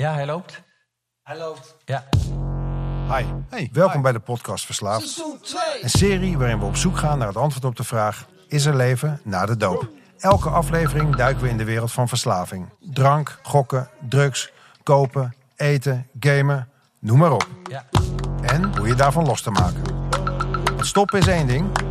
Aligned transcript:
Ja, 0.00 0.14
hij 0.14 0.26
loopt. 0.26 0.62
Hij 1.22 1.38
loopt. 1.38 1.76
Ja. 1.84 2.04
Hi, 3.16 3.24
Hey, 3.48 3.68
welkom 3.72 3.96
hi. 3.96 4.02
bij 4.02 4.12
de 4.12 4.18
podcast 4.18 4.64
Verslaafd. 4.66 5.08
Seizoen 5.08 5.38
2. 5.40 5.82
Een 5.82 5.90
serie 5.90 6.38
waarin 6.38 6.58
we 6.58 6.64
op 6.64 6.76
zoek 6.76 6.98
gaan 6.98 7.18
naar 7.18 7.26
het 7.26 7.36
antwoord 7.36 7.64
op 7.64 7.76
de 7.76 7.84
vraag: 7.84 8.26
is 8.48 8.64
er 8.64 8.76
leven 8.76 9.20
na 9.24 9.46
de 9.46 9.56
doop? 9.56 9.88
Elke 10.18 10.48
aflevering 10.48 11.16
duiken 11.16 11.42
we 11.42 11.48
in 11.48 11.56
de 11.56 11.64
wereld 11.64 11.92
van 11.92 12.08
verslaving. 12.08 12.68
Drank, 12.80 13.38
gokken, 13.42 13.88
drugs, 14.08 14.50
kopen, 14.82 15.34
eten, 15.56 16.06
gamen, 16.20 16.68
noem 16.98 17.18
maar 17.18 17.32
op. 17.32 17.48
Ja. 17.70 17.84
En 18.42 18.76
hoe 18.78 18.86
je 18.86 18.94
daarvan 18.94 19.26
los 19.26 19.42
te 19.42 19.50
maken. 19.50 19.82
Het 20.76 20.86
stoppen 20.86 21.18
is 21.18 21.26
één 21.26 21.46
ding, 21.46 21.89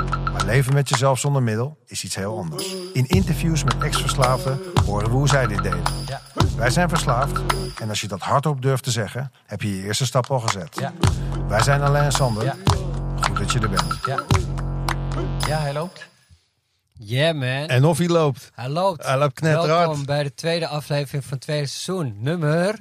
leven 0.50 0.74
met 0.74 0.90
jezelf 0.90 1.20
zonder 1.20 1.44
middel 1.44 1.78
is 1.86 2.04
iets 2.04 2.16
heel 2.16 2.38
anders. 2.38 2.76
In 2.94 3.06
interviews 3.08 3.64
met 3.64 3.78
ex-verslaafden 3.78 4.60
horen 4.86 5.10
we 5.10 5.16
hoe 5.16 5.28
zij 5.28 5.48
dit 5.48 5.64
deden. 5.64 5.84
Ja. 6.06 6.22
Wij 6.58 6.70
zijn 6.70 6.90
verslaafd 6.90 7.42
en 7.80 7.90
als 7.90 8.02
je 8.02 8.08
dat 8.08 8.20
hardop 8.20 8.62
durft 8.62 8.84
te 8.84 8.92
zeggen, 8.92 9.32
heb 9.46 9.62
je 9.62 9.76
je 9.76 9.84
eerste 9.84 10.06
stap 10.06 10.32
al 10.32 10.40
gezet. 10.40 10.80
Ja. 10.80 10.94
Wij 11.48 11.62
zijn 11.62 11.82
Alain 11.82 12.04
en 12.04 12.12
Sander. 12.12 12.44
Ja. 12.44 12.56
Goed 13.22 13.38
dat 13.38 13.52
je 13.52 13.60
er 13.60 13.70
bent. 13.70 14.00
Ja. 14.06 14.24
Ja, 15.48 15.60
hij 15.60 15.74
loopt. 15.74 16.08
Yeah 16.94 17.34
man. 17.34 17.68
En 17.68 17.86
of 17.86 17.98
hij 17.98 18.08
loopt. 18.08 18.52
Hij 18.54 18.70
loopt. 18.70 19.06
Hij 19.06 19.18
loopt 19.18 19.34
knetterhard. 19.34 19.86
Welkom 19.86 20.06
bij 20.06 20.24
de 20.24 20.34
tweede 20.34 20.68
aflevering 20.68 21.24
van 21.24 21.34
het 21.34 21.42
tweede 21.42 21.68
seizoen. 21.68 22.16
Nummer 22.20 22.76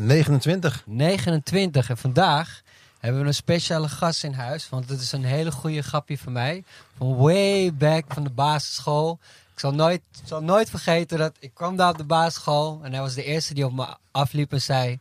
29. 0.00 0.82
29. 0.86 1.90
En 1.90 1.96
vandaag 1.96 2.62
hebben 3.04 3.22
we 3.22 3.28
een 3.28 3.34
speciale 3.34 3.88
gast 3.88 4.24
in 4.24 4.32
huis. 4.32 4.68
Want 4.68 4.88
het 4.88 5.00
is 5.00 5.12
een 5.12 5.24
hele 5.24 5.52
goede 5.52 5.82
grapje 5.82 6.18
van 6.18 6.32
mij. 6.32 6.64
Van 6.96 7.16
way 7.16 7.74
back 7.74 8.04
van 8.08 8.24
de 8.24 8.30
basisschool. 8.30 9.18
Ik 9.52 9.60
zal 9.60 9.74
nooit, 9.74 10.00
zal 10.24 10.42
nooit 10.42 10.70
vergeten 10.70 11.18
dat 11.18 11.32
ik 11.38 11.54
kwam 11.54 11.76
daar 11.76 11.90
op 11.90 11.96
de 11.96 12.04
basisschool. 12.04 12.80
En 12.82 12.92
hij 12.92 13.00
was 13.00 13.14
de 13.14 13.24
eerste 13.24 13.54
die 13.54 13.64
op 13.64 13.72
me 13.72 13.86
afliep 14.10 14.52
en 14.52 14.60
zei... 14.60 14.98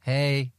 Hey, 0.00 0.50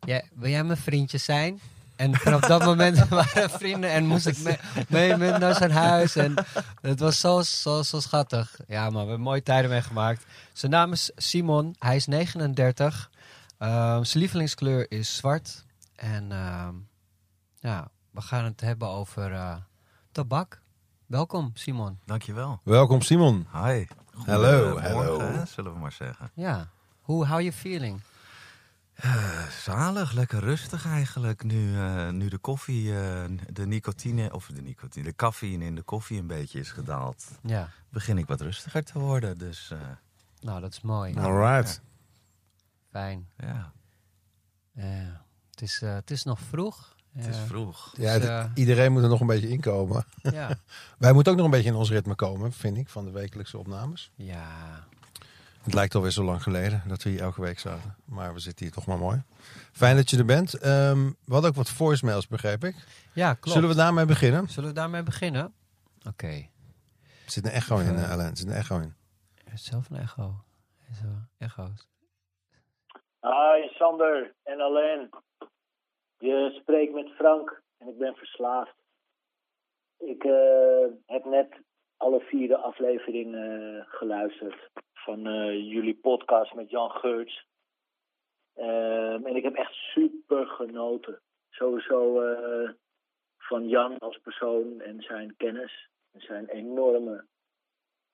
jij, 0.00 0.24
wil 0.34 0.50
jij 0.50 0.64
mijn 0.64 0.78
vriendje 0.78 1.18
zijn? 1.18 1.60
En 1.96 2.14
vanaf 2.14 2.40
dat 2.40 2.64
moment 2.64 3.08
waren 3.08 3.50
vrienden 3.50 3.90
en 3.90 4.06
moest 4.06 4.26
ik 4.26 4.58
mee, 4.88 5.16
naar 5.16 5.54
zijn 5.54 5.70
huis. 5.70 6.16
En 6.16 6.34
het 6.80 7.00
was 7.00 7.20
zo, 7.20 7.42
zo, 7.42 7.82
zo 7.82 8.00
schattig. 8.00 8.56
Ja, 8.68 8.82
man, 8.82 8.92
we 8.92 8.98
hebben 8.98 9.20
mooie 9.20 9.42
tijden 9.42 9.70
meegemaakt. 9.70 10.24
Zijn 10.52 10.72
naam 10.72 10.92
is 10.92 11.10
Simon. 11.16 11.76
Hij 11.78 11.96
is 11.96 12.06
39. 12.06 13.10
Ehm, 13.58 14.04
zijn 14.04 14.22
lievelingskleur 14.22 14.86
is 14.88 15.16
zwart. 15.16 15.64
En 16.02 16.32
ehm, 16.32 16.74
ja, 17.54 17.90
we 18.10 18.20
gaan 18.20 18.44
het 18.44 18.60
hebben 18.60 18.88
over 18.88 19.32
eh, 19.32 19.56
tabak. 20.12 20.62
Welkom, 21.06 21.50
Simon. 21.54 21.98
Dankjewel. 22.04 22.60
Welkom 22.64 23.00
Simon. 23.00 23.46
Hi. 23.52 23.86
Hallo, 24.26 24.70
Goedemorgen, 24.72 24.82
hallo. 25.30 25.44
zullen 25.44 25.72
we 25.72 25.78
maar 25.78 25.92
zeggen. 25.92 26.30
Ja, 26.34 26.68
hoe 27.00 27.26
how 27.26 27.40
you 27.40 27.52
feeling? 27.52 28.00
Eh, 28.94 29.46
zalig, 29.46 30.12
lekker 30.12 30.40
rustig 30.40 30.86
eigenlijk. 30.86 31.42
Nu, 31.44 31.76
eh, 31.78 32.08
nu 32.10 32.28
de 32.28 32.38
koffie, 32.38 33.00
eh, 33.00 33.24
de 33.52 33.66
nicotine, 33.66 34.32
of 34.32 34.46
de 34.46 34.62
nicotine, 34.62 35.04
de 35.04 35.14
cafeïne 35.14 35.64
in 35.64 35.74
de 35.74 35.82
koffie 35.82 36.18
een 36.18 36.26
beetje 36.26 36.58
is 36.58 36.70
gedaald, 36.70 37.24
Ja, 37.42 37.68
begin 37.88 38.18
ik 38.18 38.26
wat 38.26 38.40
rustiger 38.40 38.84
te 38.84 38.98
worden. 38.98 39.38
Dus 39.38 39.70
eh, 39.70 39.78
nou 40.40 40.60
dat 40.60 40.72
is 40.72 40.80
mooi. 40.80 41.14
Alright. 41.18 41.80
Fijn. 42.90 43.28
ja, 43.36 43.72
Ja. 44.72 45.24
Het, 45.62 45.70
is, 45.70 45.82
eh, 45.82 45.94
het 45.94 46.10
is 46.10 46.22
nog 46.24 46.40
vroeg. 46.40 46.94
het 47.12 47.26
is 47.26 47.36
Ja. 47.36 47.42
vroeg. 47.44 47.94
Ja, 47.96 48.02
Dus, 48.02 48.12
het- 48.12 48.22
eh, 48.24 48.44
iedereen 48.54 48.92
moet 48.92 49.02
er 49.02 49.08
nog 49.08 49.20
een 49.20 49.26
beetje 49.26 49.48
inkomen. 49.48 50.04
ja. 50.22 50.48
Wij 50.98 51.12
moeten 51.12 51.32
ook 51.32 51.38
nog 51.38 51.46
een 51.46 51.52
beetje 51.52 51.68
in 51.70 51.74
ons 51.76 51.90
ritme 51.90 52.14
komen, 52.14 52.52
vind 52.52 52.76
ik, 52.76 52.88
van 52.88 53.04
de 53.04 53.10
wekelijkse 53.10 53.58
opnames. 53.58 54.10
ja. 54.14 54.46
Het 55.62 55.74
lijkt 55.74 55.94
alweer 55.94 56.10
zo 56.10 56.24
lang 56.24 56.42
geleden 56.42 56.82
dat 56.86 57.02
we 57.02 57.10
hier 57.10 57.20
elke 57.20 57.40
week 57.40 57.58
zaten. 57.58 57.96
Maar 58.04 58.32
we 58.34 58.38
zitten 58.40 58.64
hier 58.64 58.74
toch 58.74 58.86
maar 58.86 58.98
mooi. 58.98 59.22
Fijn 59.72 59.96
dat 59.96 60.10
je 60.10 60.18
er 60.18 60.24
bent. 60.24 60.54
Ehm, 60.54 61.04
we 61.24 61.32
hadden 61.32 61.50
ook 61.50 61.56
wat 61.56 61.70
voicemails, 61.70 62.26
begreep 62.28 62.64
ik. 62.64 62.76
Ja, 63.12 63.34
klopt. 63.34 63.50
Zullen 63.50 63.68
we 63.68 63.74
daarmee 63.74 64.04
beginnen? 64.04 64.48
Zullen 64.48 64.68
we 64.68 64.74
daarmee 64.74 65.02
beginnen? 65.02 65.52
Oké. 66.08 66.26
Er 66.26 66.46
zit 67.26 67.44
een 67.44 67.50
echo 67.50 67.78
in, 67.78 67.94
uh, 67.94 68.10
Alain. 68.10 68.30
Er 68.30 68.36
zit 68.36 68.46
een 68.46 68.52
echo 68.52 68.78
in. 68.78 68.94
Er 69.44 69.52
is 69.52 69.64
zelf 69.64 69.90
een 69.90 69.96
echo. 69.96 70.44
Er 70.78 70.90
is 70.90 70.98
echo's. 71.38 71.88
Hi 73.20 73.68
Sander 73.78 74.34
en 74.44 74.60
Alain. 74.60 75.08
Je 76.22 76.50
spreekt 76.60 76.92
met 76.92 77.10
Frank 77.10 77.62
en 77.78 77.88
ik 77.88 77.98
ben 77.98 78.16
verslaafd. 78.16 78.74
Ik 79.98 80.24
eh, 80.24 80.86
heb 81.06 81.24
net 81.24 81.60
alle 81.96 82.20
vier 82.20 82.48
de 82.48 82.56
afleveringen 82.56 83.78
eh, 83.78 83.84
geluisterd 83.88 84.70
van 84.92 85.26
eh, 85.26 85.54
jullie 85.54 85.94
podcast 85.94 86.54
met 86.54 86.70
Jan 86.70 86.90
Geurts. 86.90 87.46
Ehm, 88.54 89.26
en 89.26 89.36
ik 89.36 89.42
heb 89.42 89.54
echt 89.54 89.72
super 89.72 90.46
genoten. 90.46 91.20
Sowieso 91.50 92.22
van 93.38 93.68
Jan 93.68 93.98
als 93.98 94.18
persoon 94.18 94.80
en 94.80 95.02
zijn 95.02 95.36
kennis. 95.36 95.88
En 96.12 96.20
zijn 96.20 96.48
enorme, 96.48 97.26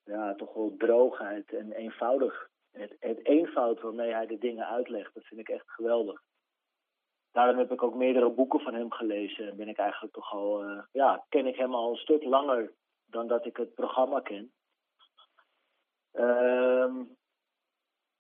ja, 0.04 0.34
toch 0.34 0.54
wel 0.54 0.75
droogheid 0.78 1.52
en 1.52 1.72
eenvoudig 1.72 2.50
het, 2.72 2.96
het 3.00 3.26
eenvoud 3.26 3.80
waarmee 3.80 4.12
hij 4.12 4.26
de 4.26 4.38
dingen 4.38 4.66
uitlegt, 4.66 5.14
dat 5.14 5.25
vind 5.25 5.40
ik 5.40 5.48
echt 5.48 5.70
geweldig. 5.70 6.22
Daarom 7.38 7.59
heb 7.59 7.72
ik 7.72 7.82
ook 7.82 7.94
meerdere 7.94 8.31
boeken 8.31 8.60
van 8.60 8.75
hem 8.75 8.91
gelezen. 8.91 9.50
En 9.50 9.56
ben 9.56 9.69
ik 9.69 9.78
eigenlijk 9.78 10.15
toch 10.15 10.32
al, 10.32 10.62
eh, 10.62 10.82
ja, 10.93 11.25
ken 11.28 11.47
ik 11.47 11.56
hem 11.56 11.75
al 11.75 11.91
een 11.91 11.97
stuk 11.97 12.25
langer 12.25 12.72
dan 13.06 13.26
dat 13.26 13.47
ik 13.47 13.56
het 13.56 13.75
programma 13.75 14.21
ken. 14.21 14.53
Ehm, 16.12 17.04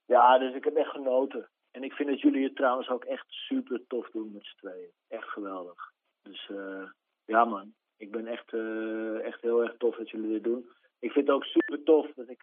ja, 0.04 0.38
dus 0.38 0.54
ik 0.54 0.64
heb 0.64 0.76
echt 0.76 0.90
genoten. 0.90 1.50
En 1.70 1.84
ik 1.84 1.92
vind 1.92 2.08
dat 2.08 2.20
jullie 2.20 2.44
het 2.44 2.56
trouwens 2.56 2.88
ook 2.88 3.04
echt 3.04 3.24
super 3.28 3.86
tof 3.86 4.10
doen 4.10 4.32
met 4.32 4.44
z'n 4.44 4.56
tweeën. 4.56 4.92
Echt 5.08 5.28
geweldig. 5.28 5.92
Dus 6.22 6.48
eh, 6.50 6.90
ja 7.24 7.44
man, 7.44 7.74
ik 7.96 8.10
ben 8.10 8.26
echt, 8.26 8.52
eh, 8.52 9.24
echt 9.24 9.40
heel 9.40 9.62
erg 9.62 9.76
tof 9.76 9.96
dat 9.96 10.10
jullie 10.10 10.32
dit 10.32 10.44
doen. 10.44 10.70
Ik 10.98 11.12
vind 11.12 11.26
het 11.26 11.36
ook 11.36 11.44
super 11.44 11.82
tof 11.82 12.12
dat 12.14 12.28
ik... 12.28 12.42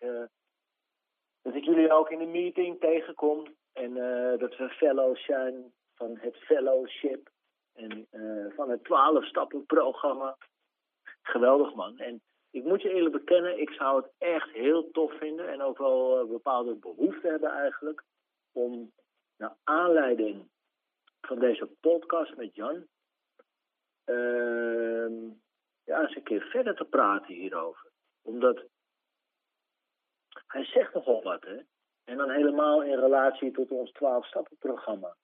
dat 1.42 1.56
ik 1.56 1.64
jullie 1.64 1.94
ook 1.94 2.10
in 2.10 2.20
de 2.20 2.26
meeting 2.26 2.80
tegenkom. 2.80 3.56
En 3.74 3.94
dat 4.38 4.58
we 4.58 4.70
fellows 4.70 5.26
zijn 5.26 5.74
van 5.96 6.18
het 6.18 6.36
fellowship. 6.38 7.30
En 7.74 8.08
eh, 8.10 8.56
van 8.56 8.70
het 8.70 8.82
12-stappen-programma. 8.84 10.38
Geweldig, 11.22 11.74
man. 11.74 11.98
En 11.98 12.22
ik 12.52 12.64
moet 12.64 12.82
je 12.82 12.94
eerlijk 12.94 13.16
bekennen, 13.16 13.60
ik 13.60 13.70
zou 13.70 14.02
het 14.02 14.12
echt 14.18 14.50
heel 14.50 14.92
tof 14.92 15.18
vinden. 15.18 15.50
En 15.50 15.62
ook 15.62 15.78
wel 15.78 16.20
eh, 16.20 16.28
bepaalde 16.28 16.76
behoefte 16.76 17.28
hebben 17.28 17.50
eigenlijk. 17.50 18.04
Om 18.52 18.92
naar 19.38 19.56
aanleiding 19.64 20.50
van 21.22 21.40
deze 21.40 21.70
podcast 21.80 22.36
met 22.36 22.56
Jan. 22.56 22.88
ehm, 24.04 25.30
ja, 25.84 26.02
eens 26.02 26.16
een 26.16 26.24
keer 26.24 26.42
verder 26.42 26.76
te 26.76 26.86
praten 26.86 27.34
hierover. 27.34 27.92
Omdat 28.22 28.64
hij 30.48 30.66
zegt 30.66 30.94
nogal 30.94 31.24
wat, 31.24 31.44
hè? 31.44 31.60
En 32.04 32.18
dan 32.18 32.30
helemaal 32.30 32.84
in 32.84 33.00
relatie 33.00 33.52
tot 33.52 33.72
ons 33.72 33.92
12-stappen-programma. 33.92 35.16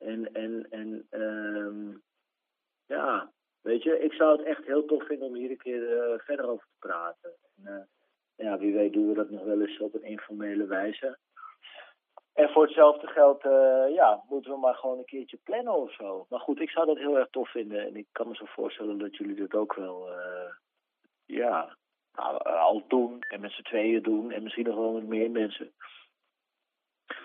En, 0.00 0.32
en, 0.32 0.66
en 0.70 1.06
ehm, 1.10 1.96
ja, 2.86 3.30
weet 3.60 3.82
je, 3.82 3.98
ik 3.98 4.12
zou 4.12 4.36
het 4.38 4.46
echt 4.46 4.66
heel 4.66 4.84
tof 4.84 5.06
vinden 5.06 5.26
om 5.28 5.34
hier 5.34 5.50
een 5.50 5.56
keer 5.56 5.98
eh, 5.98 6.18
verder 6.18 6.48
over 6.48 6.66
te 6.66 6.86
praten. 6.86 7.32
En, 7.56 7.66
eh, 7.66 8.46
ja, 8.46 8.58
wie 8.58 8.74
weet 8.74 8.92
doen 8.92 9.08
we 9.08 9.14
dat 9.14 9.30
nog 9.30 9.44
wel 9.44 9.60
eens 9.60 9.78
op 9.78 9.94
een 9.94 10.02
informele 10.02 10.66
wijze. 10.66 11.18
En 12.32 12.48
voor 12.48 12.62
hetzelfde 12.62 13.06
geld, 13.06 13.44
eh, 13.44 13.94
ja, 13.94 14.22
moeten 14.28 14.50
we 14.50 14.58
maar 14.58 14.74
gewoon 14.74 14.98
een 14.98 15.04
keertje 15.04 15.38
plannen 15.42 15.74
of 15.74 15.92
zo. 15.92 16.26
Maar 16.28 16.40
goed, 16.40 16.60
ik 16.60 16.70
zou 16.70 16.86
dat 16.86 16.96
heel 16.96 17.18
erg 17.18 17.28
tof 17.30 17.50
vinden. 17.50 17.86
En 17.86 17.96
ik 17.96 18.06
kan 18.12 18.28
me 18.28 18.34
zo 18.34 18.44
voorstellen 18.44 18.98
dat 18.98 19.16
jullie 19.16 19.34
dat 19.34 19.54
ook 19.54 19.74
wel, 19.74 20.08
ja, 21.26 21.76
nou, 22.12 22.42
al 22.42 22.84
doen. 22.88 23.20
En 23.28 23.40
met 23.40 23.52
z'n 23.52 23.62
tweeën 23.62 24.02
doen. 24.02 24.30
En 24.30 24.42
misschien 24.42 24.64
nog 24.64 24.76
wel 24.76 24.92
met 24.92 25.06
meer 25.06 25.30
mensen. 25.30 25.72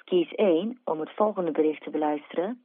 Kies 0.03 0.33
1 0.35 0.81
om 0.83 0.99
het 0.99 1.11
volgende 1.15 1.51
bericht 1.51 1.83
te 1.83 1.89
beluisteren. 1.89 2.64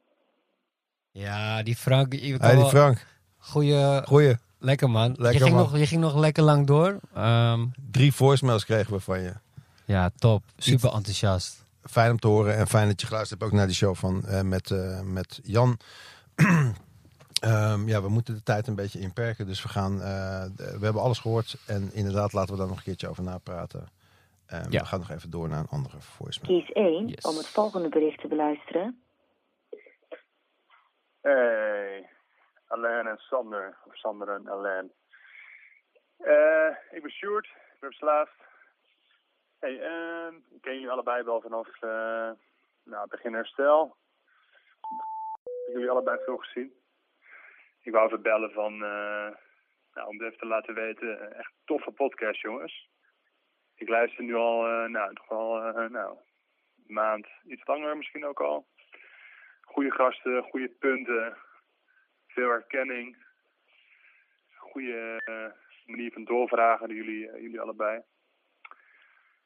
Ja, 1.10 1.62
die 1.62 1.76
Frank. 1.76 2.12
Hey, 2.12 2.54
die 2.56 2.64
Frank. 2.64 3.06
Goeie, 3.38 4.02
Goeie. 4.06 4.36
lekker 4.58 4.90
man. 4.90 5.08
Lekker, 5.16 5.32
je, 5.32 5.38
ging 5.38 5.54
man. 5.54 5.62
Nog, 5.62 5.76
je 5.78 5.86
ging 5.86 6.00
nog 6.00 6.14
lekker 6.16 6.42
lang 6.42 6.66
door. 6.66 6.98
Ehm, 7.14 7.66
Drie 7.90 8.12
voicemails 8.14 8.64
kregen 8.64 8.92
we 8.92 9.00
van 9.00 9.20
je. 9.20 9.32
ja, 9.84 10.10
top. 10.18 10.42
Super 10.56 10.92
enthousiast. 10.92 11.64
Fijn 11.84 12.10
om 12.10 12.18
te 12.18 12.26
horen 12.28 12.56
en 12.56 12.66
fijn 12.68 12.88
dat 12.88 13.00
je 13.00 13.06
geluisterd 13.06 13.40
hebt 13.40 13.52
ook 13.52 13.58
naar 13.58 13.66
die 13.66 13.76
show 13.76 13.94
van, 13.94 14.24
eh, 14.26 14.40
met, 14.40 14.70
eh, 14.70 15.00
met 15.00 15.40
Jan. 15.42 15.78
Ehm, 17.40 17.88
ja, 17.88 18.02
we 18.02 18.08
moeten 18.08 18.34
de 18.34 18.42
tijd 18.42 18.66
een 18.66 18.74
beetje 18.74 19.00
inperken. 19.00 19.46
Dus 19.46 19.62
we 19.62 19.68
gaan. 19.68 19.92
eh, 20.02 20.44
we 20.56 20.78
hebben 20.84 21.02
alles 21.02 21.18
gehoord. 21.18 21.56
En 21.66 21.90
inderdaad, 21.92 22.32
laten 22.32 22.52
we 22.52 22.58
daar 22.58 22.68
nog 22.68 22.76
een 22.76 22.82
keertje 22.82 23.08
over 23.08 23.22
napraten. 23.22 23.88
Ehm, 24.46 24.70
Ja. 24.72 24.80
We 24.80 24.86
gaan 24.86 24.98
nog 24.98 25.10
even 25.10 25.30
door 25.30 25.48
naar 25.48 25.58
een 25.58 25.68
andere 25.68 25.96
voicemail. 26.00 26.60
Kies 26.60 26.70
1 26.74 27.08
Yes. 27.08 27.20
om 27.24 27.36
het 27.36 27.46
volgende 27.46 27.88
bericht 27.88 28.20
te 28.20 28.28
beluisteren. 28.28 29.00
Hey, 31.22 32.08
Alain 32.68 33.06
en 33.06 33.18
Sander. 33.18 33.76
Of 33.84 33.96
Sander 33.96 34.28
en 34.28 34.48
Alain. 34.48 34.92
Eh, 36.16 36.76
ik 36.90 37.02
ben 37.02 37.10
Sjoerd, 37.10 37.46
ik 37.46 37.80
ben 37.80 37.90
verslaafd. 37.90 38.34
Hey, 39.58 39.80
ehm, 39.80 40.34
ik 40.34 40.60
ken 40.60 40.72
jullie 40.72 40.90
allebei 40.90 41.22
wel 41.22 41.40
vanaf 41.40 41.82
eh, 41.82 42.30
nou, 42.84 43.08
begin 43.08 43.34
herstel. 43.34 43.96
Ik 45.44 45.66
heb 45.66 45.74
jullie 45.74 45.90
allebei 45.90 46.18
veel 46.24 46.36
gezien. 46.36 46.72
Ik 47.82 47.92
wou 47.92 48.06
even 48.06 48.22
bellen 48.22 48.52
van, 48.52 48.72
eh, 48.72 49.30
nou, 49.94 50.08
om 50.08 50.18
het 50.18 50.26
even 50.26 50.38
te 50.38 50.46
laten 50.46 50.74
weten, 50.74 51.36
echt 51.36 51.52
toffe 51.64 51.90
podcast, 51.90 52.40
jongens. 52.40 52.88
Ik 53.74 53.88
luister 53.88 54.24
nu 54.24 54.34
al, 54.34 54.88
nou, 54.88 55.14
toch 55.14 55.28
wel, 55.28 55.72
nou, 55.88 56.16
een 56.86 56.94
maand, 56.94 57.26
iets 57.44 57.66
langer 57.66 57.96
misschien 57.96 58.26
ook 58.26 58.40
al. 58.40 58.66
Goede 59.70 59.90
gasten, 59.90 60.42
goede 60.42 60.68
punten, 60.68 61.36
veel 62.26 62.48
herkenning. 62.48 63.16
Goede 64.56 65.20
eh, 65.24 65.50
manier 65.86 66.12
van 66.12 66.24
doorvragen, 66.24 66.88
die 66.88 66.96
jullie, 66.96 67.30
eh, 67.30 67.42
jullie 67.42 67.60
allebei. 67.60 68.02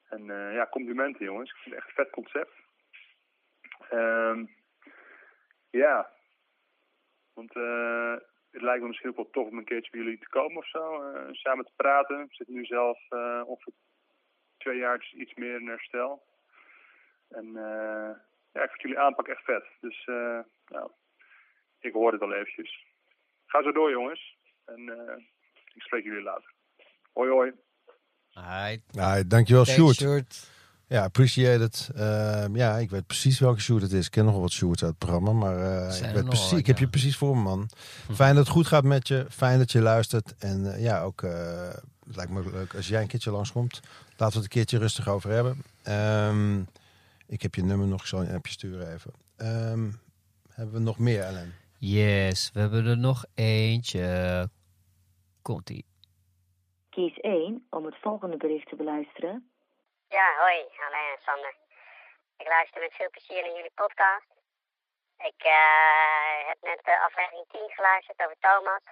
En 0.08 0.30
eh, 0.30 0.54
ja, 0.54 0.66
complimenten 0.66 1.24
jongens. 1.24 1.50
Ik 1.50 1.56
vind 1.56 1.74
het 1.74 1.84
echt 1.84 1.88
een 1.88 2.04
vet 2.04 2.10
concept. 2.10 2.52
Ehm, 3.90 4.44
ja, 5.70 6.10
want 7.32 7.54
het 8.50 8.62
lijkt 8.62 8.80
me 8.80 8.86
misschien 8.86 9.12
wel 9.14 9.30
tof 9.30 9.48
om 9.48 9.58
een 9.58 9.64
keertje 9.64 9.90
bij 9.90 10.00
jullie 10.00 10.18
te 10.18 10.28
komen 10.28 10.56
of 10.56 10.68
zo. 10.68 11.12
samen 11.32 11.64
te 11.64 11.72
praten. 11.76 12.20
Ik 12.20 12.34
zit 12.34 12.48
nu 12.48 12.64
zelf 12.64 13.10
ongeveer 13.44 13.72
twee 14.58 14.78
jaar 14.78 15.10
iets 15.14 15.34
meer 15.34 15.60
in 15.60 15.68
herstel. 15.68 16.22
En 17.28 17.56
eh, 17.56 18.10
ja, 18.54 18.62
ik 18.62 18.70
vind 18.70 18.82
jullie 18.82 18.98
aanpak 18.98 19.26
echt 19.26 19.44
vet. 19.44 19.64
Dus 19.80 20.04
eh, 20.06 20.40
nou, 20.66 20.90
ik 21.80 21.92
hoor 21.92 22.10
het 22.12 22.20
wel 22.20 22.34
eventjes. 22.34 22.86
Ga 23.46 23.62
zo 23.62 23.72
door 23.72 23.90
jongens. 23.90 24.36
En 24.64 24.88
eh, 24.88 25.16
ik 25.74 25.82
spreek 25.82 26.04
jullie 26.04 26.22
later. 26.22 26.52
Hoi 27.12 27.30
hoi. 27.30 27.52
Hi, 28.30 28.78
Ja, 28.90 29.22
dankjewel, 29.22 29.64
Sjoerd. 29.64 29.96
Sjoerd. 29.96 30.52
Ja, 30.86 31.02
appreciate 31.02 31.64
it. 31.64 31.90
Ehm, 31.94 32.56
ja, 32.56 32.76
ik 32.76 32.90
weet 32.90 33.06
precies 33.06 33.40
welke 33.40 33.60
Sjoerd 33.60 33.82
het 33.82 33.92
is. 33.92 34.06
Ik 34.06 34.10
ken 34.10 34.24
nog 34.24 34.32
wel 34.32 34.42
wat 34.42 34.52
Sjoerds 34.52 34.82
uit 34.82 34.90
het 34.90 34.98
programma, 34.98 35.32
maar 35.32 35.56
eh, 35.58 36.08
ik, 36.08 36.14
weet 36.14 36.24
precies, 36.24 36.58
ik 36.58 36.66
heb 36.66 36.78
je 36.78 36.88
precies 36.88 37.16
voor 37.16 37.36
me, 37.36 37.42
man. 37.42 37.70
Fijn 38.12 38.34
dat 38.34 38.44
het 38.44 38.54
goed 38.54 38.66
gaat 38.66 38.84
met 38.84 39.08
je. 39.08 39.26
Fijn 39.30 39.58
dat 39.58 39.72
je 39.72 39.80
luistert. 39.80 40.34
En 40.38 40.80
ja, 40.80 41.02
ook 41.02 41.22
eh, 41.22 41.68
het 42.06 42.16
lijkt 42.16 42.30
me 42.30 42.50
leuk 42.50 42.74
als 42.74 42.88
jij 42.88 43.02
een 43.02 43.08
keertje 43.08 43.30
langskomt. 43.30 43.80
Laten 44.16 44.16
we 44.18 44.24
het 44.24 44.42
een 44.42 44.48
keertje 44.48 44.78
rustig 44.78 45.08
over 45.08 45.30
hebben. 45.30 45.62
Ehm, 45.82 46.62
ik 47.26 47.42
heb 47.42 47.54
je 47.54 47.62
nummer 47.62 47.86
nog, 47.86 48.00
ik 48.00 48.06
zal 48.06 48.22
je 48.22 48.28
een 48.28 48.34
appje 48.34 48.52
sturen 48.52 48.92
even. 48.94 49.12
Ehm, 49.36 49.90
hebben 50.48 50.74
we 50.74 50.80
nog 50.80 50.98
meer, 50.98 51.22
Ellen? 51.22 51.54
Yes, 51.78 52.50
we 52.52 52.60
hebben 52.60 52.86
er 52.86 52.98
nog 52.98 53.24
eentje. 53.34 54.48
Komt-ie. 55.42 55.86
Kies 56.90 57.18
1 57.20 57.66
om 57.70 57.84
het 57.84 57.96
volgende 58.00 58.36
bericht 58.36 58.68
te 58.68 58.76
beluisteren. 58.76 59.50
Ja, 60.08 60.26
hoi, 60.38 60.58
Alain 60.86 61.10
en 61.16 61.22
Sander. 61.22 61.54
Ik 62.36 62.48
luister 62.48 62.80
met 62.80 62.94
veel 62.94 63.10
plezier 63.10 63.42
naar 63.42 63.56
jullie 63.56 63.78
podcast. 63.82 64.30
Ik 65.30 65.40
eh, 65.58 66.46
heb 66.48 66.58
net 66.60 66.80
de 66.84 67.00
aflevering 67.06 67.46
10 67.48 67.70
geluisterd 67.76 68.20
over 68.24 68.36
Thomas. 68.40 68.84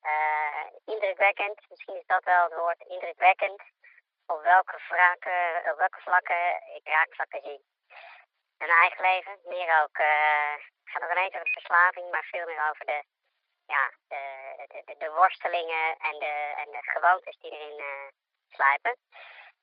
Eh, 0.00 0.64
indrukwekkend, 0.84 1.58
misschien 1.70 1.96
is 1.96 2.06
dat 2.06 2.24
wel 2.24 2.44
het 2.44 2.54
woord, 2.54 2.80
indrukwekkend. 2.88 3.62
Op 4.34 4.42
welke, 4.42 4.78
vlakken, 4.78 5.70
op 5.70 5.78
welke 5.78 6.00
vlakken 6.00 6.44
ik 6.74 6.88
raakvlakken 6.88 7.40
zie. 7.42 7.60
In 8.58 8.66
mijn 8.66 8.80
eigen 8.84 9.02
leven, 9.02 9.38
meer 9.44 9.82
ook, 9.82 9.96
eh, 9.98 10.52
het 10.52 10.90
gaat 10.90 11.02
nog 11.02 11.10
ineens 11.10 11.34
over 11.34 11.52
verslaving, 11.52 12.10
maar 12.10 12.24
veel 12.24 12.46
meer 12.46 12.68
over 12.70 12.84
de, 12.86 13.02
ja, 13.66 13.84
de, 14.08 14.20
de, 14.68 14.82
de, 14.84 14.94
de 14.98 15.10
worstelingen 15.10 15.96
en 15.98 16.18
de, 16.18 16.34
en 16.62 16.70
de 16.70 16.82
gewoontes 16.82 17.38
die 17.38 17.50
erin 17.50 18.12
sluipen 18.48 18.96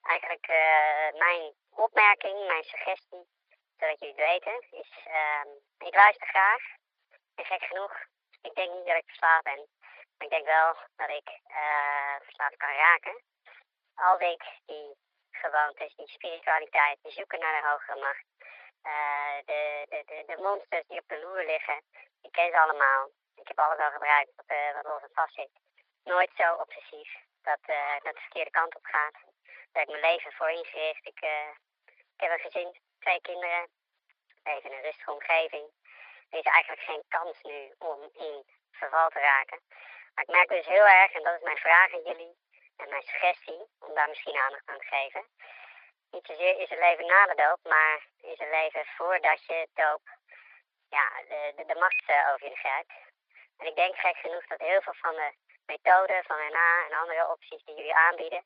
eigenlijk 0.05 0.47
eh, 0.47 1.19
mijn 1.19 1.53
opmerking, 1.69 2.47
mijn 2.47 2.63
suggestie, 2.63 3.27
zodat 3.77 3.99
jullie 3.99 4.15
het 4.15 4.25
weten, 4.29 4.65
is 4.71 4.91
ehm, 5.05 5.47
ik 5.77 5.95
luister 5.95 6.27
graag. 6.27 6.63
En 7.35 7.45
gek 7.45 7.63
genoeg, 7.63 7.93
ik 8.41 8.55
denk 8.55 8.73
niet 8.73 8.85
dat 8.85 8.95
ik 8.95 9.05
verslaafd 9.05 9.43
ben. 9.43 9.67
Maar 10.17 10.27
ik 10.27 10.29
denk 10.29 10.45
wel 10.45 10.75
dat 10.95 11.09
ik 11.09 11.29
eh, 11.43 12.15
verslaafd 12.21 12.57
kan 12.57 12.73
raken. 12.73 13.23
Als 13.95 14.19
ik 14.19 14.43
die 14.65 14.97
gewoontes, 15.31 15.95
die 15.95 16.07
spiritualiteit, 16.07 16.97
die 17.01 17.11
zoeken 17.11 17.39
naar 17.39 17.61
de 17.61 17.67
hogere 17.67 17.99
macht. 17.99 18.25
eh, 18.81 19.37
de, 19.45 19.85
de, 19.89 20.23
de, 20.25 20.37
monsters 20.41 20.87
die 20.87 20.99
op 20.99 21.07
de 21.07 21.19
loer 21.19 21.45
liggen, 21.45 21.81
ik 22.21 22.31
ken 22.31 22.51
ze 22.51 22.59
allemaal. 22.59 23.09
Ik 23.35 23.47
heb 23.47 23.59
alles 23.59 23.79
al 23.79 23.91
gebruikt 23.91 24.31
wat, 24.35 24.45
eh, 24.47 24.73
wat 24.73 24.85
los 24.85 25.01
en 25.01 25.09
vast 25.13 25.33
zit. 25.33 25.49
Nooit 26.03 26.31
zo 26.35 26.53
obsessief 26.53 27.15
dat, 27.41 27.59
eh, 27.61 27.93
dat 28.03 28.13
de 28.13 28.19
verkeerde 28.19 28.51
kant 28.51 28.75
op 28.75 28.85
gaat. 28.85 29.13
Daar 29.71 29.83
heb 29.83 29.87
ik 29.87 29.99
mijn 29.99 30.11
leven 30.11 30.31
voor 30.31 30.49
ingericht. 30.49 31.05
Ik, 31.05 31.19
heb 32.17 32.31
een 32.31 32.39
gezin, 32.39 32.79
twee 32.99 33.21
kinderen, 33.21 33.67
leven 34.43 34.69
in 34.69 34.77
een 34.77 34.83
rustige 34.83 35.11
omgeving. 35.11 35.71
Er 36.29 36.39
is 36.39 36.45
eigenlijk 36.45 36.83
geen 36.83 37.03
kans 37.07 37.41
nu 37.41 37.73
om 37.77 38.09
in 38.13 38.45
verval 38.71 39.09
te 39.09 39.19
raken. 39.19 39.59
Maar 40.13 40.23
ik 40.23 40.29
merk 40.29 40.49
dus 40.49 40.65
heel 40.65 40.87
erg, 40.87 41.11
en 41.13 41.23
dat 41.23 41.35
is 41.35 41.41
mijn 41.41 41.57
vraag 41.57 41.93
aan 41.93 42.03
jullie 42.03 42.37
en 42.77 42.89
mijn 42.89 43.03
suggestie, 43.03 43.67
om 43.79 43.93
daar 43.93 44.09
misschien 44.09 44.37
aandacht 44.37 44.69
aan 44.69 44.79
te 44.79 44.95
geven. 44.95 45.25
Niet 46.11 46.25
zozeer 46.25 46.59
is 46.59 46.69
het 46.69 46.79
leven 46.79 47.05
na 47.05 47.25
de 47.25 47.35
doop, 47.35 47.59
maar 47.63 48.07
is 48.21 48.39
het 48.39 48.49
leven 48.49 48.85
voordat 48.85 49.45
je 49.45 49.67
doop 49.73 50.01
ja, 50.89 51.05
de, 51.27 51.63
de, 51.67 51.75
macht 51.75 52.03
eh, 52.05 52.29
over 52.33 52.49
je 52.49 52.55
grijpt. 52.55 52.93
En 53.57 53.65
ik 53.67 53.75
denk 53.75 53.95
gek 53.95 54.17
genoeg 54.17 54.45
dat 54.47 54.59
heel 54.59 54.81
veel 54.81 54.93
van 54.93 55.15
de 55.15 55.33
methoden 55.65 56.23
van 56.23 56.37
NA 56.37 56.85
en 56.85 56.97
andere 56.97 57.29
opties 57.29 57.63
die 57.63 57.75
jullie 57.75 57.95
aanbieden, 57.95 58.45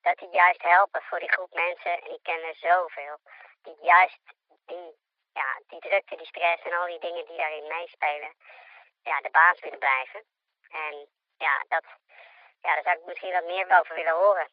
dat 0.00 0.18
die 0.18 0.28
juist 0.28 0.62
helpen 0.62 1.02
voor 1.02 1.18
die 1.18 1.32
groep 1.32 1.52
mensen, 1.52 2.02
en 2.02 2.10
ik 2.12 2.22
ken 2.22 2.42
er 2.42 2.56
zoveel, 2.56 3.18
die 3.62 3.76
juist 3.80 4.20
die, 4.66 4.96
ja, 5.32 5.60
die 5.66 5.80
drukte, 5.80 6.16
die 6.16 6.26
stress 6.26 6.62
en 6.62 6.72
al 6.72 6.86
die 6.86 6.98
dingen 6.98 7.26
die 7.26 7.36
daarin 7.36 7.66
meespelen, 7.66 8.34
ja, 9.02 9.20
de 9.20 9.30
baas 9.30 9.60
willen 9.60 9.78
blijven. 9.78 10.24
En 10.68 11.08
ja, 11.36 11.64
dat, 11.68 11.84
ja, 12.64 12.70
daar 12.74 12.82
zou 12.82 12.98
ik 12.98 13.06
misschien 13.06 13.32
wat 13.32 13.44
meer 13.52 13.78
over 13.80 13.94
willen 13.94 14.14
horen. 14.22 14.48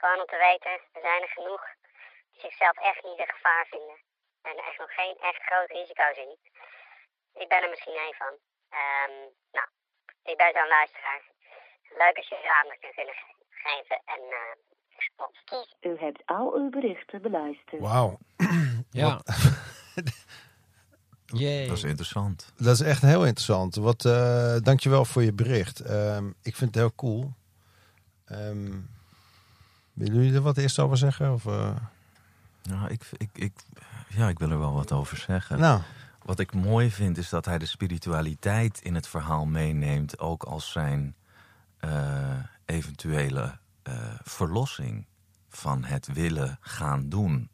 Gewoon 0.00 0.20
om 0.20 0.26
te 0.26 0.36
weten, 0.48 0.70
er 0.96 1.00
zijn 1.08 1.22
er 1.22 1.28
genoeg 1.28 1.62
die 2.30 2.40
zichzelf 2.40 2.76
echt 2.90 3.02
niet 3.04 3.18
een 3.18 3.34
gevaar 3.36 3.66
vinden. 3.70 3.98
En 4.42 4.56
echt 4.56 4.78
nog 4.78 4.92
geen 4.94 5.16
echt 5.20 5.42
groot 5.42 5.70
risico 5.70 6.06
zien. 6.14 6.38
Ik 7.42 7.48
ben 7.48 7.62
er 7.62 7.68
misschien 7.70 7.94
één 8.06 8.14
van. 8.14 8.34
Ehm, 8.68 9.16
nou, 9.56 9.66
ik 10.22 10.36
ben 10.36 10.52
zo'n 10.52 10.68
luisteraar. 10.68 11.22
Leuk 12.02 12.16
als 12.16 12.28
je 12.28 12.36
er 12.36 12.50
aandacht 12.58 12.84
aan 12.84 12.92
kunnen 12.94 13.14
ge- 13.14 13.44
geven. 13.50 14.00
En 14.04 14.20
eh 14.40 14.54
respons. 14.96 15.42
Kies 15.44 15.74
U 15.80 15.98
hebt 15.98 16.22
al 16.26 16.54
uw 16.54 16.70
berichten 16.70 17.22
beluisterd. 17.22 17.80
Wauw. 17.80 18.18
Ja. 18.90 19.20
Yay. 21.38 21.66
Dat 21.66 21.76
is 21.76 21.82
interessant. 21.84 22.52
Dat 22.56 22.74
is 22.74 22.80
echt 22.80 23.02
heel 23.02 23.24
interessant. 23.24 23.74
Wat, 23.74 24.04
eh 24.04 24.56
dankjewel 24.62 25.04
voor 25.04 25.22
je 25.22 25.32
bericht. 25.32 25.80
Ehm, 25.80 26.26
ik 26.42 26.56
vind 26.56 26.74
het 26.74 26.74
heel 26.74 26.94
cool. 26.94 27.32
Ehm, 28.24 28.70
willen 29.92 30.14
jullie 30.14 30.34
er 30.34 30.40
wat 30.40 30.56
eerst 30.56 30.78
over 30.78 30.96
zeggen? 30.96 31.32
Of, 31.32 31.46
eh? 31.46 31.76
Nou, 32.62 32.90
ik, 32.90 33.02
ik, 33.16 33.30
ik, 33.32 33.52
ja, 34.08 34.28
ik 34.28 34.38
wil 34.38 34.50
er 34.50 34.58
wel 34.58 34.72
wat 34.72 34.92
over 34.92 35.16
zeggen. 35.16 35.58
Nou, 35.58 35.80
Wat 36.22 36.38
ik 36.38 36.54
mooi 36.54 36.90
vind 36.90 37.18
is 37.18 37.28
dat 37.28 37.44
hij 37.44 37.58
de 37.58 37.66
spiritualiteit 37.66 38.80
in 38.82 38.94
het 38.94 39.08
verhaal 39.08 39.44
meeneemt, 39.46 40.18
ook 40.18 40.42
als 40.42 40.70
zijn 40.70 41.14
eh, 41.78 42.38
eventuele 42.64 43.58
eh, 43.82 43.94
verlossing 44.22 45.06
van 45.48 45.84
het 45.84 46.06
willen 46.12 46.58
gaan 46.60 47.08
doen. 47.08 47.48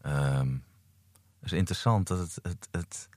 Ehm, 0.00 0.48
het 0.48 0.60
is 1.42 1.52
interessant 1.52 2.06
dat 2.06 2.18
het, 2.18 2.38
het, 2.42 2.68
het, 2.70 3.08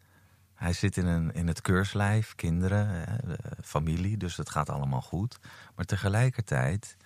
hij 0.53 0.73
zit 0.73 0.97
in, 0.97 1.05
een, 1.05 1.33
in 1.33 1.47
het 1.47 1.61
keurslijf, 1.61 2.35
kinderen, 2.35 2.87
hè, 2.87 3.35
familie, 3.63 4.17
dus 4.17 4.37
het 4.37 4.49
gaat 4.49 4.69
allemaal 4.69 5.01
goed. 5.01 5.39
Maar 5.75 5.85
tegelijkertijd 5.85 6.97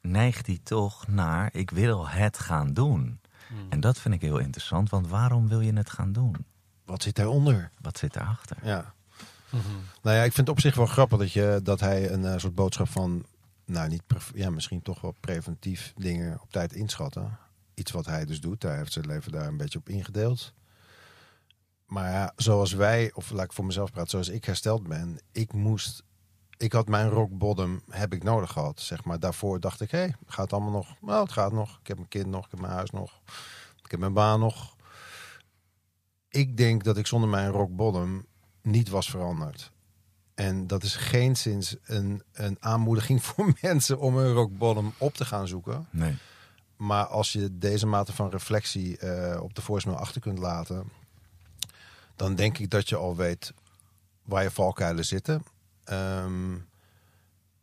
neigt 0.00 0.46
hij 0.46 0.60
toch 0.62 1.06
naar 1.06 1.48
ik 1.52 1.70
wil 1.70 2.08
het 2.08 2.38
gaan 2.38 2.72
doen. 2.72 3.20
En 3.68 3.80
dat 3.80 3.98
vind 3.98 4.14
ik 4.14 4.20
heel 4.20 4.38
interessant, 4.38 4.90
want 4.90 5.08
waarom 5.08 5.48
wil 5.48 5.60
je 5.60 5.72
het 5.72 5.90
gaan 5.90 6.12
doen? 6.12 6.46
wat 6.84 7.02
zit 7.02 7.16
daaronder? 7.16 7.70
Wat 7.80 7.98
zit 7.98 8.12
daarachter? 8.12 8.56
Ja. 8.62 8.94
Nou 10.02 10.16
ja, 10.16 10.22
ik 10.22 10.32
vind 10.32 10.46
het 10.46 10.48
op 10.48 10.60
zich 10.60 10.74
wel 10.74 10.86
grappig 10.86 11.18
dat, 11.18 11.32
je, 11.32 11.60
dat 11.62 11.80
hij 11.80 12.10
een 12.10 12.24
eh, 12.24 12.38
soort 12.38 12.54
boodschap 12.54 12.88
van, 12.88 13.26
nou 13.64 13.88
niet, 13.88 14.02
ja, 14.34 14.50
misschien 14.50 14.82
toch 14.82 15.00
wel 15.00 15.14
preventief 15.20 15.92
dingen 15.96 16.40
op 16.40 16.52
tijd 16.52 16.72
inschatten. 16.72 17.38
Iets 17.74 17.90
wat 17.90 18.06
hij 18.06 18.24
dus 18.24 18.40
doet, 18.40 18.62
hij 18.62 18.76
heeft 18.76 18.92
zijn 18.92 19.06
leven 19.06 19.32
daar 19.32 19.46
een 19.46 19.56
beetje 19.56 19.78
op 19.78 19.88
ingedeeld. 19.88 20.52
Maar 21.86 22.10
ja, 22.10 22.32
zoals 22.36 22.72
wij, 22.72 23.12
of 23.14 23.30
laat 23.30 23.44
ik 23.44 23.52
voor 23.52 23.64
mezelf 23.64 23.90
praten, 23.90 24.10
zoals 24.10 24.28
ik 24.28 24.44
hersteld 24.44 24.88
ben, 24.88 25.20
ik 25.32 25.52
moest, 25.52 26.02
ik 26.56 26.72
had 26.72 26.88
mijn 26.88 27.08
rock 27.08 27.38
bottom, 27.38 27.82
heb 27.90 28.12
ik 28.12 28.22
nodig 28.22 28.52
gehad, 28.52 28.80
zeg 28.80 29.04
maar. 29.04 29.20
Daarvoor 29.20 29.60
dacht 29.60 29.80
ik, 29.80 29.90
hé, 29.90 29.98
hey, 29.98 30.14
gaat 30.26 30.52
allemaal 30.52 30.70
nog? 30.70 30.96
Nou, 31.00 31.22
het 31.22 31.32
gaat 31.32 31.52
nog. 31.52 31.78
Ik 31.80 31.86
heb 31.86 31.96
mijn 31.96 32.08
kind 32.08 32.26
nog, 32.26 32.44
ik 32.44 32.50
heb 32.50 32.60
mijn 32.60 32.72
huis 32.72 32.90
nog, 32.90 33.20
ik 33.82 33.90
heb 33.90 34.00
mijn 34.00 34.12
baan 34.12 34.40
nog. 34.40 34.76
Ik 36.28 36.56
denk 36.56 36.84
dat 36.84 36.96
ik 36.96 37.06
zonder 37.06 37.28
mijn 37.28 37.50
rock 37.50 37.76
bottom 37.76 38.26
niet 38.62 38.88
was 38.88 39.10
veranderd. 39.10 39.72
En 40.34 40.66
dat 40.66 40.82
is 40.82 40.96
geen 40.96 41.36
sinds 41.36 41.76
een, 41.82 42.22
een 42.32 42.56
aanmoediging 42.60 43.22
voor 43.24 43.52
mensen 43.60 43.98
om 43.98 44.16
hun 44.16 44.32
rock 44.32 44.58
bottom 44.58 44.92
op 44.98 45.14
te 45.14 45.24
gaan 45.24 45.48
zoeken. 45.48 45.86
Nee. 45.90 46.16
Maar 46.76 47.04
als 47.06 47.32
je 47.32 47.58
deze 47.58 47.86
mate 47.86 48.12
van 48.12 48.30
reflectie 48.30 48.98
eh, 48.98 49.42
op 49.42 49.54
de 49.54 49.62
voicemail 49.62 49.98
achter 49.98 50.20
kunt 50.20 50.38
laten, 50.38 50.88
dan 52.16 52.34
denk 52.34 52.58
ik 52.58 52.70
dat 52.70 52.88
je 52.88 52.96
al 52.96 53.16
weet 53.16 53.52
waar 54.22 54.42
je 54.42 54.50
valkuilen 54.50 55.04
zitten. 55.04 55.42
Ehm, 55.84 56.56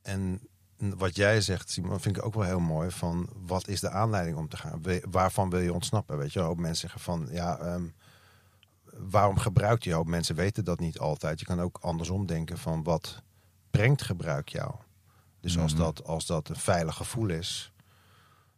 en 0.02 0.42
wat 0.78 1.16
jij 1.16 1.42
zegt, 1.42 1.70
Simon, 1.70 2.00
vind 2.00 2.18
ik 2.18 2.26
ook 2.26 2.34
wel 2.34 2.44
heel 2.44 2.60
mooi. 2.60 2.92
Van 2.92 3.30
wat 3.46 3.68
is 3.68 3.80
de 3.80 3.90
aanleiding 3.90 4.38
om 4.38 4.48
te 4.48 4.58
gaan? 4.58 4.82
Waarvan 5.10 5.50
wil 5.50 5.60
je 5.60 5.74
ontsnappen? 5.74 6.18
Weet 6.18 6.34
je, 6.34 6.40
een 6.40 6.46
hoop 6.46 6.58
mensen 6.60 6.90
zeggen 6.90 7.00
van 7.02 7.28
ja, 7.32 7.58
ehm, 7.58 7.84
waarom 8.98 9.38
gebruikt 9.38 9.84
je? 9.84 9.90
Een 9.90 9.96
hoop 9.96 10.08
mensen 10.08 10.36
weten 10.36 10.66
dat 10.66 10.80
niet 10.80 11.00
altijd. 11.00 11.40
Je 11.40 11.46
kan 11.46 11.62
ook 11.62 11.78
andersom 11.82 12.26
denken 12.26 12.58
van 12.58 12.84
wat 12.84 13.22
brengt 13.72 14.02
gebruik 14.02 14.50
jou? 14.50 14.74
Dus 15.40 15.58
als, 15.58 15.74
Mhm. 15.74 15.82
dat, 15.82 16.04
als 16.04 16.26
dat 16.26 16.50
een 16.50 16.56
veilig 16.56 16.96
gevoel 16.96 17.30
is, 17.30 17.71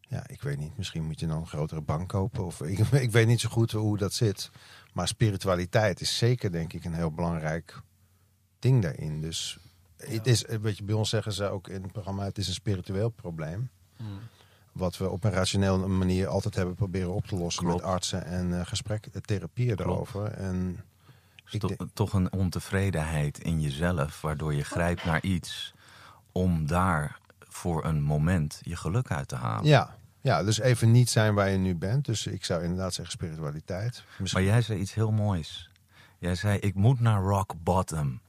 ja, 0.07 0.23
ik 0.27 0.41
weet 0.41 0.57
niet. 0.57 0.77
Misschien 0.77 1.03
moet 1.03 1.19
je 1.19 1.27
dan 1.27 1.37
een 1.37 1.47
grotere 1.47 1.81
bank 1.81 2.09
kopen. 2.09 2.45
Of 2.45 2.61
ik, 2.71 2.79
ik 2.79 3.11
weet 3.11 3.27
niet 3.27 3.39
zo 3.39 3.49
goed 3.49 3.71
hoe 3.71 3.97
dat 3.97 4.13
zit. 4.13 4.51
Maar 4.93 5.07
spiritualiteit 5.07 6.01
is 6.01 6.17
zeker, 6.17 6.51
denk 6.51 6.73
ik, 6.73 6.85
een 6.85 6.93
heel 6.93 7.11
belangrijk 7.11 7.81
ding 8.59 8.81
daarin. 8.81 9.21
Dus 9.21 9.57
het 9.97 10.27
is, 10.27 10.45
weet 10.61 10.77
je, 10.77 10.83
bij 10.83 10.95
ons 10.95 11.09
zeggen 11.09 11.33
ze 11.33 11.49
ook 11.49 11.67
in 11.67 11.83
het 11.83 11.91
programma: 11.91 12.23
het 12.23 12.37
is 12.37 12.47
een 12.47 12.53
spiritueel 12.53 13.09
probleem. 13.09 13.69
Wat 14.71 14.97
we 14.97 15.09
op 15.09 15.23
een 15.23 15.31
rationele 15.31 15.87
manier 15.87 16.27
altijd 16.27 16.55
hebben 16.55 16.75
proberen 16.75 17.13
op 17.13 17.25
te 17.27 17.35
lossen 17.35 17.63
Klopt. 17.63 17.81
met 17.81 17.91
artsen 17.91 18.25
en 18.25 18.59
eh 18.59 18.65
gesprek, 18.65 19.05
eh, 19.05 19.21
therapieën 19.21 19.79
erover. 19.79 20.31
En 20.31 20.83
to- 21.59 21.67
denk- 21.67 21.81
toch 21.93 22.13
een 22.13 22.31
ontevredenheid 22.33 23.39
in 23.39 23.61
jezelf, 23.61 24.21
waardoor 24.21 24.53
je 24.53 24.63
grijpt 24.63 25.05
naar 25.05 25.21
iets 25.23 25.73
om 26.31 26.67
daar 26.67 27.19
voor 27.53 27.85
een 27.85 28.01
moment 28.01 28.59
je 28.61 28.75
geluk 28.75 29.11
uit 29.11 29.27
te 29.27 29.35
halen. 29.35 29.65
ja, 29.65 29.95
ja, 30.21 30.43
dus 30.43 30.59
even 30.59 30.91
niet 30.91 31.09
zijn 31.09 31.33
waar 31.33 31.49
je 31.49 31.57
nu 31.57 31.75
bent. 31.75 32.05
Dus 32.05 32.27
ik 32.27 32.45
zou 32.45 32.61
inderdaad 32.63 32.93
zeggen 32.93 33.13
spiritualiteit. 33.13 34.03
Maar 34.07 34.15
Misschien, 34.21 34.43
jij 34.43 34.61
zei 34.61 34.79
iets 34.79 34.93
heel 34.93 35.11
moois. 35.11 35.69
Jij 36.17 36.35
zei: 36.35 36.57
Ik 36.59 36.73
moet 36.75 36.99
naar 36.99 37.21
rock 37.21 37.53
bottom. 37.63 38.21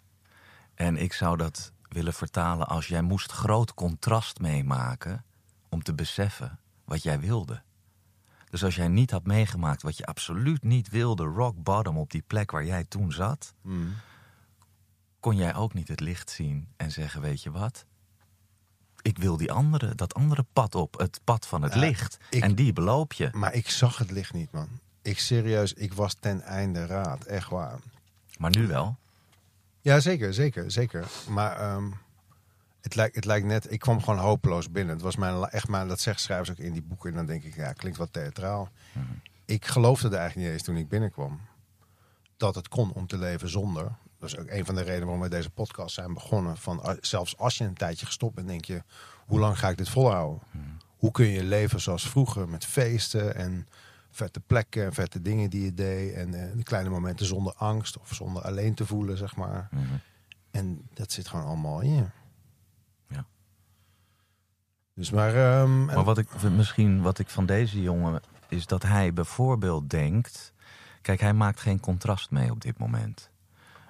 En 0.75 0.97
ik 0.97 1.13
zou 1.13 1.37
dat 1.37 1.73
willen 1.89 2.13
vertalen 2.13 2.67
als 2.69 2.87
jij 2.87 3.03
moest 3.03 3.33
groot 3.33 3.75
contrast 3.75 4.41
meemaken 4.41 5.25
om 5.69 5.83
te 5.83 5.95
beseffen 5.95 6.59
wat 6.85 7.03
jij 7.03 7.21
wilde. 7.21 7.63
Dus 8.51 8.65
als 8.65 8.75
jij 8.77 8.89
niet 8.89 9.11
had 9.11 9.27
meegemaakt 9.27 9.83
wat 9.83 9.97
je 9.97 10.07
absoluut 10.07 10.63
niet 10.63 10.89
wilde, 10.89 11.25
rock 11.25 11.63
bottom 11.63 11.99
op 11.99 12.11
die 12.11 12.23
plek 12.27 12.51
waar 12.51 12.65
jij 12.65 12.85
toen 12.85 13.13
zat, 13.13 13.55
Mm. 13.63 13.95
kon 15.21 15.37
jij 15.37 15.55
ook 15.55 15.75
niet 15.75 15.89
het 15.89 16.01
licht 16.01 16.31
zien 16.31 16.69
en 16.77 16.91
zeggen: 16.91 17.21
Weet 17.21 17.43
je 17.43 17.51
wat? 17.51 17.87
Ik 19.05 19.19
wil 19.19 19.37
die 19.37 19.53
andere, 19.53 19.95
dat 19.95 20.15
andere 20.15 20.45
pad 20.53 20.75
op, 20.75 20.99
het 20.99 21.21
pad 21.25 21.47
van 21.47 21.63
het 21.63 21.75
Ja, 21.75 21.81
licht. 21.81 22.19
ik- 22.31 22.43
En 22.43 22.55
die 22.55 22.73
beloop 22.73 23.13
je. 23.13 23.29
Maar 23.33 23.55
ik 23.55 23.71
zag 23.71 23.99
het 23.99 24.11
licht 24.11 24.33
niet, 24.33 24.53
man. 24.53 24.69
Ik 25.03 25.19
serieus, 25.19 25.73
ik 25.73 25.93
was 25.93 26.15
ten 26.21 26.43
einde 26.43 26.87
raad. 26.87 27.25
Echt 27.25 27.49
waar. 27.49 27.79
Maar 28.39 28.51
nu 28.57 28.67
wel. 28.67 28.97
Ja, 29.81 30.01
zeker, 30.01 30.35
zeker, 30.35 30.71
zeker. 30.71 31.07
Maar 31.29 31.57
ehm, 31.57 31.91
het, 32.81 32.95
lijkt, 32.95 33.15
het 33.15 33.25
lijkt 33.25 33.47
net, 33.47 33.73
ik 33.73 33.79
kwam 33.81 34.01
gewoon 34.03 34.19
hopeloos 34.19 34.71
binnen. 34.71 34.95
Het 34.95 35.05
was 35.05 35.17
mijn, 35.17 35.45
echt 35.45 35.69
mijn, 35.69 35.89
dat 35.89 36.01
zegt 36.01 36.21
schrijvers 36.21 36.51
ook 36.51 36.59
in 36.59 36.73
die 36.73 36.83
boeken. 36.83 37.11
En 37.11 37.17
dan 37.17 37.27
denk 37.27 37.43
ik, 37.45 37.55
ja, 37.55 37.73
klinkt 37.73 37.99
wat 37.99 38.13
theatraal. 38.13 38.69
Ik 39.45 39.65
geloofde 39.67 40.09
er 40.09 40.15
eigenlijk 40.15 40.47
niet 40.47 40.57
eens 40.57 40.67
toen 40.67 40.77
ik 40.77 40.89
binnenkwam. 40.89 41.41
Dat 42.37 42.55
het 42.55 42.69
kon 42.69 42.93
om 42.93 43.07
te 43.07 43.19
leven 43.19 43.49
zonder. 43.49 43.93
Dat 44.25 44.33
is 44.33 44.39
ook 44.45 44.51
een 44.51 44.65
van 44.65 44.75
de 44.75 44.81
redenen 44.83 45.05
waarom 45.07 45.23
we 45.23 45.29
deze 45.29 45.51
podcast 45.51 45.95
zijn 45.95 46.15
begonnen. 46.15 46.57
Van, 46.57 46.97
zelfs 47.01 47.39
als 47.39 47.59
je 47.59 47.65
een 47.65 47.75
tijdje 47.75 48.07
gestopt 48.07 48.35
bent, 48.35 48.49
denk 48.49 48.65
je... 48.65 48.83
hoe 49.27 49.39
lang 49.39 49.59
ga 49.59 49.69
ik 49.69 49.77
dit 49.77 49.89
volhouden? 49.89 50.43
Hoe 50.97 51.11
kun 51.11 51.27
je 51.27 51.45
leven 51.45 51.81
zoals 51.81 52.09
vroeger 52.09 52.49
met 52.49 52.65
feesten 52.65 53.35
en 53.35 53.69
vette 54.11 54.41
plekken... 54.41 54.85
en 54.85 54.93
vette 54.93 55.23
dingen 55.23 55.51
die 55.51 55.65
je 55.65 55.75
deed. 55.75 56.15
En 56.15 56.35
eh, 56.35 56.57
de 56.57 56.63
kleine 56.63 56.91
momenten 56.91 57.27
zonder 57.27 57.55
angst 57.55 57.99
of 57.99 58.15
zonder 58.15 58.43
alleen 58.43 58.75
te 58.75 58.87
voelen, 58.87 59.17
zeg 59.17 59.37
maar. 59.37 59.69
Mhm. 59.71 59.83
En 60.51 60.89
dat 60.95 61.13
zit 61.13 61.29
gewoon 61.29 61.45
allemaal 61.45 61.81
in 61.81 61.95
je. 61.95 62.05
Ja. 63.09 63.25
Dus 64.95 65.11
maar... 65.11 65.35
ehm, 65.35 65.85
Maar 65.85 66.05
wat 66.05 66.19
ik 66.19 66.43
misschien 66.43 67.03
wat 67.03 67.19
ik 67.19 67.29
van 67.29 67.47
deze 67.47 67.83
jongen 67.83 68.21
is 68.49 68.67
dat 68.67 68.83
hij 68.83 69.13
bijvoorbeeld 69.13 69.91
denkt. 69.91 70.53
Kijk, 71.03 71.21
hij 71.21 71.35
maakt 71.35 71.61
geen 71.61 71.81
contrast 71.81 72.31
mee 72.31 72.51
op 72.51 72.61
dit 72.61 72.79
moment. 72.79 73.33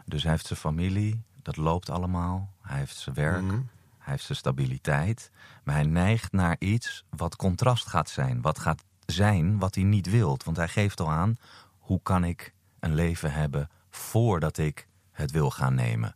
Dus 0.05 0.23
hij 0.23 0.31
heeft 0.33 0.47
zijn 0.47 0.59
familie, 0.59 1.23
dat 1.43 1.57
loopt 1.57 1.91
allemaal. 1.91 2.53
Hij 2.61 2.79
heeft 2.79 2.97
zijn 2.97 3.15
werk, 3.15 3.43
Mhm. 3.43 3.55
hij 3.99 4.13
heeft 4.13 4.25
zijn 4.25 4.39
stabiliteit. 4.39 5.31
Maar 5.65 5.75
hij 5.75 5.85
neigt 5.85 6.33
naar 6.33 6.57
iets 6.59 7.05
wat 7.11 7.37
contrast 7.37 7.87
gaat 7.87 8.09
zijn. 8.11 8.41
Wat 8.41 8.59
gaat 8.59 8.85
zijn 9.07 9.59
wat 9.59 9.75
hij 9.75 9.85
niet 9.85 10.11
wilt. 10.11 10.45
Want 10.45 10.57
hij 10.57 10.69
geeft 10.69 11.01
al 11.01 11.11
aan, 11.11 11.37
hoe 11.79 12.01
kan 12.03 12.25
ik 12.25 12.55
een 12.81 12.95
leven 12.95 13.33
hebben 13.33 13.71
voordat 13.91 14.59
ik 14.59 14.89
het 15.11 15.31
wil 15.31 15.51
gaan 15.51 15.75
nemen? 15.75 16.15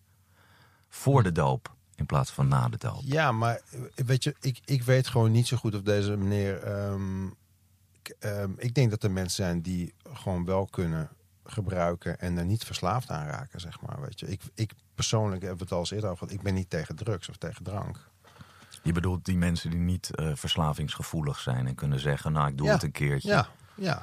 Voor 0.88 1.22
de 1.22 1.32
doop 1.32 1.74
in 1.94 2.06
plaats 2.06 2.30
van 2.30 2.48
na 2.48 2.68
de 2.68 2.76
doop. 2.76 3.00
Ja, 3.04 3.32
maar 3.32 3.60
eh, 3.70 3.80
weet 4.06 4.24
je, 4.24 4.34
ik, 4.40 4.60
ik 4.64 4.82
weet 4.82 5.08
gewoon 5.08 5.30
niet 5.32 5.46
zo 5.46 5.56
goed 5.56 5.74
of 5.74 5.82
deze 5.82 6.16
meneer... 6.16 6.62
ehm, 6.62 7.26
ehm, 8.18 8.50
ik 8.56 8.74
denk 8.74 8.90
dat 8.90 9.02
er 9.02 9.10
mensen 9.10 9.44
zijn 9.44 9.62
die 9.62 9.94
gewoon 10.12 10.44
wel 10.44 10.66
kunnen 10.66 11.08
gebruiken... 11.52 12.20
en 12.20 12.38
er 12.38 12.44
niet 12.44 12.64
verslaafd 12.64 13.10
aan 13.10 13.26
raken, 13.26 13.60
zeg 13.60 13.80
maar. 13.80 14.00
Weet 14.00 14.20
je. 14.20 14.26
Ik, 14.28 14.40
ik 14.54 14.72
persoonlijk 14.94 15.42
heb 15.42 15.58
het 15.60 15.72
al 15.72 15.78
eens 15.78 15.90
eerder 15.90 16.10
over 16.10 16.18
gehad. 16.26 16.38
Ik 16.38 16.42
ben 16.42 16.54
niet 16.54 16.70
tegen 16.70 16.96
drugs 16.96 17.28
of 17.28 17.36
tegen 17.36 17.64
drank. 17.64 18.06
Je 18.82 18.92
bedoelt 18.92 19.24
die 19.24 19.36
mensen 19.36 19.70
die 19.70 19.78
niet 19.78 20.14
eh, 20.14 20.30
verslavingsgevoelig 20.34 21.38
zijn 21.38 21.66
en 21.66 21.74
kunnen 21.74 22.00
zeggen, 22.00 22.32
nou 22.32 22.48
ik 22.48 22.56
doe 22.56 22.66
Ja, 22.66 22.72
het 22.72 22.82
een 22.82 22.92
keertje. 22.92 23.28
Ja, 23.28 23.48
ja. 23.74 24.02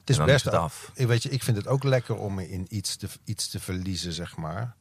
Het 0.00 0.10
is 0.10 0.16
best 0.18 0.30
is 0.34 0.44
het 0.44 0.54
ook- 0.54 0.60
af. 0.60 0.90
Ik, 0.94 1.06
weet 1.06 1.22
je, 1.22 1.28
ik 1.28 1.42
vind 1.42 1.56
het 1.56 1.66
ook 1.66 1.84
lekker 1.84 2.16
om 2.16 2.34
me 2.34 2.50
in 2.50 2.66
iets 2.68 2.96
te, 2.96 3.08
iets 3.24 3.48
te 3.48 3.60
verliezen, 3.60 4.12
zeg 4.12 4.36
maar. 4.36 4.74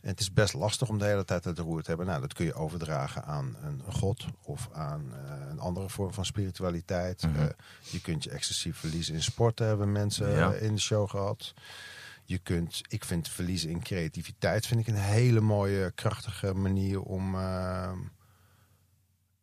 En 0.00 0.08
het 0.08 0.20
is 0.20 0.32
best 0.32 0.54
lastig 0.54 0.88
om 0.88 0.98
de 0.98 1.04
hele 1.04 1.24
tijd 1.24 1.44
het 1.44 1.58
roer 1.58 1.82
te 1.82 1.88
hebben. 1.88 2.06
Nou, 2.06 2.20
dat 2.20 2.32
kun 2.32 2.44
je 2.44 2.54
overdragen 2.54 3.24
aan 3.24 3.56
een 3.62 3.82
god 3.88 4.24
of 4.42 4.68
aan 4.72 5.14
eh, 5.14 5.48
een 5.50 5.58
andere 5.58 5.88
vorm 5.88 6.12
van 6.12 6.24
spiritualiteit. 6.24 7.22
Mhm. 7.22 7.36
Eh, 7.36 7.46
je 7.90 8.00
kunt 8.00 8.24
je 8.24 8.30
excessief 8.30 8.76
verliezen 8.78 9.14
in 9.14 9.22
sporten, 9.22 9.66
hebben 9.66 9.92
mensen 9.92 10.30
Ja. 10.30 10.52
eh, 10.52 10.62
in 10.62 10.74
de 10.74 10.80
show 10.80 11.08
gehad. 11.10 11.54
Je 12.24 12.38
kunt, 12.38 12.80
ik 12.88 13.04
vind 13.04 13.28
verliezen 13.28 13.70
in 13.70 13.82
creativiteit 13.82 14.66
vind 14.66 14.80
ik 14.80 14.86
een 14.86 14.94
hele 15.00 15.40
mooie, 15.40 15.90
krachtige 15.90 16.54
manier 16.54 17.00
om, 17.02 17.34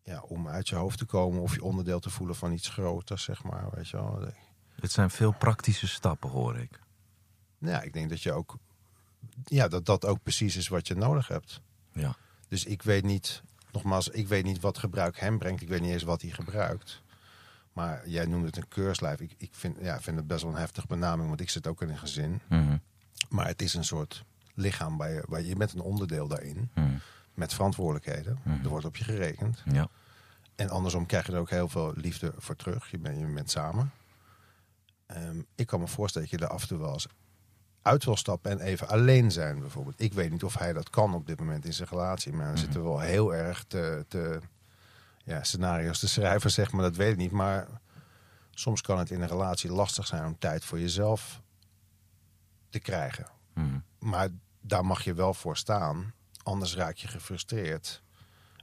ja, 0.04 0.22
om 0.28 0.48
uit 0.48 0.70
je 0.70 0.76
hoofd 0.76 0.98
te 0.98 1.06
komen 1.06 1.42
of 1.42 1.54
je 1.54 1.64
onderdeel 1.64 2.00
te 2.00 2.10
voelen 2.10 2.36
van 2.36 2.52
iets 2.52 2.70
groters, 2.70 3.24
zeg 3.24 3.44
maar. 3.44 3.68
Weet 3.72 3.90
je 3.90 3.98
wel. 3.98 4.20
Dit 4.76 4.92
zijn 4.92 5.10
veel 5.10 5.32
praktische 5.32 5.88
stappen, 5.88 6.30
hoor 6.30 6.58
ik. 6.58 6.80
Ja, 7.58 7.82
ik 7.82 7.94
denk 7.94 8.10
dat 8.10 8.22
je 8.22 8.32
ook. 8.34 8.58
Ja, 9.44 9.68
dat 9.68 9.86
dat 9.86 10.06
ook 10.06 10.24
precies 10.24 10.56
is 10.56 10.68
wat 10.68 10.88
je 10.88 10.96
nodig 10.96 11.28
hebt. 11.28 11.62
Ja. 11.92 12.16
Dus 12.48 12.66
ik 12.66 12.82
weet 12.82 13.04
niet, 13.04 13.42
nogmaals, 13.72 14.08
ik 14.10 14.28
weet 14.28 14.44
niet 14.44 14.60
wat 14.60 14.78
gebruik 14.78 15.20
hem 15.20 15.38
brengt. 15.38 15.62
Ik 15.62 15.68
weet 15.68 15.82
niet 15.82 15.92
eens 15.92 16.04
wat 16.04 16.22
hij 16.22 16.32
gebruikt. 16.32 17.02
Maar 17.74 18.10
jij 18.10 18.26
noemde 18.26 18.46
het 18.48 18.58
een 18.58 18.68
keurslijf. 18.68 19.20
Ik, 19.20 19.34
ik 19.38 19.50
vind, 19.54 19.78
ja, 19.82 20.02
vind 20.02 20.18
het 20.18 20.28
best 20.28 20.42
wel 20.44 20.52
een 20.52 20.58
heftige 20.58 20.88
benaming, 20.88 21.28
want 21.28 21.42
ik 21.42 21.50
zit 21.50 21.68
ook 21.68 21.82
in 21.82 21.90
een 21.90 21.98
gezin. 21.98 22.42
Mhm, 22.50 22.78
Maar 23.30 23.48
het 23.48 23.62
is 23.62 23.74
een 23.74 23.84
soort 23.84 24.24
lichaam 24.54 24.98
waar 24.98 25.12
je, 25.12 25.24
waar 25.28 25.42
je 25.42 25.48
je 25.48 25.56
bent 25.56 25.74
een 25.74 25.80
onderdeel 25.82 26.28
daarin. 26.28 26.70
mhm, 26.76 26.88
Met 27.34 27.54
verantwoordelijkheden. 27.54 28.40
Mhm. 28.44 28.64
Er 28.64 28.70
wordt 28.70 28.86
op 28.86 28.96
je 28.96 29.04
gerekend. 29.04 29.64
Ja. 29.72 29.88
En 30.56 30.70
andersom 30.70 31.06
krijg 31.06 31.26
je 31.26 31.32
er 31.34 31.40
ook 31.40 31.50
heel 31.50 31.68
veel 31.70 31.94
liefde 31.96 32.34
voor 32.38 32.56
terug. 32.56 32.92
Je 32.92 32.98
bent, 33.00 33.20
je 33.20 33.26
bent 33.34 33.50
samen. 33.52 33.92
Ehm, 35.06 35.42
ik 35.56 35.68
kan 35.68 35.80
me 35.80 35.88
voorstellen 35.88 36.30
dat 36.30 36.40
je 36.40 36.46
er 36.46 36.52
af 36.52 36.62
en 36.62 36.68
toe 36.68 36.78
wel 36.78 36.94
eens 36.94 37.08
uit 37.88 38.06
wil 38.06 38.17
stappen 38.17 38.51
en 38.51 38.60
even 38.60 38.88
alleen 38.88 39.32
zijn 39.32 39.60
bijvoorbeeld. 39.60 40.01
Ik 40.01 40.13
weet 40.13 40.32
niet 40.32 40.44
of 40.44 40.58
hij 40.58 40.74
dat 40.74 40.89
kan 40.89 41.13
op 41.13 41.27
dit 41.27 41.39
moment 41.39 41.65
in 41.65 41.74
zijn 41.74 41.89
relatie. 41.91 42.34
Maar 42.34 42.48
dan 42.48 42.58
zitten 42.58 42.82
we 42.82 42.88
wel 42.88 43.00
heel 43.00 43.36
erg 43.36 43.63
te, 43.63 44.06
te 44.08 44.39
ja, 45.24 45.44
scenario's 45.44 46.00
te 46.00 46.08
schrijven, 46.08 46.51
zeg 46.51 46.72
maar. 46.72 46.82
Dat 46.82 46.96
weet 46.96 47.12
ik 47.12 47.17
niet. 47.17 47.32
Maar 47.32 47.67
soms 48.51 48.82
kan 48.82 49.00
het 49.00 49.12
in 49.12 49.22
een 49.22 49.27
relatie 49.27 49.72
lastig 49.72 50.08
zijn 50.08 50.25
om 50.25 50.39
tijd 50.39 50.65
voor 50.65 50.79
jezelf 50.79 51.41
te 52.70 52.79
krijgen. 52.79 53.27
mhm. 53.53 53.79
Maar 54.00 54.29
daar 54.62 54.86
mag 54.86 55.03
je 55.03 55.13
wel 55.13 55.34
voor 55.34 55.58
staan. 55.58 56.13
Anders 56.44 56.75
raak 56.75 56.96
je 56.96 57.08
gefrustreerd. 57.08 58.01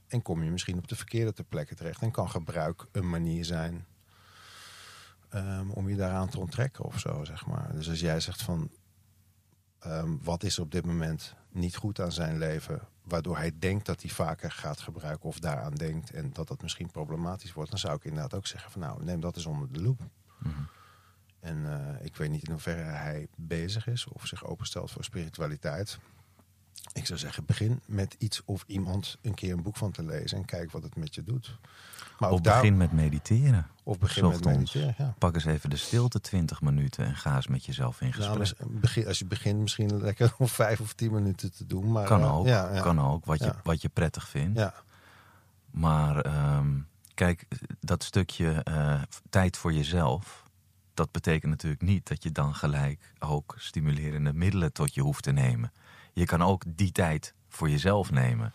En 0.07 0.21
kom 0.21 0.43
je 0.43 0.51
misschien 0.51 0.77
op 0.77 0.87
de 0.87 0.95
verkeerde 0.95 1.33
ter 1.33 1.43
plekke 1.43 1.75
terecht. 1.75 2.01
En 2.01 2.11
kan 2.11 2.29
gebruik 2.29 2.85
een 2.91 3.09
manier 3.09 3.45
zijn 3.45 3.85
ehm, 5.29 5.69
om 5.69 5.89
je 5.89 5.95
daaraan 5.95 6.29
te 6.29 6.39
onttrekken 6.39 6.85
of 6.85 6.99
zo, 6.99 7.23
zeg 7.23 7.45
maar. 7.45 7.71
Dus 7.71 7.89
als 7.89 7.99
jij 7.99 8.19
zegt 8.19 8.41
van... 8.41 8.69
ehm, 9.85 10.15
wat 10.21 10.43
is 10.43 10.57
er 10.57 10.63
op 10.63 10.71
dit 10.71 10.85
moment 10.85 11.35
niet 11.51 11.75
goed 11.75 11.99
aan 11.99 12.11
zijn 12.11 12.37
leven... 12.37 12.81
waardoor 13.03 13.37
hij 13.37 13.51
denkt 13.59 13.85
dat 13.85 14.01
hij 14.01 14.11
vaker 14.11 14.51
gaat 14.51 14.79
gebruiken 14.79 15.29
of 15.29 15.39
daaraan 15.39 15.75
denkt... 15.75 16.11
en 16.11 16.33
dat 16.33 16.47
dat 16.47 16.61
misschien 16.61 16.91
problematisch 16.91 17.53
wordt... 17.53 17.69
dan 17.69 17.79
zou 17.79 17.95
ik 17.95 18.03
inderdaad 18.03 18.33
ook 18.33 18.47
zeggen 18.47 18.71
van 18.71 18.81
nou, 18.81 19.03
neem 19.03 19.19
dat 19.19 19.35
eens 19.35 19.45
onder 19.45 19.71
de 19.71 19.81
loep. 19.81 20.01
Mhm. 20.39 20.51
En 21.39 21.65
eh, 21.65 22.05
ik 22.05 22.15
weet 22.15 22.29
niet 22.29 22.43
in 22.43 22.51
hoeverre 22.51 22.81
hij 22.81 23.27
bezig 23.35 23.87
is 23.87 24.07
of 24.07 24.27
zich 24.27 24.45
openstelt 24.45 24.91
voor 24.91 25.03
spiritualiteit. 25.03 25.99
Ik 26.93 27.05
zou 27.05 27.19
zeggen, 27.19 27.45
begin 27.45 27.81
met 27.85 28.15
iets 28.17 28.41
of 28.45 28.63
iemand 28.67 29.17
een 29.21 29.33
keer 29.33 29.53
een 29.53 29.63
boek 29.63 29.77
van 29.77 29.91
te 29.91 30.03
lezen 30.03 30.37
en 30.37 30.45
kijk 30.45 30.71
wat 30.71 30.83
het 30.83 30.95
met 30.95 31.15
je 31.15 31.23
doet. 31.23 31.59
Maar 32.19 32.31
Of 32.31 32.41
daar, 32.41 32.61
begin 32.61 32.77
met 32.77 32.91
mediteren. 32.91 33.67
of 33.83 33.99
begin 33.99 34.27
met 34.27 34.45
mediteren. 34.45 34.95
Ja. 34.97 35.13
Pak 35.17 35.35
eens 35.35 35.45
even 35.45 35.69
de 35.69 35.77
stilte 35.77 36.21
20 36.21 36.61
minuten 36.61 37.05
en 37.05 37.15
ga 37.15 37.35
eens 37.35 37.47
met 37.47 37.65
jezelf 37.65 38.01
in 38.01 38.13
Nou, 38.17 38.37
gesprek. 38.37 38.79
begin, 38.79 39.07
als 39.07 39.19
je 39.19 39.25
begint 39.25 39.59
misschien 39.59 40.01
lekker 40.01 40.33
om 40.37 40.47
vijf 40.47 40.79
of 40.79 40.93
tien 40.93 41.11
minuten 41.11 41.53
te 41.53 41.65
doen. 41.65 41.91
Maar, 41.91 42.05
kan 42.05 42.21
eh, 42.21 42.37
ook, 42.37 42.45
ja, 42.45 42.73
ja. 42.73 42.81
kan 42.81 43.01
ook 43.01 43.25
wat, 43.25 43.39
je, 43.39 43.53
wat 43.63 43.81
je 43.81 43.89
prettig 43.89 44.27
vindt. 44.27 44.59
Ja. 44.59 44.73
Maar 45.71 46.19
ehm, 46.21 46.79
kijk, 47.13 47.47
dat 47.79 48.03
stukje 48.03 48.63
eh, 48.63 49.01
tijd 49.29 49.57
voor 49.57 49.73
jezelf, 49.73 50.43
dat 50.93 51.11
betekent 51.11 51.51
natuurlijk 51.51 51.81
niet 51.81 52.07
dat 52.07 52.23
je 52.23 52.31
dan 52.31 52.55
gelijk 52.55 53.13
ook 53.19 53.55
stimulerende 53.57 54.33
middelen 54.33 54.73
tot 54.73 54.93
je 54.93 55.01
hoeft 55.01 55.23
te 55.23 55.31
nemen. 55.31 55.71
Je 56.13 56.25
kan 56.25 56.41
ook 56.41 56.63
die 56.67 56.91
tijd 56.91 57.33
voor 57.49 57.69
jezelf 57.69 58.11
nemen. 58.11 58.53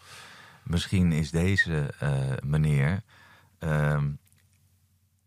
Misschien 0.63 1.13
is 1.13 1.31
deze 1.31 1.95
eh, 1.99 2.11
meneer, 2.45 3.03
ehm, 3.61 4.09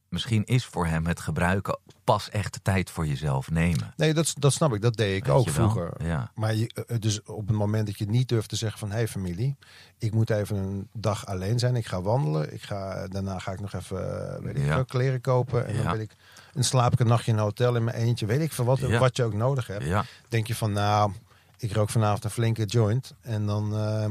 misschien 0.09 0.43
is 0.45 0.65
voor 0.65 0.85
hem 0.85 1.05
het 1.05 1.19
gebruiken 1.19 1.77
pas 2.03 2.29
echt 2.29 2.53
de 2.53 2.61
tijd 2.61 2.89
voor 2.89 3.07
jezelf 3.07 3.51
nemen. 3.51 3.93
Nee, 3.97 4.13
dat, 4.13 4.33
dat 4.39 4.53
snap 4.53 4.73
ik. 4.73 4.81
Dat 4.81 4.95
deed 4.95 5.15
ik 5.15 5.25
Weet 5.25 5.35
ook 5.35 5.49
vroeger. 5.49 5.93
Ja. 6.05 6.31
Maar 6.35 6.55
je, 6.55 6.85
eh, 6.87 6.97
dus 6.99 7.23
op 7.23 7.47
het 7.47 7.55
moment 7.57 7.85
dat 7.87 7.97
je 7.97 8.05
niet 8.05 8.29
durft 8.29 8.49
te 8.49 8.55
zeggen 8.55 8.79
van... 8.79 8.89
hé 8.89 8.95
hey, 8.95 9.07
familie, 9.07 9.55
ik 9.97 10.13
moet 10.13 10.29
even 10.29 10.57
een 10.57 10.89
dag 10.93 11.25
alleen 11.25 11.59
zijn. 11.59 11.75
Ik 11.75 11.85
ga 11.85 12.01
wandelen. 12.01 12.53
Ik 12.53 12.61
ga, 12.61 13.07
daarna 13.07 13.39
ga 13.39 13.51
ik 13.51 13.59
nog 13.59 13.73
even 13.73 14.33
eh, 14.35 14.41
weet 14.43 14.57
ik 14.57 14.65
Ja. 14.65 14.83
kleren 14.83 15.21
kopen. 15.21 15.67
En 15.67 15.75
Ja. 15.75 15.83
dan, 15.83 15.91
weet 15.91 16.01
ik, 16.11 16.15
en 16.53 16.63
slaap 16.63 16.93
ik 16.93 16.99
een 16.99 17.07
nachtje 17.07 17.31
in 17.31 17.37
een 17.37 17.43
hotel 17.43 17.75
in 17.75 17.83
mijn 17.83 17.97
eentje. 17.97 18.25
Weet 18.25 18.41
ik 18.41 18.51
veel 18.51 18.65
wat, 18.65 18.79
Ja. 18.79 18.99
wat 18.99 19.17
je 19.17 19.23
ook 19.23 19.33
nodig 19.33 19.67
hebt. 19.67 19.83
Ja, 19.85 20.05
Denk 20.29 20.47
je 20.47 20.55
van, 20.55 20.71
nou, 20.71 21.11
ik 21.57 21.71
rook 21.73 21.89
vanavond 21.89 22.23
een 22.23 22.29
flinke 22.29 22.65
joint. 22.65 23.13
En 23.21 23.45
dan 23.45 23.75
eh, 23.75 24.05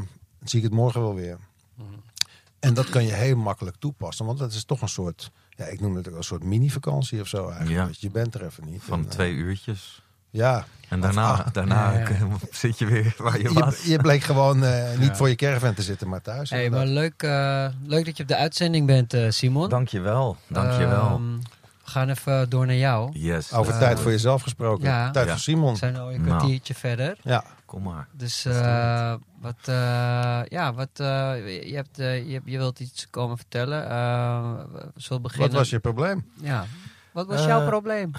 zie 0.44 0.58
ik 0.58 0.64
het 0.64 0.74
morgen 0.74 1.00
wel 1.00 1.14
weer. 1.14 1.38
Mhm. 1.74 1.86
En 2.62 2.74
dat 2.74 2.88
kan 2.88 3.04
je 3.06 3.12
heel 3.12 3.36
makkelijk 3.36 3.76
toepassen. 3.78 4.26
Want 4.26 4.38
dat 4.38 4.52
is 4.52 4.64
toch 4.64 4.80
een 4.82 4.88
soort... 4.88 5.30
Ja, 5.50 5.64
ik 5.64 5.80
noem 5.80 5.96
het 5.96 6.08
ook 6.08 6.16
een 6.16 6.22
soort 6.24 6.44
mini-vakantie 6.44 7.20
of 7.20 7.26
zo 7.28 7.46
eigenlijk. 7.48 7.70
Ja. 7.80 7.86
Dus 7.86 8.00
Je 8.00 8.10
bent 8.10 8.34
er 8.34 8.44
even 8.44 8.64
niet. 8.70 8.82
van 8.82 8.98
En, 8.98 9.04
eh, 9.04 9.10
twee 9.10 9.32
uurtjes. 9.32 10.02
Ja, 10.30 10.64
En 10.88 11.00
daarna, 11.00 11.46
daarna 11.52 11.92
Ja, 11.92 11.98
ja. 12.08 12.16
zit 12.50 12.78
je 12.78 12.86
weer 12.86 13.14
waar 13.18 13.40
je 13.40 13.52
was. 13.52 13.82
je, 13.84 13.90
je 13.90 13.98
bleek 13.98 14.22
gewoon 14.22 14.64
eh, 14.64 14.98
niet 14.98 15.08
Ja. 15.08 15.14
voor 15.16 15.28
je 15.28 15.34
caravan 15.34 15.74
te 15.74 15.82
zitten, 15.82 16.08
maar 16.08 16.22
thuis. 16.22 16.50
Hey, 16.50 16.70
maar 16.70 16.86
leuk, 16.86 17.22
eh, 17.22 17.66
leuk 17.86 18.04
dat 18.04 18.16
je 18.16 18.22
op 18.22 18.28
de 18.28 18.36
uitzending 18.36 18.86
bent, 18.86 19.14
eh, 19.14 19.30
Simon. 19.30 19.68
Dankjewel, 19.68 20.36
dankjewel. 20.46 21.06
Ehm, 21.06 21.36
we 21.84 21.90
gaan 21.90 22.08
even 22.08 22.50
door 22.50 22.66
naar 22.66 22.76
jou. 22.76 23.10
yes. 23.18 23.52
Over 23.52 23.78
tijd 23.78 24.00
voor 24.00 24.10
jezelf 24.10 24.42
gesproken. 24.42 24.84
ja. 24.84 25.10
Tijd 25.10 25.26
Ja. 25.26 25.30
voor 25.32 25.40
Simon. 25.40 25.72
We 25.72 25.78
zijn 25.78 25.96
al 25.96 26.12
een 26.12 26.22
Nou. 26.22 26.36
kwartiertje 26.36 26.74
verder. 26.74 27.16
Ja. 27.22 27.44
Kom 27.72 27.82
maar. 27.82 28.08
Dus 28.12 28.44
eh, 28.44 29.14
wat, 29.40 29.56
eh, 29.64 30.40
ja, 30.44 30.72
wat, 30.74 30.88
eh, 30.92 31.66
je, 31.68 31.74
hebt, 31.74 31.96
je, 31.96 32.02
hebt- 32.32 32.48
je 32.50 32.58
wilt 32.58 32.80
iets 32.80 33.10
komen 33.10 33.36
vertellen. 33.36 33.88
Eh, 33.90 34.52
we 34.72 34.90
zullen 34.96 35.22
beginnen. 35.22 35.48
Wat 35.48 35.58
was 35.58 35.70
je 35.70 35.78
probleem? 35.78 36.30
Ja. 36.34 36.64
Wat 37.12 37.26
was 37.26 37.44
jouw 37.44 37.66
probleem? 37.66 38.10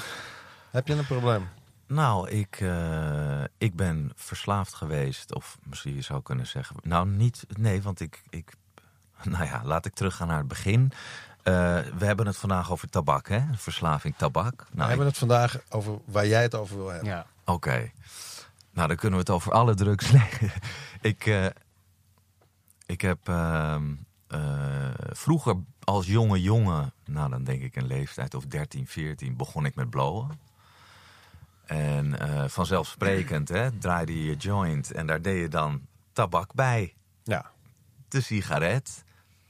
Heb 0.72 0.88
je 0.88 0.94
een 0.94 1.06
probleem? 1.06 1.48
Nou, 1.88 2.30
ik, 2.30 2.58
eh, 2.62 3.44
ik 3.58 3.76
ben 3.76 4.12
verslaafd 4.16 4.74
geweest. 4.74 5.34
Of 5.36 5.58
misschien 5.64 5.96
je 5.96 6.02
zou 6.02 6.22
kunnen 6.22 6.48
zeggen. 6.48 6.76
Nou, 6.82 7.08
niet. 7.08 7.46
Nee, 7.58 7.82
want 7.82 8.00
ik. 8.00 8.22
ik 8.30 8.54
nou 9.24 9.46
ja, 9.46 9.62
laat 9.64 9.86
ik 9.86 9.94
teruggaan 9.94 10.28
naar 10.28 10.38
het 10.38 10.48
begin. 10.48 10.92
Eh, 11.44 11.54
we 11.98 12.06
hebben 12.06 12.26
het 12.28 12.38
vandaag 12.38 12.72
over 12.72 12.90
tabak, 12.90 13.28
hè? 13.28 13.42
Verslaving 13.56 14.16
tabak. 14.18 14.62
We 14.70 14.76
Nou, 14.76 14.88
hebben 14.90 15.08
het 15.08 15.18
vandaag 15.18 15.58
over 15.70 15.98
waar 16.06 16.28
jij 16.28 16.42
het 16.42 16.56
over 16.56 16.76
wil 16.78 16.90
hebben. 16.90 17.10
Ja. 17.10 17.26
Oké. 17.46 17.92
Nou, 18.74 18.88
dan 18.88 18.98
kunnen 18.98 19.20
we 19.20 19.26
het 19.26 19.36
over 19.36 19.52
alle 19.52 19.74
drugs 19.74 20.12
leggen. 20.22 20.52
ik, 21.02 21.26
eh, 21.26 21.46
ik 22.86 23.02
heb 23.02 23.28
ehm, 23.28 23.94
eh, 24.28 24.90
vroeger 24.98 25.56
als 25.84 26.08
jonge 26.08 26.42
jongen, 26.42 26.94
nou 27.06 27.30
dan 27.30 27.44
denk 27.44 27.62
ik 27.62 27.76
een 27.76 27.88
leeftijd 27.88 28.34
of 28.34 28.46
13, 28.46 28.88
14, 28.88 29.38
begon 29.38 29.66
ik 29.66 29.76
met 29.76 29.90
blowen. 29.90 30.40
En 31.66 32.20
eh, 32.20 32.48
vanzelfsprekend 32.48 33.50
hè, 33.50 33.78
draaide 33.78 34.18
je 34.18 34.24
je 34.24 34.36
joint 34.36 34.92
en 34.92 35.08
daar 35.08 35.22
deed 35.22 35.40
je 35.40 35.48
dan 35.48 35.82
tabak 36.14 36.54
bij. 36.54 36.94
Ja. 37.24 37.52
De 38.08 38.22
sigaret. 38.22 39.04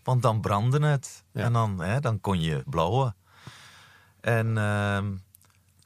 Want 0.03 0.21
dan 0.21 0.41
brandde 0.41 0.85
het. 0.85 1.23
Ja. 1.31 1.43
En 1.43 1.53
dan, 1.53 1.79
hè, 1.79 1.99
dan 1.99 2.21
kon 2.21 2.41
je 2.41 2.63
blowen. 2.65 3.15
En 4.21 4.57
ehm, 4.57 5.15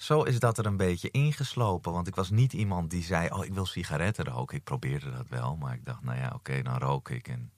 zo 0.08 0.24
is 0.24 0.40
dat 0.40 0.58
er 0.58 0.66
een 0.66 0.78
beetje 0.78 1.12
ingeslopen. 1.12 1.92
Want 1.94 2.08
ik 2.08 2.16
was 2.16 2.30
niet 2.30 2.54
iemand 2.54 2.90
die 2.90 3.04
zei: 3.04 3.30
Oh, 3.30 3.46
ik 3.46 3.54
wil 3.54 3.66
sigaretten 3.66 4.26
roken. 4.26 4.58
Ik 4.58 4.64
probeerde 4.64 5.12
dat 5.12 5.26
wel. 5.30 5.56
Maar 5.56 5.74
ik 5.74 5.86
dacht: 5.86 6.04
Nou 6.04 6.18
ja, 6.18 6.32
oké, 6.36 6.62
dan 6.62 6.78
rook 6.78 7.10
ik. 7.10 7.28
En 7.28 7.52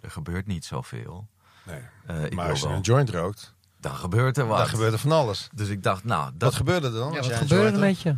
er 0.00 0.10
gebeurt 0.10 0.46
niet 0.46 0.64
zoveel. 0.64 1.26
Nee. 1.66 1.80
Eh, 2.06 2.24
ik 2.24 2.34
Maar 2.34 2.50
als 2.50 2.60
je 2.60 2.66
wel- 2.66 2.76
een 2.76 2.82
joint 2.82 3.10
rookt, 3.10 3.54
Dan 3.80 3.94
gebeurt 3.94 4.38
er 4.38 4.46
wat. 4.46 4.58
dan 4.58 4.66
gebeurt 4.66 4.92
er 4.92 4.98
van 4.98 5.12
alles. 5.12 5.48
Dus 5.54 5.68
ik 5.68 5.82
dacht: 5.82 6.04
Nou, 6.04 6.24
dat. 6.32 6.42
Wat 6.42 6.54
gebeurde 6.54 6.86
er 6.86 6.92
dan? 6.92 7.12
Ja, 7.12 7.20
wat 7.20 7.32
gebeurde 7.32 7.72
er 7.72 7.78
met 7.78 8.00
je? 8.00 8.16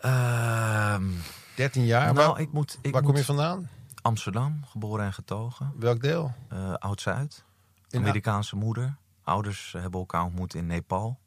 Ehm, 0.00 1.02
had? 1.04 1.10
13 1.56 1.84
jaar? 1.84 2.14
nou, 2.14 2.28
waar 2.28 2.40
ik 2.40 2.52
moet. 2.52 2.78
Ik 2.82 2.92
waar 2.92 3.02
moet 3.02 3.10
kom 3.10 3.18
je 3.20 3.24
vandaan? 3.26 3.68
Amsterdam, 4.02 4.60
geboren 4.68 5.04
en 5.04 5.12
getogen. 5.12 5.72
Welk 5.78 6.00
deel? 6.02 6.34
Eh, 6.48 6.74
Oud-Zuid. 6.74 7.44
Amerikaanse 7.90 8.56
moeder. 8.56 8.96
Ouders 9.24 9.72
hebben 9.78 10.00
elkaar 10.00 10.24
ontmoet 10.24 10.54
in 10.54 10.66
Nepal. 10.66 11.18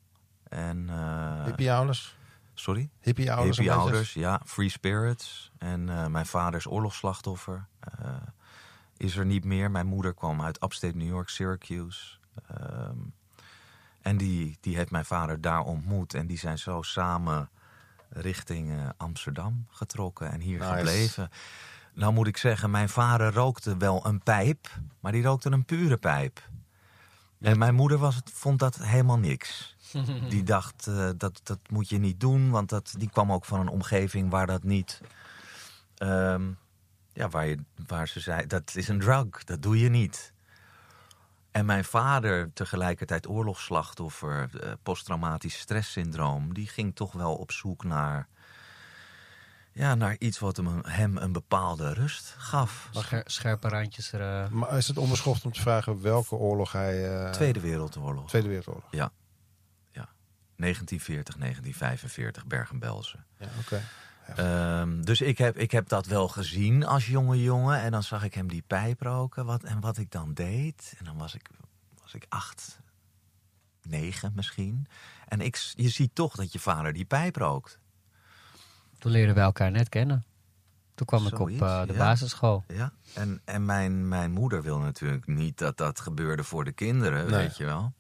En, 0.49 0.89
eh, 0.89 1.43
Hippie-ouders? 1.45 2.15
sorry? 2.53 2.89
Hippie-ouders? 3.01 3.57
Hippie 3.57 3.71
een 3.71 3.77
beetje? 3.77 3.91
ouders, 3.91 4.13
ja. 4.13 4.41
Free 4.45 4.69
spirits. 4.69 5.51
En 5.57 5.89
eh, 5.89 6.05
mijn 6.07 6.25
vader 6.25 6.59
is 6.59 6.67
oorlogsslachtoffer. 6.67 7.67
Eh, 7.79 8.09
is 8.97 9.15
er 9.15 9.25
niet 9.25 9.43
meer. 9.43 9.71
Mijn 9.71 9.87
moeder 9.87 10.13
kwam 10.13 10.41
uit 10.41 10.63
upstate 10.63 10.97
New 10.97 11.07
York, 11.07 11.29
Syracuse. 11.29 12.17
Ehm, 12.47 12.95
en 14.01 14.17
die, 14.17 14.57
die 14.61 14.75
heeft 14.75 14.91
mijn 14.91 15.05
vader 15.05 15.41
daar 15.41 15.61
ontmoet. 15.61 16.13
En 16.13 16.27
die 16.27 16.37
zijn 16.37 16.57
zo 16.57 16.81
samen 16.81 17.49
richting 18.09 18.91
Amsterdam 18.97 19.65
getrokken 19.69 20.31
en 20.31 20.39
hier 20.39 20.59
Nice. 20.59 20.75
gebleven. 20.75 21.29
Nou 21.93 22.13
moet 22.13 22.27
ik 22.27 22.37
zeggen, 22.37 22.71
mijn 22.71 22.89
vader 22.89 23.33
rookte 23.33 23.77
wel 23.77 24.05
een 24.05 24.23
pijp, 24.23 24.67
maar 24.99 25.11
die 25.11 25.23
rookte 25.23 25.51
een 25.51 25.65
pure 25.65 25.97
pijp. 25.97 26.49
En 27.39 27.57
mijn 27.57 27.75
moeder 27.75 27.97
was 27.97 28.15
het, 28.15 28.31
vond 28.33 28.59
dat 28.59 28.75
helemaal 28.75 29.17
niks. 29.19 29.75
Die 30.29 30.43
dacht, 30.43 30.87
eh, 30.87 31.09
dat, 31.17 31.39
dat 31.43 31.59
moet 31.69 31.89
je 31.89 31.97
niet 31.97 32.19
doen, 32.19 32.49
want 32.49 32.69
dat, 32.69 32.95
die 32.97 33.09
kwam 33.09 33.31
ook 33.31 33.45
van 33.45 33.59
een 33.59 33.67
omgeving 33.67 34.29
waar 34.29 34.47
dat 34.47 34.63
niet... 34.63 35.01
ehm, 35.97 36.51
ja, 37.13 37.29
waar, 37.29 37.47
je, 37.47 37.57
waar 37.87 38.07
ze 38.07 38.19
zei, 38.19 38.47
dat 38.47 38.75
is 38.75 38.87
een 38.87 38.99
drug, 38.99 39.43
dat 39.43 39.61
doe 39.61 39.79
je 39.79 39.89
niet. 39.89 40.33
En 41.51 41.65
mijn 41.65 41.85
vader, 41.85 42.53
tegelijkertijd 42.53 43.27
oorlogsslachtoffer, 43.27 44.49
eh, 44.61 44.71
posttraumatisch 44.83 45.59
stresssyndroom, 45.59 46.53
die 46.53 46.67
ging 46.67 46.95
toch 46.95 47.11
wel 47.11 47.35
op 47.35 47.51
zoek 47.51 47.83
naar, 47.83 48.27
ja, 49.77 49.95
naar 49.95 50.15
iets 50.19 50.39
wat 50.39 50.57
hem, 50.57 50.67
een- 50.67 50.85
hem 50.85 51.17
een 51.17 51.31
bepaalde 51.31 51.93
rust 51.93 52.35
gaf. 52.37 52.89
Scher- 52.91 53.23
scherpe 53.25 53.67
randjes 53.69 54.11
er. 54.11 54.43
eh. 54.43 54.49
Maar 54.49 54.77
is 54.77 54.87
het 54.87 54.97
onbeschoft 54.97 55.45
om 55.45 55.51
te 55.51 55.61
vragen 55.61 56.01
welke 56.01 56.35
oorlog 56.35 56.71
hij... 56.71 57.23
eh, 57.25 57.31
Tweede 57.31 57.59
Wereldoorlog. 57.59 58.27
Tweede 58.29 58.47
Wereldoorlog. 58.47 58.91
1940, 60.55 61.35
1945, 61.35 62.45
Bergen-Belsen. 62.45 63.25
Ja, 63.39 63.47
oké. 63.59 63.81
Ehm, 64.35 65.01
dus 65.01 65.21
ik 65.21 65.37
heb, 65.37 65.57
ik 65.57 65.71
heb 65.71 65.87
dat 65.87 66.05
wel 66.05 66.27
gezien 66.27 66.85
als 66.85 67.07
jonge 67.07 67.41
jongen. 67.41 67.81
En 67.81 67.91
dan 67.91 68.03
zag 68.03 68.23
ik 68.23 68.33
hem 68.33 68.47
die 68.47 68.63
pijp 68.67 69.01
roken. 69.01 69.45
Wat, 69.45 69.63
en 69.63 69.79
wat 69.79 69.97
ik 69.97 70.11
dan 70.11 70.33
deed. 70.33 70.93
En 70.97 71.05
dan 71.05 71.17
was 71.17 71.35
ik, 71.35 71.49
was 72.01 72.13
ik 72.13 72.25
acht, 72.29 72.79
negen 73.81 74.31
misschien. 74.35 74.87
En 75.27 75.41
ik, 75.41 75.55
je 75.75 75.89
ziet 75.89 76.15
toch 76.15 76.35
dat 76.35 76.51
je 76.51 76.59
vader 76.59 76.93
die 76.93 77.05
pijp 77.05 77.35
rookt. 77.35 77.79
Toen 79.07 79.15
leerden 79.15 79.35
we 79.35 79.41
elkaar 79.41 79.71
net 79.71 79.89
kennen. 79.89 80.25
Toen 80.95 81.05
kwam 81.05 81.27
ik 81.27 81.39
op 81.39 81.49
eh, 81.49 81.81
de 81.85 81.93
ja. 81.93 81.97
basisschool. 81.97 82.63
Ja. 82.67 82.91
En, 83.13 83.41
en 83.45 83.65
mijn, 83.65 84.07
mijn 84.07 84.31
moeder 84.31 84.61
wil 84.61 84.79
natuurlijk 84.79 85.27
niet 85.27 85.57
dat 85.57 85.77
dat 85.77 85.99
gebeurde 85.99 86.43
voor 86.43 86.63
de 86.63 86.71
kinderen, 86.71 87.29
Nee. 87.29 87.39
weet 87.39 87.57
je 87.57 87.65
wel. 87.65 87.93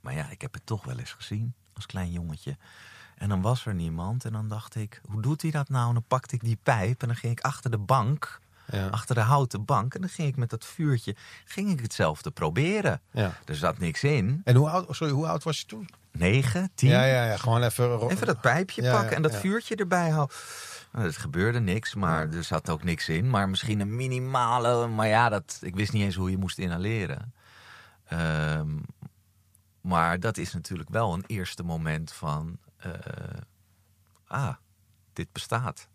Maar 0.00 0.14
ja, 0.14 0.30
ik 0.30 0.40
heb 0.40 0.52
het 0.54 0.66
toch 0.66 0.84
wel 0.84 0.98
eens 0.98 1.12
gezien 1.12 1.54
als 1.72 1.86
klein 1.86 2.12
jongetje. 2.12 2.56
En 3.14 3.28
dan 3.28 3.40
was 3.40 3.66
er 3.66 3.74
niemand. 3.74 4.24
En 4.24 4.32
dan 4.32 4.48
dacht 4.48 4.74
ik, 4.74 5.00
hoe 5.08 5.22
doet 5.22 5.42
hij 5.42 5.50
dat 5.50 5.68
nou? 5.68 5.88
En 5.88 5.94
dan 5.94 6.04
pakte 6.08 6.34
ik 6.34 6.40
die 6.44 6.58
pijp 6.62 7.02
en 7.02 7.08
dan 7.08 7.16
ging 7.16 7.32
ik 7.32 7.44
achter 7.44 7.70
de 7.70 7.78
bank, 7.78 8.40
Ja. 8.70 8.86
achter 8.88 9.14
de 9.14 9.20
houten 9.20 9.64
bank. 9.64 9.94
En 9.94 10.00
dan 10.00 10.10
ging 10.10 10.28
ik 10.28 10.36
met 10.36 10.50
dat 10.50 10.64
vuurtje, 10.64 11.16
ging 11.44 11.70
ik 11.70 11.80
hetzelfde 11.80 12.30
proberen. 12.30 13.00
ja. 13.10 13.32
Er 13.44 13.56
zat 13.56 13.78
niks 13.78 14.04
in. 14.04 14.40
En 14.44 14.56
hoe 14.56 14.70
oud, 14.70 14.86
sorry, 14.96 15.12
hoe 15.12 15.26
oud 15.26 15.42
was 15.42 15.58
je 15.58 15.66
toen? 15.66 15.88
Negen, 16.12 16.70
tien. 16.74 16.88
Ja, 16.90 17.04
ja, 17.04 17.24
ja. 17.26 17.36
Gewoon 17.36 17.62
even... 17.62 18.10
Even 18.10 18.26
dat 18.26 18.40
pijpje 18.40 18.82
Ja, 18.82 18.92
pakken 18.92 19.16
en 19.16 19.22
dat 19.22 19.36
vuurtje 19.36 19.76
erbij 19.76 20.10
houden. 20.10 20.36
Nou, 20.92 21.06
er 21.06 21.14
gebeurde 21.14 21.60
niks, 21.60 21.94
maar 21.94 22.32
er 22.32 22.44
zat 22.44 22.70
ook 22.70 22.84
niks 22.84 23.08
in. 23.08 23.30
Maar 23.30 23.48
misschien 23.48 23.80
een 23.80 23.96
minimale. 23.96 24.86
Maar 24.86 25.06
ja, 25.08 25.28
dat, 25.28 25.58
ik 25.62 25.74
wist 25.76 25.92
niet 25.92 26.02
eens 26.02 26.14
hoe 26.14 26.30
je 26.30 26.38
moest 26.38 26.58
inhaleren. 26.58 27.34
Ehm, 28.08 28.68
maar 29.80 30.20
dat 30.20 30.36
is 30.36 30.52
natuurlijk 30.52 30.88
wel 30.88 31.12
een 31.12 31.24
eerste 31.26 31.62
moment 31.62 32.12
van. 32.12 32.58
eh, 32.76 32.90
ah, 34.26 34.54
dit 35.12 35.32
bestaat. 35.32 35.88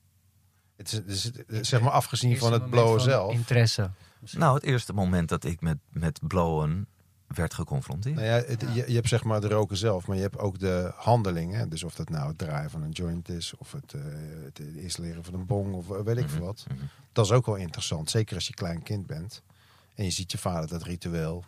Het 0.82 0.92
is, 0.92 0.98
het 0.98 1.08
is- 1.08 1.24
het 1.24 1.44
is 1.50 1.70
zeg 1.70 1.82
maar 1.82 1.92
afgezien 1.92 2.38
van 2.38 2.54
het 2.54 2.70
blowen 2.70 3.00
van 3.00 3.10
zelf. 3.10 3.34
Interesse. 3.34 3.90
Nou, 4.32 4.56
het 4.56 4.64
eerste 4.64 4.94
moment 4.94 5.30
dat 5.30 5.44
ik 5.44 5.62
met, 5.62 5.78
met 5.90 6.20
blowen 6.28 6.88
werd 7.28 7.54
geconfronteerd. 7.54 8.16
Nou 8.16 8.28
ja, 8.28 8.34
het- 8.34 8.62
Je, 8.74 8.84
je 8.88 8.94
hebt 8.96 9.08
zeg 9.08 9.24
maar 9.24 9.42
de 9.42 9.48
roken 9.48 9.78
zelf, 9.78 10.08
maar 10.08 10.16
je 10.16 10.22
hebt 10.22 10.38
ook 10.38 10.60
de 10.60 10.92
handelingen. 10.96 11.70
Dus 11.70 11.84
of 11.84 11.96
dat 11.96 12.10
nou 12.10 12.28
het 12.28 12.38
draaien 12.38 12.70
van 12.70 12.82
een 12.82 12.90
joint 12.92 13.30
is, 13.30 13.54
of 13.58 13.72
het, 13.72 13.94
eh, 13.94 14.02
het 14.44 14.60
installeren 14.60 15.24
van 15.24 15.34
een 15.34 15.46
bong, 15.46 15.74
of 15.74 15.88
weet 15.88 16.18
ik 16.18 16.30
veel 16.30 16.46
wat. 16.46 16.66
Mhm. 16.68 16.80
Dat 17.12 17.26
is 17.26 17.32
ook 17.32 17.46
wel 17.46 17.56
interessant, 17.56 18.10
zeker 18.10 18.36
als 18.36 18.48
je 18.48 18.54
klein 18.54 18.84
kind 18.84 19.08
bent. 19.08 19.42
En 19.96 20.04
je 20.04 20.12
ziet 20.12 20.32
je 20.32 20.38
vader 20.38 20.70
dat 20.70 20.84
ritueel 20.84 21.44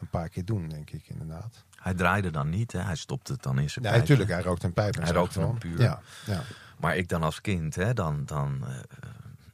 een 0.00 0.08
paar 0.10 0.28
keer 0.28 0.44
doen, 0.44 0.68
denk 0.68 0.90
ik 0.90 1.08
inderdaad. 1.08 1.64
Hij 1.74 1.94
draaide 1.94 2.30
dan 2.30 2.48
niet, 2.48 2.72
hè? 2.72 2.80
hij 2.80 2.96
stopte 2.96 3.32
het 3.32 3.42
dan 3.42 3.58
in 3.58 3.70
zijn 3.70 3.84
Ja, 3.84 3.96
natuurlijk, 3.96 4.30
hij 4.30 4.42
rookt 4.42 4.62
een 4.62 4.72
pijp. 4.72 4.94
Hij 4.94 5.10
rookte 5.12 5.40
een 5.40 5.58
puur. 5.58 5.80
Ja, 5.80 6.00
ja. 6.26 6.42
Maar 6.78 6.96
ik 6.96 7.08
dan 7.08 7.22
als 7.22 7.40
kind, 7.40 7.74
hè, 7.74 7.92
dan, 7.94 8.22
dan 8.24 8.64
eh, 8.66 8.74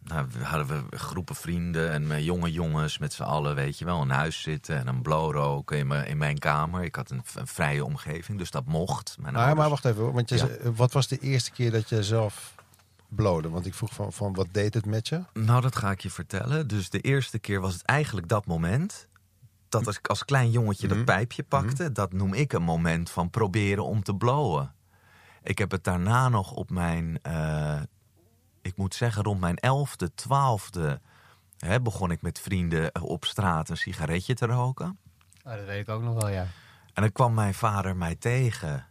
nou, 0.02 0.26
hadden 0.42 0.66
we 0.90 0.96
groepen 0.96 1.34
vrienden 1.34 1.90
en 1.90 2.06
met 2.06 2.24
jonge 2.24 2.52
jongens 2.52 2.98
met 2.98 3.12
z'n 3.12 3.22
allen, 3.22 3.54
weet 3.54 3.78
je 3.78 3.84
wel, 3.84 4.02
in 4.02 4.10
huis 4.10 4.40
zitten 4.42 4.76
en 4.78 4.86
een 4.86 5.02
blow 5.02 5.32
roken 5.32 5.78
in 5.78 5.86
mijn, 5.86 6.06
in 6.06 6.16
mijn 6.18 6.38
kamer. 6.38 6.82
Ik 6.82 6.94
had 6.94 7.10
een, 7.10 7.22
een 7.34 7.46
vrije 7.46 7.84
omgeving, 7.84 8.38
dus 8.38 8.50
dat 8.50 8.64
mocht. 8.66 9.16
Mijn 9.20 9.34
Maar, 9.34 9.56
maar 9.56 9.68
wacht 9.68 9.84
even, 9.84 10.02
hoor, 10.02 10.12
want 10.12 10.28
je, 10.28 10.34
Ja. 10.36 10.46
zei- 10.46 10.70
wat 10.70 10.92
was 10.92 11.08
de 11.08 11.18
eerste 11.18 11.50
keer 11.50 11.70
dat 11.70 11.88
je 11.88 12.02
zelf 12.02 12.54
blode? 13.08 13.48
Want 13.48 13.66
ik 13.66 13.74
vroeg 13.74 13.92
van, 13.94 14.12
van 14.12 14.34
wat 14.34 14.46
deed 14.52 14.74
het 14.74 14.86
met 14.86 15.08
je? 15.08 15.22
Nou, 15.32 15.60
dat 15.60 15.76
ga 15.76 15.90
ik 15.90 16.00
je 16.00 16.10
vertellen. 16.10 16.68
Dus 16.68 16.90
de 16.90 17.00
eerste 17.00 17.38
keer 17.38 17.60
was 17.60 17.72
het 17.72 17.82
eigenlijk 17.82 18.28
dat 18.28 18.46
moment. 18.46 19.08
Dat 19.68 19.86
als 19.86 19.98
ik 19.98 20.08
als 20.08 20.24
klein 20.24 20.50
jongetje 20.50 20.86
Mhm. 20.86 20.96
dat 20.96 21.04
pijpje 21.04 21.42
pakte, 21.42 21.92
dat 21.92 22.12
noem 22.12 22.34
ik 22.34 22.52
een 22.52 22.62
moment 22.62 23.10
van 23.10 23.30
proberen 23.30 23.84
om 23.84 24.02
te 24.02 24.14
blowen. 24.14 24.72
Ik 25.42 25.58
heb 25.58 25.70
het 25.70 25.84
daarna 25.84 26.28
nog 26.28 26.52
op 26.52 26.70
mijn, 26.70 27.22
eh, 27.22 27.82
ik 28.62 28.76
moet 28.76 28.94
zeggen, 28.94 29.22
rond 29.22 29.40
mijn 29.40 29.56
elfde, 29.56 30.14
twaalfde, 30.14 31.00
hè, 31.58 31.80
begon 31.80 32.10
ik 32.10 32.22
met 32.22 32.40
vrienden 32.40 32.92
eh, 32.92 33.02
op 33.02 33.24
straat 33.24 33.68
een 33.68 33.76
sigaretje 33.76 34.34
te 34.34 34.46
roken. 34.46 34.98
Oh, 35.44 35.54
dat 35.54 35.64
weet 35.64 35.80
ik 35.80 35.88
ook 35.88 36.02
nog 36.02 36.14
wel, 36.14 36.28
ja. 36.28 36.46
En 36.94 37.02
dan 37.02 37.12
kwam 37.12 37.34
mijn 37.34 37.54
vader 37.54 37.96
mij 37.96 38.14
tegen. 38.14 38.86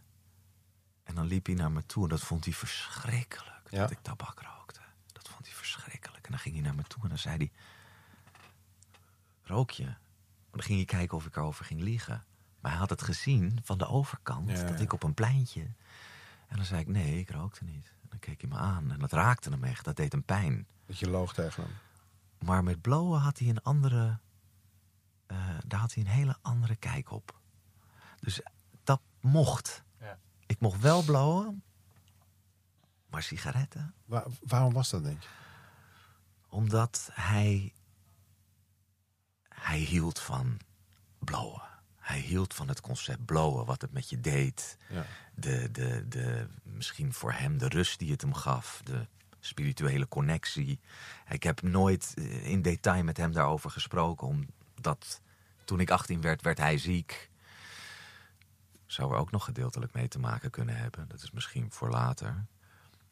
En 1.04 1.14
dan 1.14 1.26
liep 1.26 1.46
hij 1.46 1.54
naar 1.54 1.72
me 1.72 1.86
toe 1.86 2.02
en 2.02 2.08
dat 2.08 2.20
vond 2.20 2.44
hij 2.44 2.54
verschrikkelijk. 2.54 3.70
Ja. 3.70 3.78
Dat 3.78 3.90
ik 3.90 3.98
tabak 4.02 4.40
rookte. 4.40 4.80
Dat 5.12 5.28
vond 5.28 5.46
hij 5.46 5.54
verschrikkelijk. 5.54 6.24
En 6.24 6.30
dan 6.30 6.40
ging 6.40 6.54
hij 6.54 6.64
naar 6.64 6.74
me 6.74 6.82
toe 6.82 7.02
en 7.02 7.08
dan 7.08 7.18
zei 7.18 7.36
hij... 7.36 7.50
Rook 9.42 9.70
je? 9.70 9.84
En 9.84 9.96
dan 10.50 10.62
ging 10.62 10.76
hij 10.76 10.98
kijken 10.98 11.16
of 11.16 11.26
ik 11.26 11.36
erover 11.36 11.64
ging 11.64 11.80
liegen. 11.80 12.24
Maar 12.60 12.70
hij 12.70 12.80
had 12.80 12.90
het 12.90 13.02
gezien 13.02 13.58
van 13.62 13.78
de 13.78 13.86
overkant. 13.86 14.50
Ja, 14.50 14.64
dat 14.64 14.80
ik 14.80 14.92
op 14.92 15.02
een 15.02 15.14
pleintje... 15.14 15.66
En 16.50 16.56
dan 16.56 16.64
zei 16.64 16.80
ik, 16.80 16.86
nee, 16.88 17.18
ik 17.18 17.30
rookte 17.30 17.64
niet. 17.64 17.92
En 18.02 18.06
dan 18.08 18.18
keek 18.18 18.40
hij 18.40 18.50
me 18.50 18.56
aan 18.56 18.90
en 18.92 18.98
dat 18.98 19.12
raakte 19.12 19.50
hem 19.50 19.64
echt. 19.64 19.84
Dat 19.84 19.96
deed 19.96 20.12
hem 20.12 20.24
pijn. 20.24 20.66
Dat 20.86 20.98
je 20.98 21.10
loog 21.10 21.34
tegen 21.34 21.62
hem. 21.62 21.72
Maar 22.46 22.64
met 22.64 22.80
blowen 22.80 23.20
had 23.20 23.38
hij 23.38 23.48
een 23.48 23.62
andere. 23.62 24.18
eh, 25.26 25.48
daar 25.66 25.80
had 25.80 25.94
hij 25.94 26.02
een 26.04 26.10
hele 26.10 26.36
andere 26.42 26.76
kijk 26.76 27.10
op. 27.10 27.40
Dus 28.20 28.40
dat 28.84 29.00
mocht. 29.20 29.82
Ja. 30.00 30.18
Ik 30.46 30.60
mocht 30.60 30.80
wel 30.80 31.02
blowen, 31.04 31.62
maar 33.06 33.22
sigaretten. 33.22 33.94
Waar- 34.04 34.26
waarom 34.46 34.72
was 34.72 34.90
dat, 34.90 35.02
denk 35.02 35.22
je? 35.22 35.28
Omdat 36.48 37.10
hij. 37.12 37.72
Hij 39.48 39.78
hield 39.78 40.18
van 40.20 40.58
blowen. 41.18 41.62
Hij 42.00 42.18
hield 42.18 42.54
van 42.54 42.68
het 42.68 42.80
concept 42.80 43.24
blowen, 43.24 43.66
wat 43.66 43.82
het 43.82 43.92
met 43.92 44.10
je 44.10 44.20
deed. 44.20 44.76
Ja. 44.88 45.06
De, 45.34 45.70
de, 45.70 46.08
de, 46.08 46.46
misschien 46.62 47.12
voor 47.12 47.32
hem 47.32 47.58
de 47.58 47.68
rust 47.68 47.98
die 47.98 48.10
het 48.10 48.20
hem 48.20 48.34
gaf. 48.34 48.80
De 48.84 49.06
spirituele 49.40 50.08
connectie. 50.08 50.80
Ik 51.28 51.42
heb 51.42 51.62
nooit 51.62 52.14
eh, 52.16 52.46
in 52.46 52.62
detail 52.62 53.04
met 53.04 53.16
hem 53.16 53.32
daarover 53.32 53.70
gesproken. 53.70 54.26
Omdat 54.26 55.20
toen 55.64 55.80
ik 55.80 55.90
18 55.90 56.20
werd, 56.20 56.42
werd 56.42 56.58
hij 56.58 56.78
ziek. 56.78 57.30
Zou 58.86 59.12
er 59.12 59.18
ook 59.18 59.30
nog 59.30 59.44
gedeeltelijk 59.44 59.92
mee 59.92 60.08
te 60.08 60.18
maken 60.18 60.50
kunnen 60.50 60.76
hebben. 60.76 61.08
Dat 61.08 61.22
is 61.22 61.30
misschien 61.30 61.70
voor 61.70 61.90
later. 61.90 62.46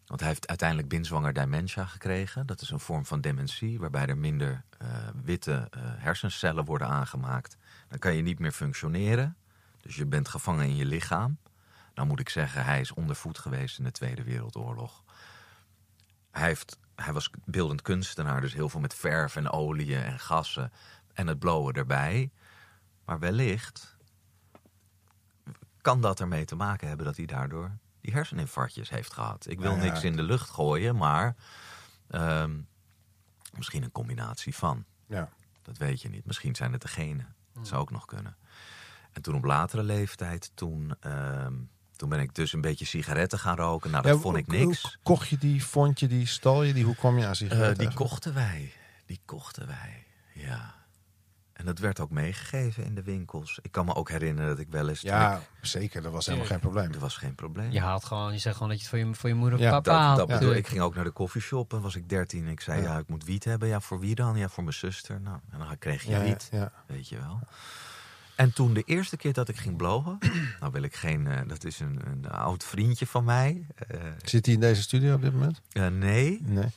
Want 0.07 0.21
hij 0.21 0.29
heeft 0.29 0.49
uiteindelijk 0.49 0.89
binzwanger 0.89 1.33
dementia 1.33 1.85
gekregen. 1.85 2.47
Dat 2.47 2.61
is 2.61 2.71
een 2.71 2.81
vorm 2.81 3.07
van 3.07 3.21
dementie 3.21 3.79
waarbij 3.79 4.07
er 4.07 4.19
minder 4.19 4.65
eh, 4.79 4.89
witte 5.23 5.69
eh, 5.71 5.81
hersencellen 5.83 6.65
worden 6.65 6.89
aangemaakt. 6.89 7.57
Dan 7.89 7.99
kan 7.99 8.15
je 8.15 8.23
niet 8.23 8.39
meer 8.39 8.53
functioneren. 8.53 9.37
Dus 9.81 9.97
je 9.97 10.07
bent 10.07 10.29
gevangen 10.29 10.67
in 10.67 10.77
je 10.77 10.85
lichaam. 10.85 11.39
Dan 11.95 12.07
moet 12.07 12.21
ik 12.21 12.29
zeggen, 12.29 12.65
hij 12.65 12.81
is 12.81 12.93
ondervoed 12.93 13.39
geweest 13.39 13.79
in 13.79 13.85
de 13.85 13.91
Tweede 13.91 14.23
Wereldoorlog. 14.23 15.05
Hij, 16.31 16.47
heeft, 16.47 16.79
hij 16.95 17.13
was 17.13 17.31
beeldend 17.45 17.83
kunstenaar, 17.83 18.41
dus 18.41 18.53
heel 18.53 18.69
veel 18.69 18.81
met 18.81 18.95
verf 18.95 19.37
en 19.37 19.51
oliën 19.51 20.03
en 20.03 20.19
gassen. 20.19 20.73
En 21.13 21.27
het 21.27 21.39
blowen 21.39 21.75
erbij. 21.75 22.31
Maar 23.05 23.19
wellicht 23.19 23.97
kan 25.81 26.01
dat 26.01 26.21
ermee 26.21 26.45
te 26.45 26.57
maken 26.57 26.89
hebben 26.89 27.07
dat 27.07 27.17
hij 27.17 27.27
daardoor 27.27 27.79
die 28.01 28.13
herseninfarctjes 28.13 28.91
heeft 28.91 29.13
gehad. 29.13 29.47
Ik 29.49 29.61
wil 29.61 29.75
ja, 29.75 29.83
niks 29.83 30.05
in 30.05 30.17
de 30.17 30.23
lucht 30.23 30.51
gooien, 30.51 30.97
maar 30.97 31.37
ehm, 32.09 32.61
misschien 33.57 33.83
een 33.83 33.93
combinatie 33.93 34.55
van. 34.55 34.85
Ja. 35.07 35.29
Dat 35.63 35.77
weet 35.77 36.03
je 36.03 36.09
niet. 36.09 36.25
Misschien 36.25 36.55
zijn 36.55 36.73
het 36.73 36.83
de 36.83 36.89
genen. 36.89 37.35
Dat 37.59 37.69
zou 37.69 37.81
ook 37.81 37.91
nog 37.91 38.05
kunnen. 38.05 38.37
En 39.13 39.23
toen 39.23 39.35
op 39.35 39.45
latere 39.45 39.83
leeftijd, 39.83 40.51
toen, 40.55 40.95
ehm, 41.01 41.53
toen 41.97 42.09
ben 42.09 42.21
ik 42.21 42.35
dus 42.35 42.53
een 42.53 42.61
beetje 42.61 42.85
sigaretten 42.85 43.39
gaan 43.39 43.57
roken. 43.57 43.91
Nou, 43.91 44.03
dat 44.03 44.15
Ja, 44.15 44.21
vond 44.21 44.37
ik 44.37 44.47
niks. 44.47 44.83
hoe 44.83 44.93
Kocht 45.03 45.29
je 45.29 45.39
die, 45.39 45.65
vond 45.65 46.01
je 46.01 46.09
die, 46.09 46.27
stal 46.27 46.63
je 46.63 46.73
die? 46.73 46.85
Hoe 46.85 46.95
kwam 46.97 47.19
je 47.19 47.25
aan 47.25 47.31
Eh, 47.31 47.37
sigaretten? 47.37 47.79
die 47.87 47.95
kochten 47.97 48.35
wij. 48.35 48.73
Die 49.07 49.21
kochten 49.25 49.67
wij, 49.67 50.05
ja. 50.33 50.75
En 51.59 51.65
dat 51.65 51.79
werd 51.79 52.01
ook 52.01 52.11
meegegeven 52.11 52.85
in 52.85 52.95
de 52.95 53.03
winkels. 53.03 53.59
Ik 53.63 53.73
kan 53.73 53.85
me 53.85 53.95
ook 53.95 54.11
herinneren 54.11 54.49
dat 54.51 54.59
ik 54.59 54.67
wel 54.71 54.89
eens... 54.89 55.01
Ja, 55.01 55.37
ik- 55.37 55.43
zeker. 55.61 56.03
Dat 56.03 56.13
was 56.13 56.27
helemaal 56.27 56.47
geen 56.47 56.59
probleem. 56.61 56.93
er 56.93 56.99
was 56.99 57.17
geen 57.17 57.35
probleem. 57.35 57.71
Je 57.71 57.81
haalt 57.81 58.05
gewoon, 58.05 58.33
je 58.33 58.39
zegt 58.39 58.55
gewoon 58.55 58.69
dat 58.71 58.79
je 58.79 58.85
het 58.87 58.95
voor 58.95 59.07
je, 59.09 59.15
voor 59.15 59.29
je 59.29 59.35
moeder 59.35 59.59
of 59.59 59.65
Ja, 59.65 59.71
papa 59.71 59.91
Dat, 59.91 60.01
haalt. 60.01 60.07
dat 60.17 60.27
bedoel, 60.27 60.41
natuurlijk. 60.41 60.67
ik 60.67 60.73
ging 60.73 60.85
ook 60.85 60.95
naar 60.95 61.05
de 61.05 61.11
koffieshop 61.11 61.73
en 61.73 61.81
was 61.81 61.97
ik 61.97 62.09
13. 62.09 62.47
Ik 62.47 62.61
zei, 62.61 62.83
Ja. 62.83 62.93
ja. 62.93 62.99
ik 62.99 63.09
moet 63.09 63.25
wiet 63.25 63.45
hebben. 63.45 63.69
Ja, 63.69 63.81
voor 63.81 64.01
wie 64.01 64.15
dan? 64.15 64.37
Ja, 64.37 64.49
voor 64.49 64.63
mijn 64.65 64.75
zuster. 64.77 65.21
Nou, 65.21 65.39
en 65.51 65.59
dan 65.59 65.79
kreeg 65.79 66.03
je 66.03 66.21
wiet, 66.23 66.49
ja. 66.53 66.73
weet 66.87 67.09
je 67.09 67.17
wel. 67.17 67.39
En 68.35 68.53
toen 68.53 68.75
de 68.75 68.83
eerste 68.83 69.17
keer 69.17 69.33
dat 69.33 69.49
ik 69.49 69.57
ging 69.57 69.77
blowen... 69.77 70.19
nou 70.61 70.73
wil 70.73 70.83
ik 70.83 70.95
geen... 70.97 71.27
eh, 71.27 71.41
dat 71.47 71.65
is 71.65 71.81
een, 71.81 72.01
een 72.07 72.31
oud 72.31 72.65
vriendje 72.65 73.07
van 73.07 73.25
mij. 73.25 73.67
Eh, 73.89 74.01
Zit 74.25 74.45
hij 74.47 74.55
in 74.55 74.61
deze 74.61 74.83
studio 74.83 75.15
op 75.15 75.23
dit 75.23 75.33
moment? 75.33 75.61
eh, 75.73 75.87
nee, 75.87 76.39
Nee. 76.43 76.65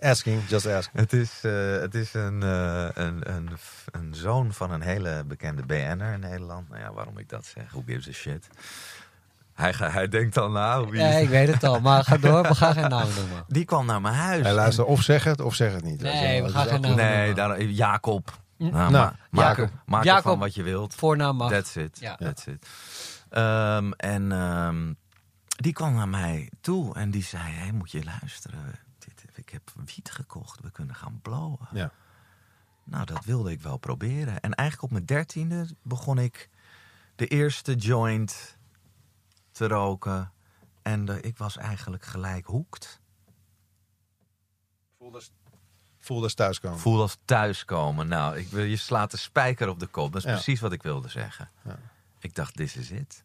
asking, 0.00 0.42
just 0.48 0.66
asking. 0.66 1.00
Het 1.00 1.12
is, 1.12 1.40
eh, 1.42 1.52
het 1.80 1.94
is 1.94 2.14
een, 2.14 2.42
eh, 2.42 2.88
een, 2.94 3.34
een, 3.34 3.48
een 3.90 4.14
zoon 4.14 4.52
van 4.52 4.70
een 4.70 4.80
hele 4.82 5.24
bekende 5.26 5.62
BN'er 5.62 6.12
in 6.12 6.20
Nederland. 6.20 6.68
Nou 6.68 6.80
ja, 6.80 6.92
waarom 6.92 7.18
ik 7.18 7.28
dat 7.28 7.44
zeg, 7.44 7.70
who 7.70 7.82
gives 7.86 8.08
a 8.08 8.12
shit. 8.12 8.48
Hij, 9.54 9.72
ga- 9.74 9.90
hij 9.90 10.08
denkt 10.08 10.34
dan 10.34 10.52
nou, 10.52 10.90
wie... 10.90 11.00
Ja, 11.00 11.08
ik 11.08 11.28
weet 11.28 11.48
het 11.48 11.64
al, 11.64 11.80
maar 11.80 12.04
ga 12.04 12.16
door, 12.16 12.42
we 12.42 12.54
gaan 12.54 12.72
geen 12.72 12.88
namen 12.88 13.14
noemen. 13.14 13.44
Die 13.46 13.64
kwam 13.64 13.86
naar 13.86 14.00
mijn 14.00 14.14
huis. 14.14 14.42
Hij 14.42 14.54
luistert 14.54 14.86
of 14.86 15.02
zeg 15.02 15.24
het 15.24 15.40
of 15.40 15.54
zeg 15.54 15.72
het 15.72 15.84
niet. 15.84 16.00
Nee, 16.00 16.42
we 16.42 16.48
gaan 16.48 16.66
geen 16.66 16.76
ook- 16.76 16.80
namen 16.82 16.96
Nee, 16.96 17.16
noemen. 17.26 17.34
daar, 17.34 17.62
Jacob. 17.62 18.38
Nou, 18.56 18.72
Nou, 18.72 18.90
ma- 18.92 19.16
maak 19.30 19.56
Jacob. 19.56 19.64
er, 19.64 19.80
maak 19.86 20.04
Jacob. 20.04 20.24
ervan 20.24 20.38
wat 20.38 20.54
je 20.54 20.62
wilt. 20.62 20.94
Voornaam 20.94 21.36
mag. 21.36 21.50
That's 21.50 21.76
it. 21.76 21.98
Ja. 22.00 22.16
That's 22.16 22.46
it. 22.46 22.66
Ehm, 23.30 23.90
en 23.92 24.32
ehm, 24.32 24.92
die 25.46 25.72
kwam 25.72 25.94
naar 25.94 26.08
mij 26.08 26.50
toe 26.60 26.94
en 26.94 27.10
die 27.10 27.22
zei: 27.22 27.42
hey, 27.52 27.72
moet 27.72 27.90
je 27.90 28.04
luisteren. 28.04 28.58
Dit, 29.50 29.60
ik 29.60 29.72
heb 29.74 29.86
wiet 29.94 30.10
gekocht, 30.10 30.60
we 30.60 30.70
kunnen 30.70 30.94
gaan 30.94 31.20
blowen. 31.22 31.68
Ja. 31.72 31.92
Nou, 32.84 33.04
dat 33.04 33.24
wilde 33.24 33.50
ik 33.50 33.60
wel 33.60 33.76
proberen. 33.76 34.40
En 34.40 34.54
eigenlijk 34.54 34.82
op 34.82 34.90
mijn 34.90 35.04
dertiende 35.06 35.68
begon 35.82 36.18
ik 36.18 36.48
de 37.16 37.26
eerste 37.26 37.74
joint 37.74 38.56
te 39.52 39.66
roken. 39.68 40.32
En 40.82 41.04
de- 41.04 41.20
ik 41.20 41.38
was 41.38 41.56
eigenlijk 41.56 42.04
gelijk 42.04 42.46
hoekt. 42.46 43.00
Voelde 44.98 45.16
als- 45.16 45.32
Voelde 45.98 46.24
als 46.24 46.34
thuiskomen. 46.34 46.78
Voel 46.78 47.00
als 47.00 47.18
thuiskomen. 47.24 48.08
Nou, 48.08 48.36
ik 48.36 48.50
je 48.50 48.76
slaat 48.76 49.10
de 49.10 49.16
spijker 49.16 49.68
op 49.68 49.78
de 49.80 49.86
kop. 49.86 50.12
Dat 50.12 50.22
is 50.22 50.28
Ja. 50.28 50.34
precies 50.34 50.60
wat 50.60 50.72
ik 50.72 50.82
wilde 50.82 51.08
zeggen. 51.08 51.50
Ja. 51.64 51.78
Ik 52.18 52.34
dacht, 52.34 52.56
this 52.56 52.76
is 52.76 52.90
it. 52.90 53.24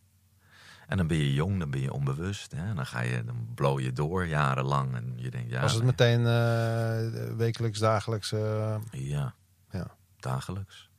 En 0.94 1.00
dan 1.00 1.08
ben 1.08 1.18
je 1.18 1.34
jong, 1.34 1.60
dan 1.60 1.70
ben 1.70 1.82
je 1.82 1.94
onbewust. 1.94 2.52
Hè? 2.52 2.66
En 2.66 2.76
dan, 2.76 2.86
ga 2.86 3.02
je, 3.02 3.24
dan 3.26 3.48
blow 3.56 3.80
je 3.80 3.94
door 3.94 4.26
jarenlang. 4.28 4.96
En 4.96 5.14
je 5.16 5.30
denkt, 5.32 5.52
ja, 5.52 5.62
Was 5.62 5.74
het 5.74 5.84
meteen 5.84 6.20
eh, 6.20 7.36
wekelijks, 7.36 7.80
dagelijks? 7.80 8.32
eh, 8.32 8.76
ja, 8.92 9.34
ja. 9.72 9.96
dagelijks. 10.20 10.90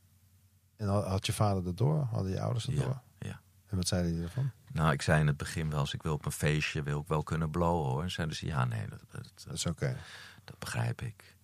En 0.77 0.87
had 0.87 1.25
je 1.25 1.33
vader 1.33 1.63
dat 1.63 1.77
door? 1.77 2.07
Hadden 2.11 2.31
je 2.31 2.41
ouders 2.41 2.65
dat 2.65 2.75
Ja, 2.75 2.83
door? 2.83 3.01
ja. 3.19 3.39
En 3.67 3.77
wat 3.77 3.87
zeiden 3.87 4.13
die 4.13 4.23
ervan? 4.23 4.51
Nou, 4.71 4.91
ik 4.91 5.01
zei 5.01 5.19
in 5.19 5.27
het 5.27 5.37
begin 5.37 5.69
wel, 5.69 5.79
als 5.79 5.93
ik 5.93 6.03
wil 6.03 6.13
op 6.13 6.25
een 6.25 6.31
feestje, 6.31 6.83
wil 6.83 6.99
ik 6.99 7.07
wel 7.07 7.23
kunnen 7.23 7.49
blowen 7.49 7.89
hoor. 7.91 8.03
En 8.03 8.11
zeiden 8.11 8.35
ze, 8.35 8.45
ja, 8.45 8.65
nee, 8.65 8.87
dat, 8.89 8.99
dat, 9.09 9.31
Dat 9.45 9.53
is 9.53 9.65
oké. 9.65 9.97
dat 10.43 10.59
begrijp 10.59 11.01
ik. 11.01 11.35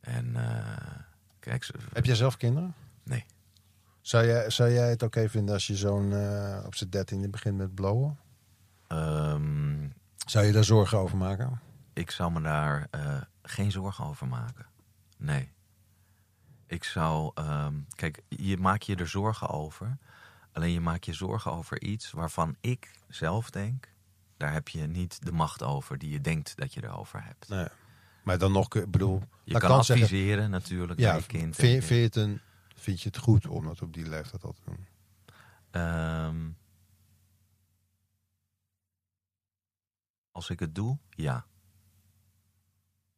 En 0.00 0.36
eh, 0.36 0.98
kijk, 1.38 1.64
ze, 1.64 1.72
Heb 1.92 2.04
jij 2.04 2.14
zelf 2.14 2.36
kinderen? 2.36 2.74
Nee. 3.02 3.24
Zou 4.04 4.26
jij, 4.26 4.50
zou 4.50 4.70
jij 4.70 4.88
het 4.90 5.02
oké 5.02 5.28
vinden 5.28 5.54
als 5.54 5.66
je 5.66 5.76
zo'n 5.76 6.12
eh, 6.12 6.62
op 6.66 6.74
zijn 6.74 6.90
dertiende 6.90 7.28
begint 7.28 7.56
met 7.56 7.74
blowen? 7.74 8.18
ehm, 8.86 9.88
Zou 10.26 10.46
je 10.46 10.52
daar 10.52 10.64
zorgen 10.64 10.98
over 10.98 11.16
maken? 11.16 11.60
ik 11.92 12.10
zou 12.10 12.32
me 12.32 12.40
daar 12.40 12.86
eh, 12.90 13.20
geen 13.42 13.70
zorgen 13.70 14.04
over 14.04 14.26
maken. 14.26 14.66
Nee. 15.18 15.52
Ik 16.66 16.84
zou. 16.84 17.30
ehm, 17.34 17.74
kijk, 17.94 18.22
je 18.28 18.56
maakt 18.56 18.86
je 18.86 18.96
er 18.96 19.08
zorgen 19.08 19.48
over. 19.48 19.98
Alleen 20.52 20.72
je 20.72 20.80
maakt 20.80 21.04
je 21.04 21.12
zorgen 21.12 21.52
over 21.52 21.82
iets 21.82 22.10
waarvan 22.10 22.56
ik 22.60 22.90
zelf 23.08 23.50
denk. 23.50 23.88
Daar 24.36 24.52
heb 24.52 24.68
je 24.68 24.86
niet 24.86 25.24
de 25.26 25.32
macht 25.32 25.62
over 25.62 25.98
die 25.98 26.10
je 26.10 26.20
denkt 26.20 26.52
dat 26.56 26.74
je 26.74 26.84
erover 26.84 27.24
hebt. 27.24 27.48
Nee. 27.48 27.66
Maar 28.22 28.38
dan 28.38 28.52
nog, 28.52 28.74
ik 28.74 28.90
bedoel, 28.90 29.22
Je 29.44 29.58
kan 29.58 29.68
dan 29.70 29.84
zeggen, 29.84 30.04
adviseren 30.06 30.50
natuurlijk 30.50 31.00
ja, 31.00 31.14
je 31.14 31.26
kind. 31.26 31.56
vind, 31.56 31.84
vind, 31.84 31.98
je 32.00 32.04
het 32.06 32.16
een, 32.16 32.40
vind 32.84 33.00
je 33.02 33.08
het 33.08 33.18
goed 33.18 33.46
om 33.46 33.64
dat 33.64 33.82
op 33.82 33.92
die 33.92 34.08
leeftijd 34.08 34.44
al 34.44 34.52
te 34.52 34.60
doen? 34.64 34.86
Ehm, 35.70 36.48
als 40.32 40.50
ik 40.50 40.60
het 40.60 40.74
doe, 40.74 40.98
ja. 41.10 41.46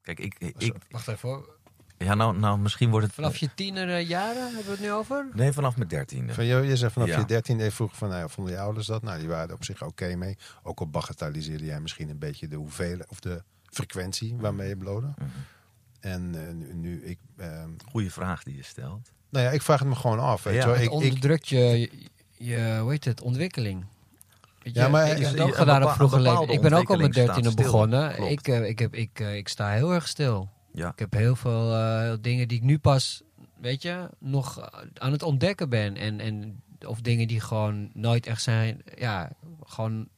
Kijk, 0.00 0.18
ik, 0.18 0.34
ik, 0.38 0.74
Wacht 0.90 1.08
even 1.08 1.28
hoor. 1.28 1.58
ja, 1.98 2.14
nou, 2.14 2.38
nou, 2.38 2.58
misschien 2.58 2.90
wordt 2.90 3.06
het. 3.06 3.14
Vanaf 3.14 3.36
je 3.36 3.54
tienerjaren 3.54 4.42
hebben 4.44 4.64
we 4.64 4.70
het 4.70 4.80
nu 4.80 4.92
over? 4.92 5.28
Nee, 5.32 5.52
vanaf 5.52 5.76
mijn 5.76 5.88
dertiende. 5.88 6.34
Van, 6.34 6.44
je, 6.44 6.56
je 6.56 6.76
zegt 6.76 6.92
vanaf 6.92 7.08
Ja. 7.08 7.18
je 7.18 7.24
dertiende 7.24 7.70
vroeg 7.70 7.96
van, 7.96 8.08
nou 8.08 8.20
ja, 8.20 8.28
vonden 8.28 8.52
je 8.54 8.60
ouders 8.60 8.86
dat? 8.86 9.02
Nou, 9.02 9.18
die 9.18 9.28
waren 9.28 9.48
er 9.48 9.54
op 9.54 9.64
zich 9.64 9.82
oké 9.82 10.16
mee. 10.16 10.36
Ook 10.62 10.80
al 10.80 10.88
bagatelliseerde 10.90 11.64
jij 11.64 11.80
misschien 11.80 12.08
een 12.08 12.18
beetje 12.18 12.48
de 12.48 12.56
hoeveelheid 12.56 13.08
of 13.10 13.20
de 13.20 13.42
frequentie 13.64 14.36
waarmee 14.36 14.68
je 14.68 14.76
blode. 14.76 15.06
Mhm. 15.06 15.28
En 16.06 16.34
eh, 16.48 16.54
nu, 16.54 16.74
nu 16.74 17.04
ik, 17.04 17.18
ehm, 17.36 17.70
Goeie 17.90 18.12
vraag 18.12 18.42
die 18.42 18.56
je 18.56 18.62
stelt. 18.62 19.10
nou 19.30 19.44
ja, 19.44 19.50
ik 19.50 19.62
vraag 19.62 19.78
het 19.78 19.88
me 19.88 19.94
gewoon 19.94 20.18
af. 20.18 20.42
Weet 20.42 20.54
Ja, 20.62 20.74
je 20.80 20.90
onderdrukt 20.90 21.48
je, 21.48 21.90
je, 22.36 22.78
hoe 22.80 22.90
heet 22.90 23.04
het, 23.04 23.22
ontwikkeling. 23.22 23.84
Weet 24.62 24.74
je, 24.74 24.80
Ja, 24.80 24.88
maar- 24.88 25.08
ik 25.10 25.18
heb 25.26 25.40
ook 25.40 25.54
gedaan 25.54 25.76
op 25.76 25.82
bepa- 25.82 25.94
vroege 25.94 26.16
een 26.16 26.22
bepaalde 26.22 26.46
leeftijd. 26.46 26.64
Ik 26.64 26.70
ben 26.70 26.78
ook 26.78 26.90
al 26.90 26.96
met 26.96 27.12
dertiende 27.12 27.54
begonnen. 27.54 28.14
Klopt. 28.14 28.30
Ik, 28.30 28.48
eh, 28.48 28.68
ik, 28.68 28.78
heb, 28.78 28.94
ik, 28.94 29.20
eh, 29.20 29.36
ik 29.36 29.48
sta 29.48 29.70
heel 29.70 29.92
erg 29.94 30.08
stil. 30.08 30.50
Ja. 30.72 30.88
Ik 30.88 30.98
heb 30.98 31.12
heel 31.12 31.36
veel 31.36 31.74
eh, 31.74 32.12
dingen 32.20 32.48
die 32.48 32.56
ik 32.58 32.62
nu 32.64 32.78
pas, 32.78 33.22
weet 33.60 33.82
je, 33.82 34.08
nog 34.18 34.70
aan 34.94 35.12
het 35.12 35.22
ontdekken 35.22 35.68
ben. 35.68 35.96
En, 35.96 36.20
en, 36.20 36.62
of 36.86 37.00
dingen 37.00 37.28
die 37.28 37.40
gewoon 37.40 37.90
nooit 37.92 38.26
echt 38.26 38.42
zijn, 38.42 38.82
ja, 38.96 39.32
gewoon, 39.64 40.08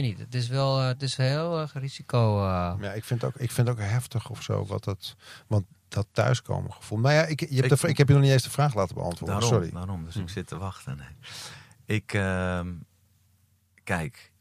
weet 0.00 0.02
niet. 0.10 0.18
Het 0.18 0.34
is 0.34 0.48
wel, 0.48 0.80
eh, 0.80 0.86
het 0.86 1.02
is 1.02 1.16
heel 1.16 1.60
erg 1.60 1.72
risico. 1.72 2.38
eh. 2.38 2.74
ja, 2.80 2.92
ik, 2.92 3.04
vind 3.04 3.24
ook, 3.24 3.34
ik 3.36 3.50
vind 3.50 3.68
ook 3.68 3.78
heftig 3.78 4.30
of 4.30 4.42
zo, 4.42 4.66
wat 4.66 4.84
dat, 4.84 5.16
want 5.46 5.66
dat 5.88 6.06
thuiskomen 6.12 6.72
gevoel. 6.72 6.98
Maar 6.98 7.12
ja, 7.14 7.22
ik, 7.24 7.40
je 7.40 7.46
hebt 7.60 7.72
Ik- 7.72 7.80
de, 7.80 7.88
ik 7.88 7.98
heb 7.98 8.08
je 8.08 8.14
nog 8.14 8.22
niet 8.22 8.32
eens 8.32 8.42
de 8.42 8.50
vraag 8.50 8.74
laten 8.74 8.94
beantwoorden. 8.94 9.38
Daarom, 9.40 9.58
Sorry. 9.60 9.70
daarom. 9.74 10.04
Dus 10.04 10.14
Hm. 10.14 10.20
ik 10.20 10.28
zit 10.28 10.46
te 10.46 10.58
wachten. 10.58 10.96
Nee. 10.96 11.96
Ik, 11.96 12.12
ehm, 12.12 12.72
kijk. 13.84 14.32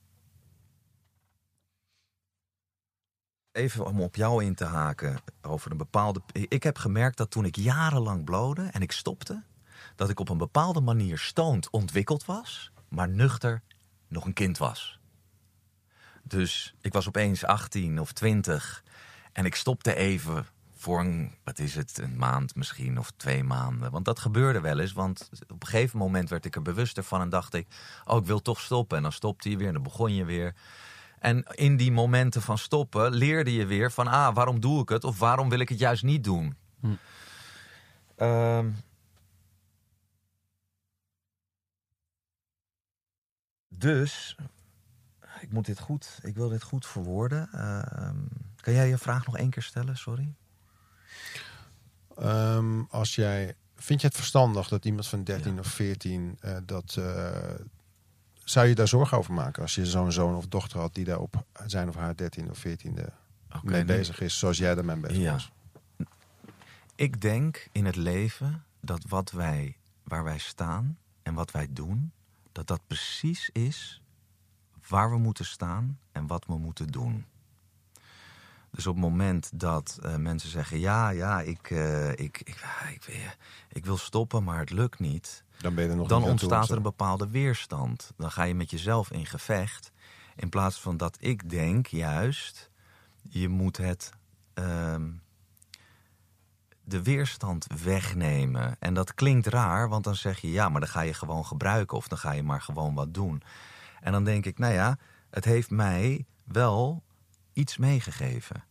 Even 3.51 3.85
om 3.85 4.01
op 4.01 4.15
jou 4.15 4.43
in 4.43 4.55
te 4.55 4.65
haken 4.65 5.17
over 5.41 5.71
een 5.71 5.77
bepaalde... 5.77 6.21
Ik 6.31 6.63
heb 6.63 6.77
gemerkt 6.77 7.17
dat 7.17 7.31
toen 7.31 7.45
ik 7.45 7.55
jarenlang 7.55 8.23
blode 8.25 8.63
en 8.71 8.81
ik 8.81 8.91
stopte... 8.91 9.43
dat 9.95 10.09
ik 10.09 10.19
op 10.19 10.29
een 10.29 10.37
bepaalde 10.37 10.81
manier 10.81 11.17
stoned 11.17 11.69
ontwikkeld 11.69 12.25
was... 12.25 12.71
maar 12.87 13.09
nuchter 13.09 13.61
nog 14.07 14.25
een 14.25 14.33
kind 14.33 14.57
was. 14.57 14.99
Dus 16.33 16.73
ik 16.81 16.93
was 16.93 17.07
opeens 17.07 17.45
18 17.45 17.99
of 17.99 18.11
20 18.11 18.83
en 19.31 19.45
ik 19.45 19.55
stopte 19.55 19.95
even 19.95 20.45
voor 20.75 20.99
een, 20.99 21.35
wat 21.43 21.59
is 21.59 21.75
het, 21.75 21.97
een 21.97 22.17
maand 22.17 22.55
misschien 22.55 22.97
of 22.99 23.11
twee 23.17 23.43
maanden. 23.43 23.91
Want 23.91 24.05
dat 24.05 24.19
gebeurde 24.19 24.61
wel 24.61 24.79
eens, 24.79 24.93
want 24.93 25.29
op 25.43 25.61
een 25.61 25.67
gegeven 25.67 25.97
moment 25.97 26.29
werd 26.29 26.45
ik 26.45 26.55
er 26.55 26.61
bewuster 26.61 27.03
van 27.03 27.21
en 27.21 27.29
dacht 27.29 27.53
ik, 27.53 27.67
oh 28.05 28.17
ik 28.17 28.25
wil 28.25 28.41
toch 28.41 28.59
stoppen. 28.59 28.97
En 28.97 29.03
dan 29.03 29.11
stopte 29.11 29.49
je 29.49 29.57
weer 29.57 29.67
en 29.67 29.73
dan 29.73 29.83
begon 29.83 30.15
je 30.15 30.25
weer. 30.25 30.55
En 31.19 31.43
in 31.51 31.77
die 31.77 31.91
momenten 31.91 32.41
van 32.41 32.57
stoppen 32.57 33.13
leerde 33.13 33.53
je 33.53 33.65
weer 33.65 33.91
van, 33.91 34.07
ah 34.07 34.35
waarom 34.35 34.59
doe 34.59 34.81
ik 34.81 34.89
het 34.89 35.03
of 35.03 35.19
waarom 35.19 35.49
wil 35.49 35.59
ik 35.59 35.69
het 35.69 35.79
juist 35.79 36.03
niet 36.03 36.23
doen. 36.23 36.55
Hm. 36.79 36.87
Ehm, 38.15 38.69
dus 43.67 44.35
ik 45.43 45.51
moet 45.51 45.65
dit 45.65 45.79
goed, 45.79 46.19
ik 46.21 46.35
wil 46.35 46.49
dit 46.49 46.63
goed 46.63 46.85
verwoorden. 46.85 47.49
Ehm, 47.51 48.17
kan 48.55 48.73
jij 48.73 48.87
je 48.87 48.97
vraag 48.97 49.25
nog 49.25 49.37
één 49.37 49.49
keer 49.49 49.63
stellen? 49.63 49.97
Sorry. 49.97 50.33
Ehm, 52.17 52.81
als 52.89 53.15
jij, 53.15 53.55
vind 53.75 54.01
je 54.01 54.07
het 54.07 54.15
verstandig 54.15 54.67
dat 54.67 54.85
iemand 54.85 55.07
van 55.07 55.23
13 55.23 55.59
of 55.59 55.67
14 55.67 56.37
eh, 56.39 56.57
dat. 56.65 56.95
eh, 56.99 57.51
zou 58.43 58.67
je 58.67 58.75
daar 58.75 58.87
zorgen 58.87 59.17
over 59.17 59.33
maken 59.33 59.61
als 59.61 59.75
je 59.75 59.85
zo'n 59.85 60.11
zoon 60.11 60.35
of 60.35 60.47
dochter 60.47 60.79
had 60.79 60.93
die 60.93 61.05
daar 61.05 61.19
op 61.19 61.45
zijn 61.65 61.89
of 61.89 61.95
haar 61.95 62.15
13 62.15 62.49
of 62.49 62.57
14e 62.67 63.05
Oké, 63.55 63.65
mee 63.65 63.85
bezig 63.85 64.19
is, 64.19 64.39
zoals 64.39 64.57
jij 64.57 64.75
daarmee 64.75 64.95
bezig 64.95 65.17
Ja. 65.17 65.31
was? 65.31 65.51
Ik 66.95 67.21
denk 67.21 67.67
in 67.71 67.85
het 67.85 67.95
leven 67.95 68.63
dat 68.81 69.03
wat 69.07 69.31
wij, 69.31 69.77
waar 70.03 70.23
wij 70.23 70.37
staan 70.37 70.97
en 71.23 71.33
wat 71.33 71.51
wij 71.51 71.67
doen, 71.69 72.11
dat 72.51 72.67
dat 72.67 72.81
precies 72.87 73.49
is 73.53 74.01
waar 74.87 75.09
we 75.11 75.17
moeten 75.17 75.45
staan 75.45 75.99
en 76.11 76.27
wat 76.27 76.45
we 76.45 76.57
moeten 76.57 76.87
doen. 76.87 77.25
Dus 78.71 78.87
op 78.87 78.93
het 78.95 79.03
moment 79.03 79.59
dat 79.59 79.99
eh, 80.03 80.15
mensen 80.15 80.49
zeggen: 80.49 80.79
Ja, 80.79 81.09
ja, 81.09 81.41
ik, 81.41 81.71
eh, 81.71 82.09
ik, 82.09 82.41
ik, 82.43 82.63
ah, 82.63 82.91
ik, 82.91 83.05
eh, 83.05 83.15
ik 83.69 83.85
wil 83.85 83.97
stoppen, 83.97 84.43
maar 84.43 84.59
het 84.59 84.69
lukt 84.71 84.99
niet. 84.99 85.43
Dan 85.57 85.75
ben 85.75 85.83
je 85.83 85.89
er 85.89 85.95
nog 85.95 86.07
dan 86.07 86.21
niet 86.21 86.29
ontstaat 86.29 86.69
er 86.69 86.75
een 86.77 86.81
bepaalde 86.81 87.27
weerstand. 87.29 88.11
Dan 88.17 88.31
ga 88.31 88.43
je 88.43 88.55
met 88.55 88.69
jezelf 88.69 89.11
in 89.11 89.25
gevecht. 89.25 89.91
In 90.35 90.49
plaats 90.49 90.79
van 90.81 90.97
dat 90.97 91.17
ik 91.19 91.49
denk 91.49 91.87
juist, 91.87 92.69
je 93.21 93.49
moet 93.49 93.77
het. 93.77 94.11
ehm, 94.53 95.09
de 96.85 97.03
weerstand 97.03 97.67
wegnemen. 97.83 98.75
En 98.79 98.93
dat 98.93 99.13
klinkt 99.13 99.47
raar, 99.47 99.89
want 99.89 100.03
dan 100.03 100.15
zeg 100.15 100.39
je 100.39 100.51
ja, 100.51 100.69
maar 100.69 100.81
dan 100.81 100.89
ga 100.89 101.01
je 101.01 101.13
gewoon 101.13 101.45
gebruiken 101.45 101.97
of 101.97 102.07
dan 102.07 102.17
ga 102.17 102.31
je 102.31 102.43
maar 102.43 102.61
gewoon 102.61 102.93
wat 102.93 103.13
doen. 103.13 103.43
En 104.03 104.11
dan 104.11 104.23
denk 104.23 104.45
ik, 104.45 104.57
nou 104.57 104.73
ja, 104.73 104.97
het 105.29 105.45
heeft 105.45 105.69
mij 105.69 106.25
wel 106.43 107.03
iets 107.53 107.77
meegegeven. 107.77 108.63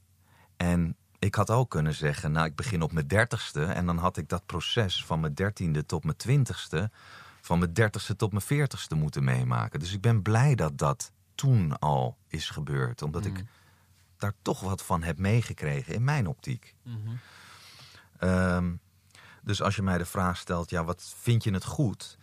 En 0.56 0.96
ik 1.18 1.34
had 1.34 1.50
ook 1.50 1.70
kunnen 1.70 1.94
zeggen, 1.94 2.32
nou 2.32 2.46
ik 2.46 2.54
begin 2.54 2.82
op 2.82 2.92
mijn 2.92 3.06
dertigste 3.06 3.64
en 3.64 3.86
dan 3.86 3.98
had 3.98 4.16
ik 4.16 4.28
dat 4.28 4.46
proces 4.46 5.04
van 5.04 5.20
mijn 5.20 5.34
dertiende 5.34 5.86
tot 5.86 6.04
mijn 6.04 6.16
twintigste, 6.16 6.90
van 7.40 7.58
mijn 7.58 7.72
dertigste 7.72 8.16
tot 8.16 8.30
mijn 8.30 8.44
veertigste 8.44 8.94
moeten 8.94 9.24
meemaken. 9.24 9.80
Dus 9.80 9.92
ik 9.92 10.00
ben 10.00 10.22
blij 10.22 10.54
dat 10.54 10.78
dat 10.78 11.12
toen 11.34 11.78
al 11.78 12.16
is 12.28 12.50
gebeurd, 12.50 13.02
omdat 13.02 13.24
ik 13.24 13.44
daar 14.16 14.34
toch 14.42 14.60
wat 14.60 14.82
van 14.82 15.02
heb 15.02 15.18
meegekregen 15.18 15.94
in 15.94 16.04
mijn 16.04 16.26
optiek. 16.26 16.74
Ehm, 18.18 18.72
dus 19.42 19.62
als 19.62 19.76
je 19.76 19.82
mij 19.82 19.98
de 19.98 20.04
vraag 20.04 20.36
stelt, 20.36 20.70
ja, 20.70 20.84
wat 20.84 21.14
vind 21.18 21.44
je 21.44 21.52
het 21.52 21.64
goed? 21.64 22.18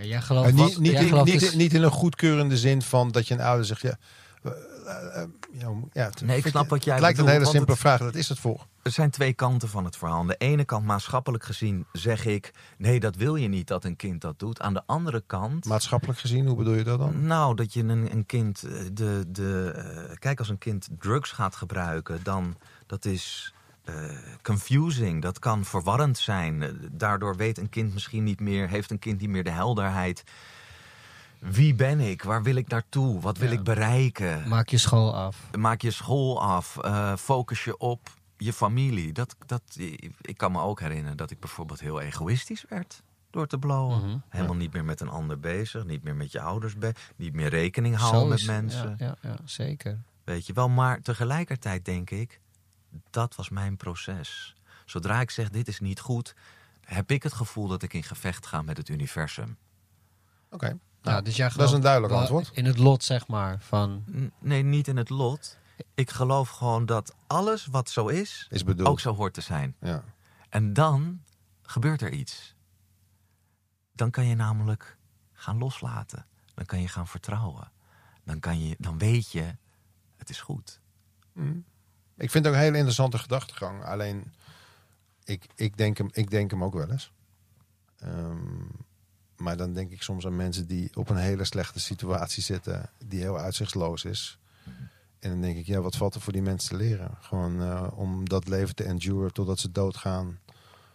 Ja, 0.00 0.06
jij 0.06 0.20
gelooft, 0.20 0.46
Maar 0.52 0.56
wat- 0.56 0.68
niet, 0.68 0.78
niet, 0.78 0.92
jij 0.92 1.02
in, 1.02 1.08
gelooft 1.08 1.30
niet, 1.30 1.40
dus- 1.40 1.54
niet 1.54 1.74
in 1.74 1.82
een 1.82 1.90
goedkeurende 1.90 2.56
zin 2.56 2.82
van 2.82 3.10
dat 3.10 3.28
je 3.28 3.34
een 3.34 3.40
ouder 3.40 3.64
zegt, 3.66 3.80
ja. 3.80 3.96
eh, 4.42 4.52
eh, 4.86 5.22
eh, 5.22 5.28
ja, 5.92 6.04
het- 6.04 6.20
Nee, 6.20 6.36
ik 6.38 6.46
snap 6.46 6.68
wat 6.68 6.84
jij 6.84 6.92
Het 6.94 7.02
lijkt 7.02 7.18
een 7.18 7.26
hele 7.28 7.44
simpele 7.44 7.70
het- 7.70 7.80
vraag, 7.80 7.98
dat 7.98 8.14
is 8.14 8.28
het 8.28 8.38
voor. 8.38 8.66
Er 8.82 8.90
zijn 8.90 9.10
twee 9.10 9.32
kanten 9.32 9.68
van 9.68 9.84
het 9.84 9.96
verhaal. 9.96 10.18
Aan 10.18 10.26
de 10.26 10.36
ene 10.36 10.64
kant, 10.64 10.84
maatschappelijk 10.84 11.44
gezien, 11.44 11.86
zeg 11.92 12.24
ik: 12.26 12.50
nee, 12.78 13.00
dat 13.00 13.16
wil 13.16 13.36
je 13.36 13.48
niet 13.48 13.66
dat 13.66 13.84
een 13.84 13.96
kind 13.96 14.20
dat 14.20 14.38
doet. 14.38 14.60
Aan 14.60 14.74
de 14.74 14.82
andere 14.86 15.22
kant. 15.26 15.64
Maatschappelijk 15.64 16.18
gezien, 16.18 16.46
hoe 16.46 16.56
bedoel 16.56 16.74
je 16.74 16.84
dat 16.84 16.98
dan? 16.98 17.26
Nou, 17.26 17.54
dat 17.54 17.72
je 17.72 17.82
een, 17.82 18.12
een 18.12 18.26
kind. 18.26 18.60
De, 18.92 19.24
de, 19.28 20.16
kijk, 20.18 20.38
als 20.38 20.48
een 20.48 20.58
kind 20.58 20.88
drugs 20.98 21.30
gaat 21.30 21.56
gebruiken, 21.56 22.20
dan. 22.22 22.56
Dat 22.86 23.04
is. 23.04 23.54
Eh, 23.84 23.94
confusing, 24.42 25.22
dat 25.22 25.38
kan 25.38 25.64
verwarrend 25.64 26.18
zijn. 26.18 26.62
Eh, 26.62 26.68
Daardoor 26.92 27.36
weet 27.36 27.58
een 27.58 27.68
kind 27.68 27.92
misschien 27.92 28.24
niet 28.24 28.40
meer, 28.40 28.68
heeft 28.68 28.90
een 28.90 28.98
kind 28.98 29.20
niet 29.20 29.30
meer 29.30 29.44
de 29.44 29.50
helderheid. 29.50 30.24
Wie 31.38 31.74
ben 31.74 32.00
ik? 32.00 32.22
Waar 32.22 32.42
wil 32.42 32.54
ik 32.54 32.68
naartoe? 32.68 33.20
Wat 33.20 33.38
wil 33.38 33.48
Ja. 33.50 33.58
ik 33.58 33.62
bereiken? 33.64 34.48
Maak 34.48 34.68
je 34.68 34.78
school 34.78 35.14
af. 35.16 35.36
Maak 35.58 35.80
je 35.82 35.90
school 35.90 36.42
af. 36.42 36.76
eh, 36.78 37.16
focus 37.16 37.64
je 37.64 37.76
op 37.78 38.10
je 38.36 38.52
familie. 38.52 39.12
Dat, 39.12 39.36
dat, 39.46 39.62
ik 40.20 40.36
kan 40.36 40.52
me 40.52 40.60
ook 40.60 40.80
herinneren 40.80 41.16
dat 41.16 41.30
ik 41.30 41.40
bijvoorbeeld 41.40 41.80
heel 41.80 42.00
egoïstisch 42.00 42.64
werd 42.68 43.02
door 43.30 43.46
te 43.46 43.58
blowen. 43.58 43.98
Mhm. 44.06 44.16
Helemaal 44.28 44.56
niet 44.56 44.72
meer 44.72 44.84
met 44.84 45.00
een 45.00 45.08
ander 45.08 45.40
bezig. 45.40 45.84
Niet 45.84 46.02
meer 46.02 46.16
met 46.16 46.32
je 46.32 46.40
ouders 46.40 46.76
bezig. 46.76 47.12
Niet 47.16 47.34
meer 47.34 47.48
rekening 47.48 47.96
houden 47.96 48.28
met 48.28 48.46
mensen. 48.46 48.94
Ja, 48.98 49.06
ja, 49.22 49.30
ja, 49.30 49.36
zeker. 49.44 49.98
Weet 50.24 50.46
je 50.46 50.52
wel. 50.52 50.68
Maar 50.68 51.00
tegelijkertijd 51.02 51.84
denk 51.84 52.10
ik, 52.10 52.40
dat 53.10 53.34
was 53.34 53.48
mijn 53.48 53.76
proces. 53.76 54.54
Zodra 54.84 55.20
ik 55.20 55.30
zeg 55.30 55.50
dit 55.50 55.68
is 55.68 55.80
niet 55.80 56.00
goed, 56.00 56.34
heb 56.80 57.10
ik 57.10 57.22
het 57.22 57.32
gevoel 57.32 57.68
dat 57.68 57.82
ik 57.82 57.92
in 57.92 58.02
gevecht 58.02 58.46
ga 58.46 58.62
met 58.62 58.76
het 58.76 58.88
universum. 58.88 59.56
Oké. 60.50 60.66
Ja, 60.66 60.76
Nou, 61.02 61.22
dus 61.22 61.36
jij 61.36 61.48
dat 61.48 61.68
is 61.68 61.74
een 61.74 61.80
duidelijk 61.80 62.12
antwoord. 62.12 62.50
In 62.52 62.64
het 62.64 62.78
lot, 62.78 63.04
zeg 63.04 63.26
maar. 63.26 63.60
Van, 63.60 64.04
Nee, 64.38 64.62
niet 64.62 64.88
in 64.88 64.96
het 64.96 65.08
lot. 65.08 65.58
Ik 65.94 66.10
geloof 66.10 66.48
gewoon 66.48 66.86
dat 66.86 67.14
alles 67.26 67.66
wat 67.66 67.90
zo 67.90 68.06
is, 68.06 68.46
Is 68.50 68.64
bedoeld. 68.64 68.88
ook 68.88 69.00
zo 69.00 69.14
hoort 69.14 69.34
te 69.34 69.40
zijn. 69.40 69.76
Ja. 69.80 70.04
En 70.48 70.72
dan 70.72 71.22
gebeurt 71.62 72.02
er 72.02 72.12
iets. 72.12 72.54
Dan 73.92 74.10
kan 74.10 74.26
je 74.26 74.34
namelijk 74.34 74.96
gaan 75.32 75.58
loslaten. 75.58 76.26
Dan 76.54 76.64
kan 76.64 76.80
je 76.80 76.88
gaan 76.88 77.06
vertrouwen. 77.06 77.72
Dan, 78.24 78.40
kan 78.40 78.60
je, 78.60 78.76
dan 78.78 78.98
weet 78.98 79.32
je, 79.32 79.56
het 80.16 80.30
is 80.30 80.40
goed. 80.40 80.80
Mm. 81.32 81.64
Ik 82.20 82.30
vind 82.30 82.44
het 82.44 82.46
ook 82.46 82.60
een 82.60 82.64
hele 82.64 82.76
interessante 82.76 83.18
gedachtegang. 83.18 83.84
Alleen, 83.84 84.32
ik, 85.24 85.46
ik, 85.54 85.76
denk, 85.76 85.98
hem, 85.98 86.08
ik 86.12 86.30
denk 86.30 86.50
hem 86.50 86.64
ook 86.64 86.74
wel 86.74 86.90
eens. 86.90 87.12
Ehm, 87.98 88.64
maar 89.36 89.56
dan 89.56 89.72
denk 89.72 89.90
ik 89.90 90.02
soms 90.02 90.26
aan 90.26 90.36
mensen 90.36 90.66
die 90.66 90.90
op 90.94 91.08
een 91.08 91.16
hele 91.16 91.44
slechte 91.44 91.80
situatie 91.80 92.42
zitten, 92.42 92.90
die 93.06 93.20
heel 93.20 93.38
uitzichtsloos 93.38 94.04
is. 94.04 94.38
En 95.18 95.30
dan 95.30 95.40
denk 95.40 95.56
ik, 95.56 95.66
ja, 95.66 95.80
wat 95.80 95.96
valt 95.96 96.14
er 96.14 96.20
voor 96.20 96.32
die 96.32 96.42
mensen 96.42 96.70
te 96.70 96.76
leren? 96.76 97.10
Gewoon 97.20 97.62
eh, 97.62 97.86
om 97.94 98.28
dat 98.28 98.48
leven 98.48 98.74
te 98.74 98.84
enduren 98.84 99.32
totdat 99.32 99.58
ze 99.58 99.72
doodgaan 99.72 100.38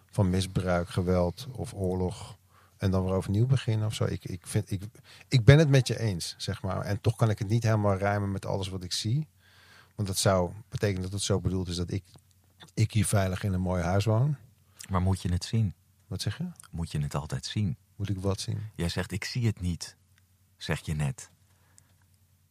van 0.10 0.30
misbruik, 0.30 0.90
geweld 0.90 1.48
of 1.52 1.74
oorlog. 1.74 2.38
En 2.78 2.92
dan 2.92 3.04
weer 3.04 3.14
overnieuw 3.14 3.46
beginnen 3.46 3.88
of 3.88 3.94
zo. 3.94 4.06
Ik, 4.06 4.26
ik, 4.26 4.48
vind, 4.48 4.72
ik, 4.72 4.84
ik 5.28 5.46
ben 5.46 5.60
het 5.60 5.70
met 5.70 5.88
je 5.88 6.00
eens, 6.00 6.36
zeg 6.38 6.62
maar. 6.62 6.82
En 6.82 7.02
toch 7.02 7.16
kan 7.16 7.30
ik 7.30 7.40
het 7.40 7.48
niet 7.48 7.64
helemaal 7.64 7.98
rijmen 7.98 8.32
met 8.32 8.46
alles 8.46 8.70
wat 8.70 8.84
ik 8.84 8.94
zie. 8.94 9.28
Want 9.96 10.08
dat 10.08 10.18
zou 10.18 10.52
betekenen 10.70 11.02
dat 11.02 11.12
het 11.12 11.22
zo 11.22 11.40
bedoeld 11.40 11.68
is 11.68 11.76
dat 11.76 11.92
ik, 11.92 12.04
ik 12.74 12.92
hier 12.92 13.06
veilig 13.06 13.44
in 13.44 13.54
een 13.54 13.62
mooi 13.62 13.84
huis 13.84 14.06
woon. 14.06 14.36
Maar 14.90 15.02
moet 15.02 15.22
je 15.22 15.32
het 15.32 15.44
zien? 15.44 15.74
Wat 16.08 16.22
zeg 16.22 16.38
je? 16.38 16.48
Moet 16.72 16.92
je 16.92 17.00
het 17.00 17.16
altijd 17.16 17.46
zien? 17.46 17.78
Moet 17.96 18.10
ik 18.10 18.20
wat 18.20 18.40
zien? 18.40 18.60
Jij 18.76 18.90
zegt, 18.90 19.12
ik 19.12 19.24
zie 19.24 19.46
het 19.46 19.62
niet, 19.62 19.96
zeg 20.58 20.80
je 20.86 20.94
net. 20.94 21.30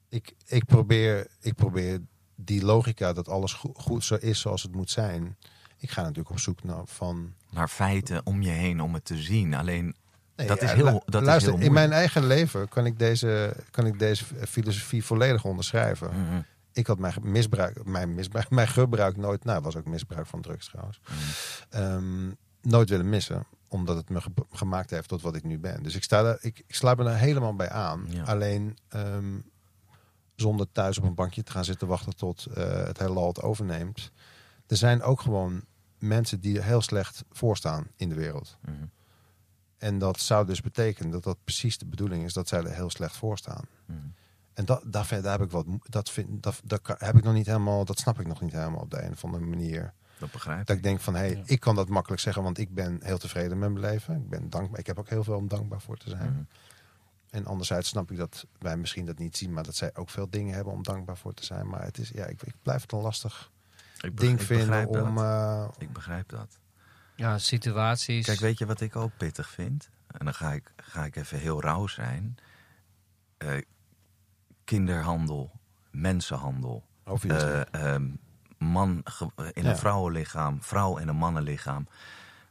Ik, 0.09 0.35
ik, 0.47 0.65
probeer, 0.65 1.27
ik 1.41 1.55
probeer 1.55 2.01
die 2.35 2.65
logica 2.65 3.13
dat 3.13 3.29
alles 3.29 3.53
goed, 3.53 3.79
goed 3.79 4.05
zo 4.05 4.15
is 4.15 4.41
zoals 4.41 4.63
het 4.63 4.75
moet 4.75 4.91
zijn. 4.91 5.37
Ik 5.77 5.91
ga 5.91 6.01
natuurlijk 6.01 6.31
op 6.31 6.39
zoek 6.39 6.63
naar 6.63 6.87
van. 6.87 7.35
Naar 7.51 7.69
feiten 7.69 8.27
om 8.27 8.43
je 8.43 8.51
heen 8.51 8.81
om 8.81 8.95
het 8.95 9.05
te 9.05 9.19
zien. 9.19 9.55
Alleen 9.55 9.95
Nee, 10.37 10.47
dat 10.47 10.63
is 10.63 10.73
heel. 10.73 11.03
Dat 11.07 11.23
luister, 11.23 11.53
is 11.53 11.59
heel 11.59 11.67
in 11.67 11.73
mijn 11.73 11.93
eigen 11.93 12.27
leven 12.27 12.69
kan 12.69 12.87
ik 12.87 12.99
deze, 12.99 13.57
kan 13.71 13.87
ik 13.87 13.99
deze 13.99 14.25
filosofie 14.49 15.05
volledig 15.05 15.45
onderschrijven. 15.45 16.09
Mhm. 16.09 16.41
Ik 16.75 16.87
had 16.87 16.99
mijn 16.99 17.15
misbruik, 17.23 17.85
mijn 17.85 18.15
misbruik, 18.15 18.51
mijn 18.51 18.69
gebruik 18.69 19.17
nooit, 19.17 19.45
nou 19.45 19.63
was 19.63 19.77
ook 19.77 19.87
misbruik 19.87 20.27
van 20.27 20.41
drugs 20.41 20.67
trouwens, 20.69 21.01
Mhm. 21.03 21.19
ehm, 21.83 22.31
nooit 22.61 22.89
willen 22.89 23.09
missen. 23.09 23.47
Omdat 23.69 23.97
het 23.97 24.09
me 24.09 24.21
ge- 24.21 24.31
gemaakt 24.51 24.91
heeft 24.91 25.09
tot 25.09 25.23
wat 25.23 25.37
ik 25.37 25.45
nu 25.45 25.59
ben. 25.59 25.83
Dus 25.83 25.95
ik, 25.95 26.03
sta 26.03 26.23
daar, 26.23 26.39
ik, 26.41 26.63
ik 26.67 26.75
sluit 26.75 26.99
me 26.99 27.05
daar 27.05 27.19
helemaal 27.19 27.55
bij 27.55 27.71
aan. 27.71 28.05
Ja. 28.09 28.23
Alleen 28.25 28.77
ehm, 28.89 29.39
zonder 30.35 30.67
thuis 30.73 30.99
op 30.99 31.05
een 31.05 31.15
bankje 31.15 31.43
te 31.43 31.53
gaan 31.53 31.65
zitten 31.65 31.89
wachten 31.89 32.17
tot 32.17 32.47
eh, 32.47 32.85
het 32.85 32.99
heelal 32.99 33.29
het 33.29 33.43
overneemt. 33.43 34.11
Er 34.67 34.77
zijn 34.77 35.03
ook 35.03 35.21
gewoon 35.21 35.65
mensen 35.99 36.41
die 36.41 36.57
er 36.59 36.65
heel 36.65 36.81
slecht 36.83 37.25
voor 37.31 37.57
staan 37.57 37.87
in 37.97 38.09
de 38.09 38.15
wereld. 38.15 38.57
Mhm. 38.65 38.75
En 39.79 39.99
dat 39.99 40.21
zou 40.21 40.47
dus 40.47 40.61
betekenen 40.61 41.11
dat 41.11 41.23
dat 41.23 41.39
precies 41.45 41.79
de 41.79 41.87
bedoeling 41.87 42.25
is 42.25 42.33
dat 42.33 42.49
zij 42.49 42.59
er 42.65 42.75
heel 42.75 42.91
slecht 42.91 43.17
voor 43.17 43.39
staan. 43.39 43.65
Mhm. 43.87 43.99
En 44.55 44.65
dat, 44.65 44.83
daar, 44.85 45.07
vind- 45.07 45.23
daar 45.23 45.33
heb 45.39 45.47
ik 45.47 45.51
wat, 45.51 45.67
dat, 45.83 46.11
vind, 46.11 46.43
dat, 46.43 46.63
heb 46.99 47.17
ik 47.17 47.25
nog 47.25 47.35
niet 47.35 47.47
helemaal, 47.47 47.85
dat 47.85 47.99
snap 47.99 48.21
ik 48.21 48.27
nog 48.27 48.41
niet 48.41 48.53
helemaal 48.53 48.81
op 48.81 48.91
de 48.91 49.03
een 49.03 49.13
of 49.13 49.25
andere 49.25 49.45
manier. 49.45 49.93
Dat 50.19 50.31
begrijp 50.31 50.59
Dat 50.67 50.69
ik. 50.71 50.77
ik 50.77 50.83
denk 50.83 51.01
van, 51.01 51.15
hé, 51.15 51.21
hey, 51.21 51.37
Ja. 51.37 51.43
ik 51.47 51.61
kan 51.61 51.75
dat 51.75 51.89
makkelijk 51.89 52.21
zeggen, 52.23 52.43
want 52.43 52.59
ik 52.59 52.75
ben 52.75 52.99
heel 53.03 53.19
tevreden 53.19 53.59
met 53.59 53.71
mijn 53.73 53.85
leven. 53.91 54.15
Ik 54.17 54.29
ben 54.29 54.51
dankbaar. 54.51 54.79
Ik 54.79 54.87
heb 54.87 54.99
ook 54.99 55.09
heel 55.09 55.25
veel 55.25 55.37
om 55.37 55.49
dankbaar 55.49 55.81
voor 55.81 55.97
te 55.97 56.09
zijn. 56.11 56.33
Mhm. 56.33 56.43
En 57.31 57.47
anderzijds 57.47 57.89
snap 57.89 58.11
ik 58.11 58.17
dat 58.17 58.47
wij 58.59 58.77
misschien 58.77 59.07
dat 59.07 59.19
niet 59.19 59.37
zien, 59.37 59.53
maar 59.53 59.65
dat 59.65 59.75
zij 59.77 59.91
ook 59.95 60.11
veel 60.11 60.31
dingen 60.31 60.55
hebben 60.55 60.73
om 60.73 60.83
dankbaar 60.83 61.17
voor 61.17 61.35
te 61.35 61.45
zijn. 61.45 61.69
Maar 61.69 61.83
het 61.83 61.99
is, 61.99 62.09
ja, 62.09 62.25
ik, 62.27 62.43
ik 62.43 62.55
blijf 62.63 62.83
het 62.83 62.93
een 62.93 63.01
lastig 63.01 63.51
Ik 64.01 64.17
ding 64.21 64.41
ik 64.41 64.47
vinden 64.47 64.67
begrijp 64.67 64.89
om. 64.89 65.15
dat. 65.15 65.25
eh, 65.25 65.69
Ik 65.79 65.93
begrijp 65.93 66.29
dat. 66.29 66.59
Ja, 67.15 67.39
situaties. 67.39 68.27
Kijk, 68.27 68.41
weet 68.41 68.59
je 68.59 68.67
wat 68.67 68.81
ik 68.81 68.97
ook 68.97 69.11
pittig 69.17 69.49
vind? 69.51 69.91
En 70.07 70.25
dan 70.25 70.35
ga 70.35 70.53
ik, 70.53 70.73
ga 70.77 71.05
ik 71.05 71.17
even 71.17 71.39
heel 71.39 71.61
rauw 71.61 71.87
zijn. 71.87 72.37
Eh, 73.37 73.57
kinderhandel, 74.65 75.51
mensenhandel, 75.91 76.85
obviously. 77.05 77.51
eh, 77.71 77.95
ehm, 77.95 78.09
man 78.59 79.03
in 79.53 79.63
Ja. 79.65 79.71
een 79.71 79.77
vrouwenlichaam, 79.77 80.63
vrouw 80.63 80.97
in 80.99 81.09
een 81.09 81.17
mannenlichaam. 81.17 81.89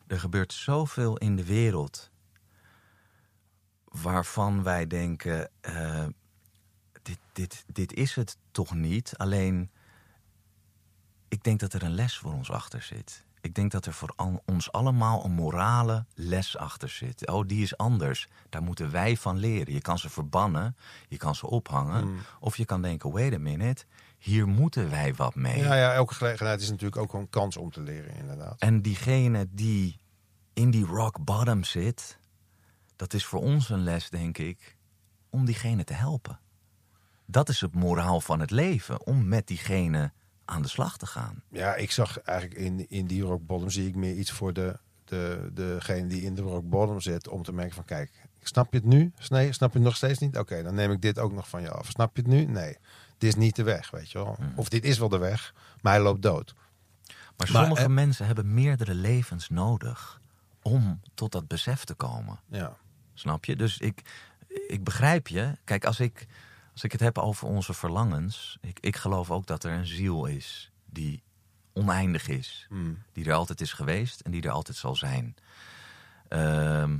Er 0.07 0.19
gebeurt 0.19 0.53
zoveel 0.53 1.17
in 1.17 1.35
de 1.35 1.45
wereld 1.45 2.11
waarvan 3.85 4.63
wij 4.63 4.87
denken: 4.87 5.49
eh, 5.61 6.05
dit, 7.01 7.19
dit, 7.33 7.63
dit 7.67 7.93
is 7.93 8.15
het 8.15 8.37
toch 8.51 8.73
niet? 8.73 9.13
Alleen, 9.17 9.71
ik 11.27 11.43
denk 11.43 11.59
dat 11.59 11.73
er 11.73 11.83
een 11.83 11.93
les 11.95 12.17
voor 12.17 12.33
ons 12.33 12.51
achter 12.51 12.81
zit. 12.81 13.25
Ik 13.43 13.55
denk 13.55 13.71
dat 13.71 13.85
er 13.85 13.93
voor 13.93 14.13
al- 14.15 14.41
ons 14.45 14.71
allemaal 14.71 15.25
een 15.25 15.31
morale 15.31 16.05
les 16.13 16.57
achter 16.57 16.89
zit. 16.89 17.27
Oh, 17.27 17.47
die 17.47 17.61
is 17.63 17.77
anders. 17.77 18.27
Daar 18.49 18.63
moeten 18.63 18.91
wij 18.91 19.17
van 19.17 19.37
leren. 19.37 19.73
Je 19.73 19.81
kan 19.81 19.97
ze 19.99 20.09
verbannen, 20.09 20.75
je 21.07 21.17
kan 21.17 21.35
ze 21.35 21.47
ophangen. 21.47 22.01
Hmm. 22.01 22.17
Of 22.39 22.57
je 22.57 22.65
kan 22.65 22.81
denken, 22.81 23.11
wait 23.11 23.33
a 23.33 23.37
minute, 23.37 23.85
hier 24.17 24.47
moeten 24.47 24.89
wij 24.89 25.13
wat 25.15 25.35
mee. 25.35 25.57
ja, 25.59 25.75
ja, 25.75 25.93
elke 25.93 26.13
gelegenheid 26.13 26.61
is 26.61 26.69
natuurlijk 26.69 27.01
ook 27.01 27.13
een 27.13 27.29
kans 27.29 27.57
om 27.57 27.71
te 27.71 27.81
leren, 27.81 28.15
inderdaad. 28.15 28.59
En 28.59 28.81
diegene 28.81 29.47
die 29.51 29.99
in 30.53 30.71
die 30.71 30.85
rock 30.85 31.23
bottom 31.23 31.63
zit, 31.63 32.17
dat 32.95 33.13
is 33.13 33.25
voor 33.25 33.41
ons 33.41 33.69
een 33.69 33.83
les, 33.83 34.09
denk 34.09 34.37
ik, 34.37 34.77
om 35.29 35.45
diegene 35.45 35.83
te 35.83 35.93
helpen. 35.93 36.39
Dat 37.25 37.49
is 37.49 37.61
het 37.61 37.75
moraal 37.75 38.21
van 38.21 38.39
het 38.39 38.51
leven, 38.51 39.05
om 39.05 39.27
met 39.27 39.47
diegene 39.47 40.11
aan 40.45 40.61
de 40.61 40.67
slag 40.67 40.97
te 40.97 41.05
gaan. 41.05 41.41
Ja, 41.49 41.75
ik 41.75 41.91
zag 41.91 42.19
eigenlijk 42.21 42.59
in, 42.59 42.89
in 42.89 43.07
die 43.07 43.21
rock 43.21 43.45
bottom 43.45 43.69
zie 43.69 43.87
ik 43.87 43.95
meer 43.95 44.15
iets 44.15 44.31
voor 44.31 44.53
de, 44.53 44.77
de, 45.05 45.49
degene 45.53 46.07
die 46.07 46.21
in 46.21 46.35
de 46.35 46.41
rock 46.41 46.69
bottom 46.69 47.01
zit. 47.01 47.27
Om 47.27 47.43
te 47.43 47.53
merken 47.53 47.75
van 47.75 47.85
kijk, 47.85 48.11
snap 48.41 48.71
je 48.71 48.77
het 48.77 48.87
nu? 48.87 49.13
Nee, 49.29 49.51
snap 49.51 49.71
je 49.71 49.77
het 49.77 49.87
nog 49.87 49.95
steeds 49.95 50.19
niet? 50.19 50.37
Oké, 50.37 50.63
dan 50.63 50.75
neem 50.75 50.91
ik 50.91 51.01
dit 51.01 51.19
ook 51.19 51.33
nog 51.33 51.49
van 51.49 51.61
je 51.61 51.71
af. 51.71 51.89
Snap 51.89 52.15
je 52.15 52.21
het 52.21 52.31
nu? 52.31 52.45
Nee, 52.45 52.77
dit 53.17 53.29
is 53.29 53.35
niet 53.35 53.55
de 53.55 53.63
weg, 53.63 53.91
weet 53.91 54.11
je 54.11 54.17
wel. 54.17 54.37
Of 54.55 54.69
dit 54.69 54.83
is 54.85 54.97
wel 54.97 55.09
de 55.09 55.17
weg, 55.17 55.53
maar 55.81 55.93
hij 55.93 56.01
loopt 56.01 56.21
dood. 56.21 56.53
Maar 57.07 57.15
Maar, 57.37 57.47
sommige 57.47 57.83
eh, 57.83 57.89
mensen 57.89 58.25
hebben 58.25 58.53
meerdere 58.53 58.93
levens 58.93 59.49
nodig 59.49 60.21
om 60.61 61.01
tot 61.13 61.31
dat 61.31 61.47
besef 61.47 61.83
te 61.83 61.93
komen. 61.93 62.39
Ja, 62.47 62.77
Snap 63.13 63.45
je? 63.45 63.55
Dus 63.55 63.77
ik, 63.77 64.01
ik 64.67 64.83
begrijp 64.83 65.27
je. 65.27 65.57
Kijk, 65.63 65.85
als 65.85 65.99
ik, 65.99 66.27
als 66.73 66.83
ik 66.83 66.91
het 66.91 67.01
heb 67.01 67.17
over 67.17 67.47
onze 67.47 67.73
verlangens. 67.73 68.57
Ik, 68.61 68.77
ik 68.79 68.95
geloof 68.95 69.31
ook 69.31 69.45
dat 69.45 69.63
er 69.63 69.71
een 69.71 69.87
ziel 69.87 70.25
is 70.25 70.71
die 70.85 71.23
oneindig 71.73 72.27
is. 72.27 72.65
Hmm. 72.69 72.97
Die 73.11 73.25
er 73.25 73.33
altijd 73.33 73.61
is 73.61 73.73
geweest 73.73 74.19
en 74.19 74.31
die 74.31 74.41
er 74.41 74.51
altijd 74.51 74.77
zal 74.77 74.95
zijn. 74.95 75.35
Ehm, 76.27 76.97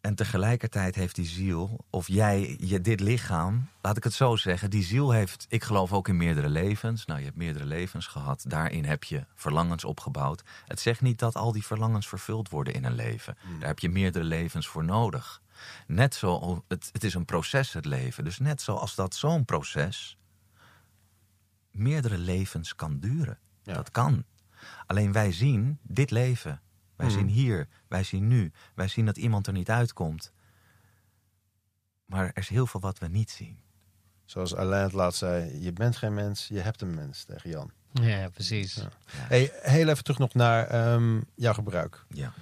en 0.00 0.14
tegelijkertijd 0.14 0.94
heeft 0.94 1.14
die 1.14 1.26
ziel, 1.26 1.84
of 1.90 2.08
jij, 2.08 2.56
je, 2.60 2.80
dit 2.80 3.00
lichaam, 3.00 3.68
laat 3.82 3.96
ik 3.96 4.04
het 4.04 4.12
zo 4.12 4.36
zeggen, 4.36 4.70
die 4.70 4.82
ziel 4.82 5.10
heeft, 5.10 5.46
ik 5.48 5.64
geloof 5.64 5.92
ook 5.92 6.08
in 6.08 6.16
meerdere 6.16 6.48
levens. 6.48 7.06
Nou, 7.06 7.18
je 7.18 7.24
hebt 7.24 7.36
meerdere 7.36 7.64
levens 7.64 8.06
gehad. 8.06 8.44
Daarin 8.48 8.84
heb 8.84 9.04
je 9.04 9.24
verlangens 9.34 9.84
opgebouwd. 9.84 10.42
Het 10.66 10.80
zegt 10.80 11.00
niet 11.00 11.18
dat 11.18 11.36
al 11.36 11.52
die 11.52 11.66
verlangens 11.66 12.08
vervuld 12.08 12.48
worden 12.48 12.74
in 12.74 12.84
een 12.84 12.94
leven. 12.94 13.36
Daar 13.58 13.68
heb 13.68 13.78
je 13.78 13.88
meerdere 13.88 14.24
levens 14.24 14.68
voor 14.68 14.84
nodig. 14.84 15.42
Net 15.86 16.14
zo, 16.14 16.64
het, 16.68 16.88
het 16.92 17.04
is 17.04 17.14
een 17.14 17.24
proces, 17.24 17.72
het 17.72 17.84
leven. 17.84 18.24
Dus 18.24 18.38
net 18.38 18.60
zoals 18.62 18.94
dat 18.94 19.14
zo'n 19.14 19.44
proces 19.44 20.16
meerdere 21.70 22.18
levens 22.18 22.74
kan 22.74 22.98
duren. 22.98 23.38
Ja. 23.62 23.74
Dat 23.74 23.90
kan. 23.90 24.24
Alleen 24.86 25.12
wij 25.12 25.32
zien 25.32 25.78
dit 25.82 26.10
leven. 26.10 26.60
Wij 26.96 27.06
Mhm. 27.06 27.16
zien 27.16 27.28
hier. 27.28 27.68
Wij 27.88 28.02
zien 28.04 28.28
nu. 28.28 28.52
Wij 28.74 28.88
zien 28.88 29.06
dat 29.06 29.16
iemand 29.16 29.46
er 29.46 29.52
niet 29.52 29.70
uitkomt. 29.70 30.32
Maar 32.06 32.24
er 32.26 32.36
is 32.36 32.48
heel 32.48 32.66
veel 32.66 32.80
wat 32.80 32.98
we 32.98 33.08
niet 33.08 33.30
zien. 33.30 33.60
zoals 34.24 34.54
Alain 34.54 34.82
het 34.82 34.92
laatst 34.92 35.18
zei, 35.18 35.62
je 35.62 35.72
bent 35.72 35.96
geen 35.96 36.14
mens, 36.14 36.48
je 36.48 36.60
hebt 36.60 36.80
een 36.80 36.94
mens 36.94 37.24
tegen 37.24 37.50
Jan. 37.50 37.70
Ja, 37.92 38.28
precies. 38.28 38.74
Ja. 38.74 38.88
Hey, 39.12 39.52
heel 39.62 39.88
even 39.88 40.04
terug 40.04 40.18
nog 40.18 40.34
naar 40.34 40.66
ehm, 40.66 41.20
jouw 41.34 41.52
gebruik. 41.52 42.04
Ja. 42.08 42.32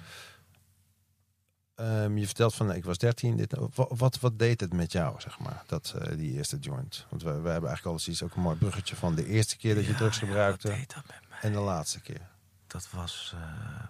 Ehm, 1.81 2.17
je 2.17 2.25
vertelt 2.25 2.55
van, 2.55 2.71
ik 2.73 2.83
was 2.83 2.97
13. 2.97 3.35
Dit, 3.37 3.55
wat, 3.73 3.91
wat, 3.97 4.19
wat 4.19 4.39
deed 4.39 4.59
het 4.61 4.73
met 4.73 4.91
jou, 4.91 5.21
zeg 5.21 5.39
maar, 5.39 5.63
dat, 5.67 5.93
eh, 5.99 6.17
die 6.17 6.31
eerste 6.33 6.57
joint? 6.59 7.05
Want 7.09 7.21
we, 7.23 7.29
we 7.29 7.49
hebben 7.49 7.69
eigenlijk 7.69 7.85
al 7.85 8.07
eens 8.07 8.23
ook 8.23 8.35
een 8.35 8.41
mooi 8.41 8.57
bruggetje 8.57 8.95
van 8.95 9.15
de 9.15 9.25
eerste 9.25 9.57
keer 9.57 9.75
dat 9.75 9.85
je 9.85 9.91
Ja, 9.91 9.97
drugs 9.97 10.19
ja, 10.19 10.25
gebruikte 10.27 10.67
wat 10.67 10.77
deed 10.77 10.93
dat 10.93 11.05
met 11.07 11.29
mij? 11.29 11.39
en 11.41 11.51
de 11.51 11.59
laatste 11.59 12.01
keer. 12.01 12.29
Dat 12.67 12.89
was 12.89 13.33
eh, 13.35 13.87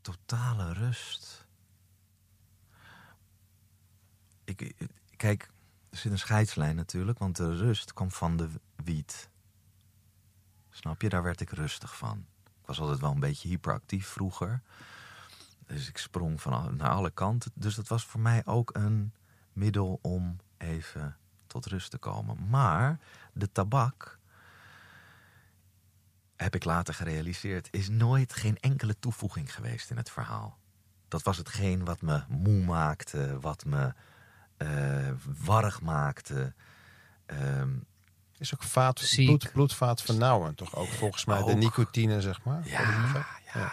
totale 0.00 0.72
rust. 0.72 1.46
Ik, 4.44 4.60
ik- 4.60 4.88
kijk, 5.16 5.50
er 5.90 5.98
zit 5.98 6.12
een 6.12 6.18
scheidslijn 6.18 6.76
natuurlijk, 6.76 7.18
want 7.18 7.36
de 7.36 7.56
rust 7.56 7.92
kwam 7.92 8.10
van 8.10 8.36
de 8.36 8.48
wiet. 8.84 9.28
Snap 10.70 11.02
je? 11.02 11.08
Daar 11.08 11.22
werd 11.22 11.40
ik 11.40 11.50
rustig 11.50 11.96
van. 11.96 12.26
Ik 12.60 12.66
was 12.66 12.80
altijd 12.80 13.00
wel 13.00 13.10
een 13.10 13.20
beetje 13.20 13.48
hyperactief 13.48 14.06
vroeger. 14.06 14.62
Dus 15.66 15.88
ik 15.88 15.98
sprong 15.98 16.40
van 16.40 16.52
al- 16.52 16.70
naar 16.70 16.90
alle 16.90 17.10
kanten. 17.10 17.50
Dus 17.54 17.74
dat 17.74 17.88
was 17.88 18.04
voor 18.04 18.20
mij 18.20 18.42
ook 18.46 18.70
een 18.74 19.12
middel 19.52 19.98
om 20.02 20.36
even 20.58 21.16
tot 21.46 21.66
rust 21.66 21.90
te 21.90 21.98
komen. 21.98 22.48
Maar 22.48 22.98
de 23.32 23.52
tabak, 23.52 24.18
heb 26.36 26.54
ik 26.54 26.64
later 26.64 26.94
gerealiseerd, 26.94 27.68
is 27.70 27.88
nooit 27.88 28.32
geen 28.32 28.56
enkele 28.60 28.98
toevoeging 28.98 29.54
geweest 29.54 29.90
in 29.90 29.96
het 29.96 30.10
verhaal. 30.10 30.58
Dat 31.08 31.22
was 31.22 31.36
hetgeen 31.36 31.84
wat 31.84 32.00
me 32.00 32.22
moe 32.28 32.64
maakte, 32.64 33.40
wat 33.40 33.64
me 33.64 33.92
eh 34.56 35.10
warrig 35.44 35.80
maakte. 35.80 36.54
ehm, 37.26 37.70
Is 38.38 38.54
ook 38.54 38.62
vaat, 38.62 39.00
bloed, 39.26 39.52
bloedvaat 39.52 40.02
vernauwen. 40.02 40.54
Toch 40.54 40.74
ook 40.76 40.88
volgens 40.88 41.24
mij 41.24 41.36
de 41.42 41.54
nicotine, 41.54 42.20
zeg 42.20 42.42
maar. 42.44 42.68
ja, 43.14 43.26
ja, 43.54 43.72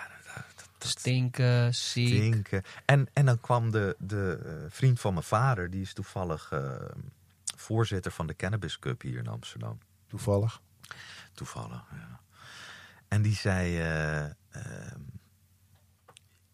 Stinken, 0.90 1.74
ziek. 1.76 2.08
stinken. 2.08 2.64
En, 2.86 3.08
en 3.14 3.26
dan 3.26 3.40
kwam 3.40 3.72
de, 3.72 3.96
de 4.00 4.40
eh, 4.46 4.52
vriend 4.72 5.00
van 5.00 5.14
mijn 5.14 5.26
vader, 5.26 5.70
die 5.70 5.82
is 5.82 5.94
toevallig 5.94 6.52
eh, 6.52 6.76
voorzitter 7.58 8.12
van 8.12 8.28
de 8.28 8.36
Cannabis 8.36 8.80
Cup 8.80 9.02
hier 9.02 9.18
in 9.18 9.28
Amsterdam. 9.28 9.78
Toevallig. 10.08 10.62
Toevallig, 11.34 11.84
ja. 11.92 12.20
En 13.08 13.22
die 13.22 13.36
zei: 13.36 13.78
eh, 13.78 14.24
ehm, 14.24 15.00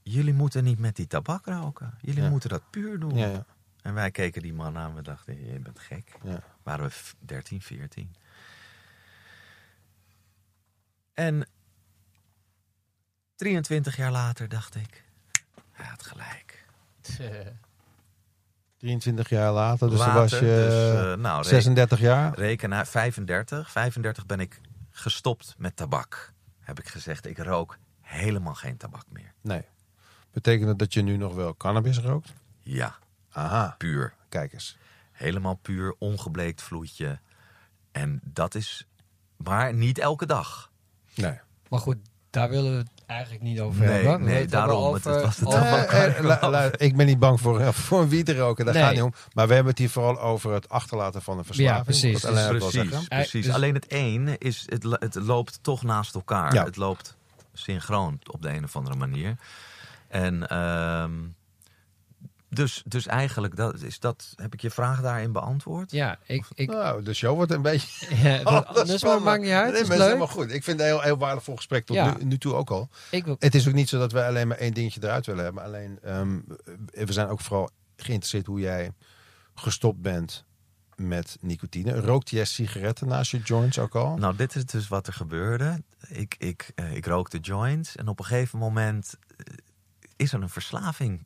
Jullie 0.04 0.34
moeten 0.34 0.64
niet 0.64 0.80
met 0.80 0.96
die 0.96 1.08
tabak 1.08 1.46
roken. 1.46 1.94
Jullie 2.02 2.24
Ja. 2.24 2.30
moeten 2.30 2.50
dat 2.50 2.70
puur 2.70 3.00
doen. 3.00 3.16
Ja, 3.16 3.28
ja. 3.28 3.46
En 3.82 3.94
wij 3.94 4.12
keken 4.12 4.42
die 4.42 4.54
man 4.54 4.78
aan. 4.78 4.96
We 4.96 5.02
dachten: 5.02 5.46
Je 5.46 5.60
bent 5.60 5.80
gek. 5.80 6.18
Ja. 6.24 6.44
Waren 6.64 6.86
we 6.86 6.92
f- 6.92 7.16
13, 7.20 7.62
14. 7.62 8.16
En 11.14 11.48
23 13.40 13.96
jaar 13.98 14.12
later 14.12 14.50
dacht 14.50 14.76
ik: 14.76 15.04
Hij 15.72 15.86
had 15.86 16.04
gelijk. 16.06 16.66
23 18.78 19.30
jaar 19.30 19.52
later, 19.52 19.90
dus 19.90 19.98
Later, 20.00 20.14
dan 20.14 20.22
was 20.22 20.32
je 20.32 20.40
dus, 20.40 20.74
eh, 20.74 21.00
nou, 21.22 21.36
reken- 21.36 21.44
36 21.50 22.00
jaar. 22.00 22.34
Reken 22.36 22.70
naar 22.70 22.88
35. 22.88 23.72
35 23.72 24.26
ben 24.26 24.40
ik 24.40 24.62
gestopt 24.92 25.56
met 25.58 25.76
tabak. 25.76 26.34
Heb 26.60 26.80
ik 26.80 26.88
gezegd: 26.88 27.26
Ik 27.26 27.38
rook 27.38 27.78
helemaal 28.02 28.56
geen 28.56 28.78
tabak 28.78 29.06
meer. 29.10 29.34
Nee. 29.42 29.66
Betekent 30.32 30.68
dat 30.68 30.80
dat 30.80 30.94
je 30.94 31.02
nu 31.02 31.18
nog 31.18 31.34
wel 31.36 31.58
cannabis 31.58 31.98
rookt? 31.98 32.34
Ja, 32.62 32.96
Aha, 33.32 33.76
puur. 33.78 34.14
kijk 34.30 34.54
eens. 34.54 34.78
Helemaal 35.12 35.56
puur, 35.56 35.96
ongebleekt 35.98 36.62
vloeitje. 36.62 37.20
En 37.92 38.20
dat 38.24 38.56
is. 38.56 38.88
Maar 39.38 39.74
niet 39.74 39.98
elke 40.00 40.26
dag. 40.26 40.72
Nee. 41.16 41.40
Maar 41.70 41.80
goed, 41.80 41.98
daar 42.30 42.50
willen 42.50 42.72
we 42.72 42.78
het 42.78 42.92
eigenlijk 43.10 43.42
niet 43.44 43.60
over 43.60 43.86
Nee, 43.86 44.06
hebben. 44.06 44.24
Nee, 44.28 44.46
daarom. 44.48 44.94
Het- 44.94 45.08
over- 45.08 45.22
was 45.22 45.38
het. 45.38 45.54
Eh, 45.54 46.18
eh, 46.18 46.42
lu- 46.42 46.50
lu- 46.58 46.72
ik 46.78 46.96
ben 46.96 47.06
niet 47.06 47.20
bang 47.20 47.40
voor, 47.42 47.74
voor 47.74 48.02
een 48.02 48.10
wiet 48.10 48.30
roken, 48.30 48.66
daar 48.66 48.74
Nee. 48.74 48.84
gaat 48.84 48.92
het 48.96 49.04
niet 49.04 49.14
om. 49.14 49.20
Maar 49.34 49.48
we 49.48 49.54
hebben 49.54 49.72
het 49.72 49.80
hier 49.80 49.90
vooral 49.90 50.20
over 50.22 50.54
het 50.54 50.70
achterlaten 50.70 51.22
van 51.22 51.38
een 51.38 51.46
verslaving. 51.46 51.78
Ja, 51.78 51.84
precies. 51.84 52.22
Precies, 52.22 53.08
precies. 53.08 53.46
Dus- 53.46 53.54
Alleen 53.54 53.74
het 53.74 53.86
een 53.88 54.36
is, 54.38 54.66
het 55.00 55.16
loopt 55.16 55.60
toch 55.62 55.84
naast 55.84 56.16
elkaar. 56.16 56.54
Ja. 56.54 56.64
Het 56.64 56.76
loopt 56.78 57.16
synchroon 57.54 58.20
op 58.32 58.42
de 58.42 58.50
een 58.50 58.64
of 58.64 58.76
andere 58.76 58.96
manier. 58.96 59.36
En 60.08 60.48
ehm, 60.48 61.12
dus, 62.50 62.84
dus 62.86 63.08
eigenlijk, 63.08 63.56
dat, 63.56 63.82
is 63.82 64.00
dat, 64.00 64.34
heb 64.36 64.54
ik 64.54 64.62
je 64.62 64.70
vraag 64.70 65.02
daarin 65.02 65.32
beantwoord? 65.32 65.92
Ja, 65.92 66.20
ik... 66.26 66.46
ik 66.56 66.70
Nou, 66.70 67.04
de 67.04 67.14
show 67.14 67.36
wordt 67.36 67.52
een 67.52 67.62
beetje... 67.62 68.16
ja, 68.28 68.38
dat, 68.38 68.68
Oh, 68.68 68.74
dat 68.74 68.86
is 68.86 68.92
dus 68.92 69.04
maar 69.04 69.22
maakt 69.22 69.42
niet 69.42 69.52
uit. 69.52 69.74
Nee, 69.74 69.82
is 69.82 69.88
helemaal 69.88 70.28
goed. 70.28 70.52
Ik 70.52 70.64
vind 70.64 70.80
het 70.80 70.80
een 70.80 70.94
heel, 70.94 71.02
heel 71.02 71.18
waardevol 71.18 71.56
gesprek 71.56 71.86
tot 71.86 71.96
Ja. 71.96 72.16
nu, 72.18 72.24
nu 72.24 72.38
toe 72.38 72.54
ook 72.54 72.70
al. 72.70 72.90
Ik 73.12 73.26
wil, 73.26 73.36
Het 73.40 73.56
is 73.56 73.68
ook 73.68 73.74
niet 73.74 73.90
zo 73.90 74.00
dat 74.00 74.12
wij 74.12 74.28
alleen 74.28 74.48
maar 74.48 74.58
één 74.58 74.74
dingetje 74.74 75.04
eruit 75.04 75.26
willen 75.26 75.44
hebben. 75.44 75.64
Alleen, 75.64 76.00
ehm, 76.04 76.40
we 76.92 77.14
zijn 77.14 77.28
ook 77.28 77.42
vooral 77.42 77.70
geïnteresseerd 77.96 78.46
hoe 78.46 78.60
jij 78.60 78.92
gestopt 79.56 80.02
bent 80.02 80.46
met 80.96 81.38
nicotine. 81.42 82.00
Rookt 82.00 82.30
jij 82.30 82.46
sigaretten 82.46 83.08
naast 83.08 83.32
je 83.32 83.40
joints 83.40 83.80
ook 83.80 83.96
al? 83.96 84.18
Nou, 84.18 84.36
dit 84.36 84.56
is 84.56 84.66
dus 84.66 84.88
wat 84.88 85.08
er 85.08 85.14
gebeurde. 85.14 85.84
Ik, 86.08 86.36
ik, 86.38 86.72
eh, 86.76 86.96
ik 86.96 87.06
rookte 87.06 87.38
joints 87.38 87.96
en 87.96 88.08
op 88.08 88.20
een 88.20 88.26
gegeven 88.26 88.60
moment 88.60 89.16
eh, 89.38 89.54
is 90.16 90.34
er 90.34 90.42
een 90.42 90.50
verslaving. 90.50 91.26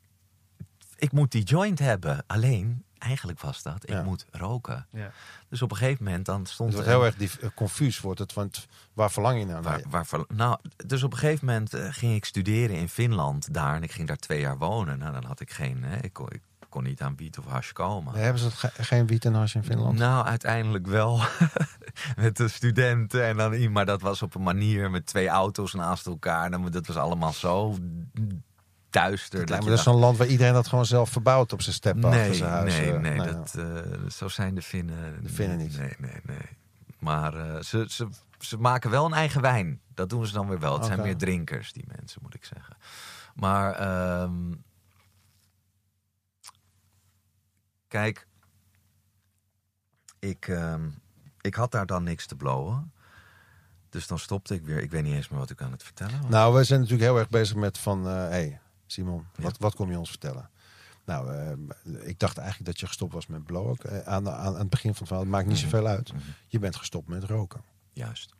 Ik 1.04 1.12
moet 1.12 1.32
die 1.32 1.42
joint 1.42 1.78
hebben. 1.78 2.24
Alleen, 2.26 2.84
eigenlijk 2.98 3.40
was 3.40 3.62
dat, 3.62 3.82
ik 3.82 3.88
Ja. 3.94 4.02
moet 4.02 4.26
roken. 4.30 4.86
Ja. 4.90 5.10
Dus 5.48 5.62
op 5.62 5.70
een 5.70 5.76
gegeven 5.76 6.04
moment 6.04 6.24
dan 6.26 6.46
stond 6.46 6.68
Het 6.68 6.78
wordt 6.78 6.86
er- 6.88 6.96
heel 6.96 7.04
erg 7.06 7.16
dief- 7.16 7.36
eh, 7.36 7.48
confuus, 7.54 8.00
wordt 8.00 8.18
het, 8.18 8.32
want 8.32 8.66
waar 8.92 9.10
verlang 9.10 9.38
je 9.38 9.46
nou 9.46 9.62
naar? 9.62 9.72
Waar, 9.72 9.82
waarvoor- 9.90 10.26
nou, 10.34 10.58
dus 10.86 11.02
op 11.02 11.12
een 11.12 11.18
gegeven 11.18 11.46
moment 11.46 11.74
eh, 11.74 11.86
ging 11.90 12.14
ik 12.14 12.24
studeren 12.24 12.76
in 12.76 12.88
Finland 12.88 13.54
daar. 13.54 13.74
En 13.74 13.82
ik 13.82 13.92
ging 13.92 14.08
daar 14.08 14.16
twee 14.16 14.40
jaar 14.40 14.58
wonen. 14.58 14.98
Nou, 14.98 15.12
dan 15.12 15.24
had 15.24 15.40
ik 15.40 15.50
geen... 15.52 15.82
Hè, 15.84 15.96
ik, 16.02 16.12
kon, 16.12 16.26
ik 16.30 16.40
kon 16.68 16.82
niet 16.82 17.00
aan 17.02 17.16
wiet 17.16 17.38
of 17.38 17.44
hash 17.46 17.72
komen. 17.72 18.12
Nee, 18.14 18.22
hebben 18.22 18.42
ze 18.42 18.50
ge- 18.50 18.70
geen 18.82 19.06
wiet 19.06 19.24
en 19.24 19.34
hash 19.34 19.54
in 19.54 19.64
Finland? 19.64 19.98
Nou, 19.98 20.26
uiteindelijk 20.26 20.86
wel. 20.86 21.20
met 22.16 22.36
de 22.36 22.48
studenten 22.48 23.24
en 23.26 23.36
dan 23.36 23.52
iemand. 23.52 23.72
Maar 23.74 23.86
dat 23.86 24.00
was 24.00 24.22
op 24.22 24.34
een 24.34 24.42
manier 24.42 24.90
met 24.90 25.06
twee 25.06 25.28
auto's 25.28 25.72
naast 25.74 26.06
elkaar. 26.06 26.52
En 26.52 26.70
dat 26.70 26.86
was 26.86 26.96
allemaal 26.96 27.32
zo 27.32 27.76
duister. 28.94 29.38
Het 29.38 29.48
dat 29.48 29.64
me 29.64 29.70
dus 29.70 29.82
zo'n 29.82 29.96
land 29.96 30.16
waar 30.16 30.26
iedereen 30.26 30.52
dat 30.52 30.68
gewoon 30.68 30.86
zelf 30.86 31.10
verbouwt 31.10 31.52
op 31.52 31.62
zijn 31.62 31.74
steppen 31.74 32.04
achter 32.04 32.20
nee, 32.20 32.34
zijn 32.34 32.50
huis. 32.50 32.76
nee, 32.76 32.92
eh, 32.92 33.00
nee, 33.00 33.16
nou 33.16 33.32
dat, 33.32 33.54
eh, 33.54 34.08
zo 34.10 34.28
zijn 34.28 34.54
de 34.54 34.62
Finnen. 34.62 35.22
De 35.22 35.28
Finnen 35.28 35.56
niet. 35.56 35.78
Nee, 35.78 35.94
nee, 35.98 36.20
nee. 36.22 36.48
Maar 36.98 37.34
eh, 37.34 37.62
ze, 37.62 37.86
ze, 37.88 38.08
ze 38.38 38.58
maken 38.58 38.90
wel 38.90 39.04
een 39.04 39.12
eigen 39.12 39.40
wijn. 39.40 39.80
Dat 39.94 40.10
doen 40.10 40.26
ze 40.26 40.32
dan 40.32 40.48
weer 40.48 40.58
wel. 40.58 40.74
Het 40.74 40.84
zijn 40.84 41.00
meer 41.00 41.16
drinkers, 41.16 41.72
die 41.72 41.84
mensen, 41.96 42.20
moet 42.22 42.34
ik 42.34 42.44
zeggen. 42.44 42.76
Maar 43.34 43.74
ehm, 43.74 44.52
kijk, 47.88 48.26
ik, 50.18 50.48
ehm, 50.48 50.88
ik 51.40 51.54
had 51.54 51.70
daar 51.70 51.86
dan 51.86 52.02
niks 52.02 52.26
te 52.26 52.36
blowen. 52.36 52.92
Dus 53.88 54.06
dan 54.06 54.18
stopte 54.18 54.54
ik 54.54 54.64
weer. 54.64 54.82
Ik 54.82 54.90
weet 54.90 55.02
niet 55.02 55.14
eens 55.14 55.28
meer 55.28 55.38
wat 55.38 55.50
ik 55.50 55.62
aan 55.62 55.72
het 55.72 55.82
vertellen 55.82 56.20
was. 56.20 56.30
Nou, 56.30 56.54
we 56.54 56.64
zijn 56.64 56.80
natuurlijk 56.80 57.08
heel 57.08 57.18
erg 57.18 57.28
bezig 57.28 57.56
met 57.56 57.78
van... 57.78 58.04
hé, 58.04 58.12
hey, 58.12 58.60
Simon, 58.94 59.26
Ja. 59.36 59.42
wat, 59.42 59.58
wat 59.58 59.74
kom 59.74 59.90
je 59.90 59.98
ons 59.98 60.08
vertellen? 60.10 60.50
Nou, 61.04 61.32
eh, 61.34 62.08
ik 62.08 62.18
dacht 62.18 62.36
eigenlijk 62.38 62.66
dat 62.70 62.80
je 62.80 62.86
gestopt 62.86 63.12
was 63.12 63.26
met 63.26 63.44
blowen. 63.44 63.76
Eh, 63.76 63.98
aan, 63.98 64.28
aan, 64.30 64.36
aan 64.54 64.54
het 64.58 64.70
begin 64.70 64.90
van 64.90 64.98
het 64.98 65.06
verhaal, 65.06 65.22
het 65.24 65.32
maakt 65.32 65.46
niet 65.46 65.56
Mhm. 65.56 65.64
zoveel 65.64 65.86
uit. 65.86 66.12
Mhm. 66.12 66.22
Je 66.48 66.58
bent 66.58 66.76
gestopt 66.76 67.08
met 67.08 67.24
roken. 67.24 67.60
Juist. 67.92 68.34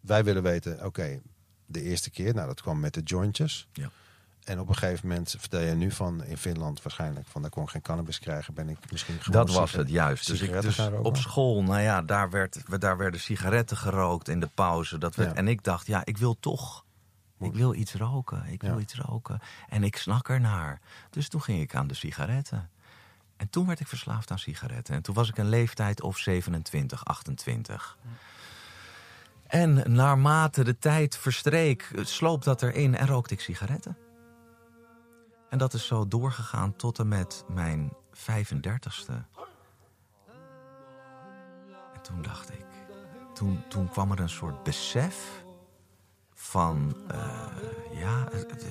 Wij 0.00 0.24
willen 0.24 0.42
weten, 0.42 0.84
oké, 0.84 1.20
de 1.66 1.82
eerste 1.82 2.10
keer, 2.10 2.34
nou 2.34 2.46
dat 2.46 2.60
kwam 2.60 2.80
met 2.80 2.94
de 2.94 3.00
jointjes. 3.02 3.68
Ja. 3.72 3.90
En 4.44 4.60
op 4.60 4.68
een 4.68 4.76
gegeven 4.76 5.08
moment 5.08 5.34
vertel 5.38 5.60
je 5.60 5.74
nu 5.74 5.90
van 5.90 6.24
in 6.24 6.36
Finland 6.36 6.82
waarschijnlijk 6.82 7.26
van 7.26 7.42
daar 7.42 7.50
kon 7.50 7.62
ik 7.62 7.68
geen 7.68 7.82
cannabis 7.82 8.18
krijgen, 8.18 8.54
ben 8.54 8.68
ik 8.68 8.90
misschien 8.90 9.20
gewoon 9.22 9.46
Dat 9.46 9.54
was 9.56 9.72
het 9.72 9.88
juist. 9.88 10.26
Dus, 10.26 10.40
ik, 10.40 10.60
dus 10.60 10.78
op 11.02 11.16
school, 11.16 11.62
nou 11.62 11.80
ja, 11.80 12.02
daar, 12.02 12.30
werd, 12.30 12.80
daar 12.80 12.96
werden 12.96 13.20
sigaretten 13.20 13.76
gerookt 13.76 14.28
in 14.28 14.40
de 14.40 14.48
pauze. 14.54 14.98
Dat 14.98 15.14
werd, 15.14 15.30
Ja. 15.30 15.36
En 15.36 15.48
ik 15.48 15.64
dacht, 15.64 15.86
ja, 15.86 16.04
ik 16.04 16.18
wil 16.18 16.36
toch. 16.40 16.84
Ik 17.40 17.52
wil 17.52 17.74
iets 17.74 17.94
roken. 17.94 18.44
Ik 18.46 18.60
wil 18.62 18.74
Ja. 18.74 18.80
iets 18.80 18.94
roken. 18.94 19.40
En 19.68 19.82
ik 19.84 19.96
snak 19.96 20.28
ernaar. 20.28 20.80
Dus 21.10 21.28
toen 21.28 21.42
ging 21.42 21.60
ik 21.60 21.74
aan 21.74 21.86
de 21.86 21.94
sigaretten. 21.94 22.70
En 23.36 23.50
toen 23.50 23.66
werd 23.66 23.80
ik 23.80 23.86
verslaafd 23.86 24.30
aan 24.30 24.38
sigaretten. 24.38 24.94
En 24.94 25.02
toen 25.02 25.14
was 25.14 25.28
ik 25.28 25.38
een 25.38 25.48
leeftijd 25.48 26.02
of 26.02 26.18
27, 26.18 27.04
28. 27.04 27.98
En 29.46 29.92
naarmate 29.92 30.64
de 30.64 30.78
tijd 30.78 31.16
verstreek, 31.16 31.90
sloop 32.00 32.44
dat 32.44 32.62
erin 32.62 32.96
en 32.96 33.06
rookte 33.06 33.34
ik 33.34 33.40
sigaretten. 33.40 33.96
En 35.50 35.58
dat 35.58 35.74
is 35.74 35.86
zo 35.86 36.08
doorgegaan 36.08 36.76
tot 36.76 36.98
en 36.98 37.08
met 37.08 37.44
mijn 37.48 37.92
35ste. 38.14 39.24
En 41.94 42.00
toen 42.02 42.22
dacht 42.22 42.50
ik, 42.50 42.64
toen, 43.34 43.62
toen 43.68 43.88
kwam 43.88 44.10
er 44.12 44.20
een 44.20 44.28
soort 44.28 44.62
besef 44.62 45.44
van, 46.40 46.96
eh, 47.08 47.18
ja, 48.00 48.28
het, 48.30 48.66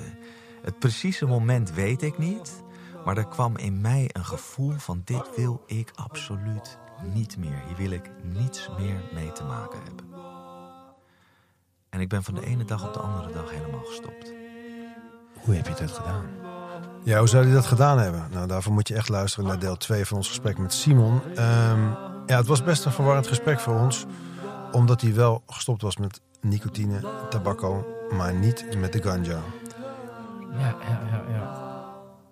het, 0.61 0.79
precieze 0.79 1.25
moment 1.25 1.71
weet 1.71 2.01
ik 2.01 2.17
niet. 2.17 2.63
Maar 3.05 3.17
er 3.17 3.27
kwam 3.27 3.57
in 3.57 3.81
mij 3.81 4.09
een 4.11 4.25
gevoel 4.25 4.71
van 4.71 5.01
dit 5.05 5.35
wil 5.35 5.63
ik 5.65 5.91
absoluut 5.95 6.77
niet 7.13 7.37
meer. 7.37 7.63
Hier 7.67 7.75
wil 7.77 7.91
ik 7.91 8.11
niets 8.23 8.69
meer 8.79 9.01
mee 9.13 9.31
te 9.31 9.43
maken 9.43 9.79
hebben. 9.83 10.05
En 11.89 11.99
ik 11.99 12.09
ben 12.09 12.23
van 12.23 12.33
de 12.33 12.45
ene 12.45 12.65
dag 12.65 12.87
op 12.87 12.93
de 12.93 12.99
andere 12.99 13.33
dag 13.33 13.51
helemaal 13.51 13.83
gestopt. 13.85 14.33
Hoe 15.43 15.55
heb 15.55 15.67
je 15.67 15.73
dat 15.73 15.91
gedaan? 15.91 16.25
Ja, 17.03 17.19
hoe 17.19 17.27
zou 17.27 17.43
hij 17.43 17.53
dat 17.53 17.65
gedaan 17.65 17.99
hebben? 17.99 18.27
Nou, 18.31 18.47
daarvoor 18.47 18.73
moet 18.73 18.87
je 18.87 18.95
echt 18.95 19.09
luisteren 19.09 19.47
naar 19.47 19.59
deel 19.59 19.77
2 19.77 20.05
van 20.05 20.17
ons 20.17 20.27
gesprek 20.27 20.57
met 20.57 20.73
Simon. 20.73 21.21
Ehm, 21.35 21.83
ja, 22.25 22.37
het 22.37 22.47
was 22.47 22.63
best 22.63 22.85
een 22.85 22.91
verwarrend 22.91 23.27
gesprek 23.27 23.59
voor 23.59 23.75
ons. 23.75 24.05
Omdat 24.71 25.01
hij 25.01 25.13
wel 25.13 25.43
gestopt 25.47 25.81
was 25.81 25.97
met 25.97 26.21
nicotine, 26.41 26.99
tabakko, 27.29 27.85
maar 28.15 28.33
niet 28.33 28.65
met 28.77 28.93
de 28.93 29.01
ganja. 29.01 29.39
ja, 30.51 30.75
ja, 30.87 31.01
ja, 31.11 31.23
ja. 31.31 31.67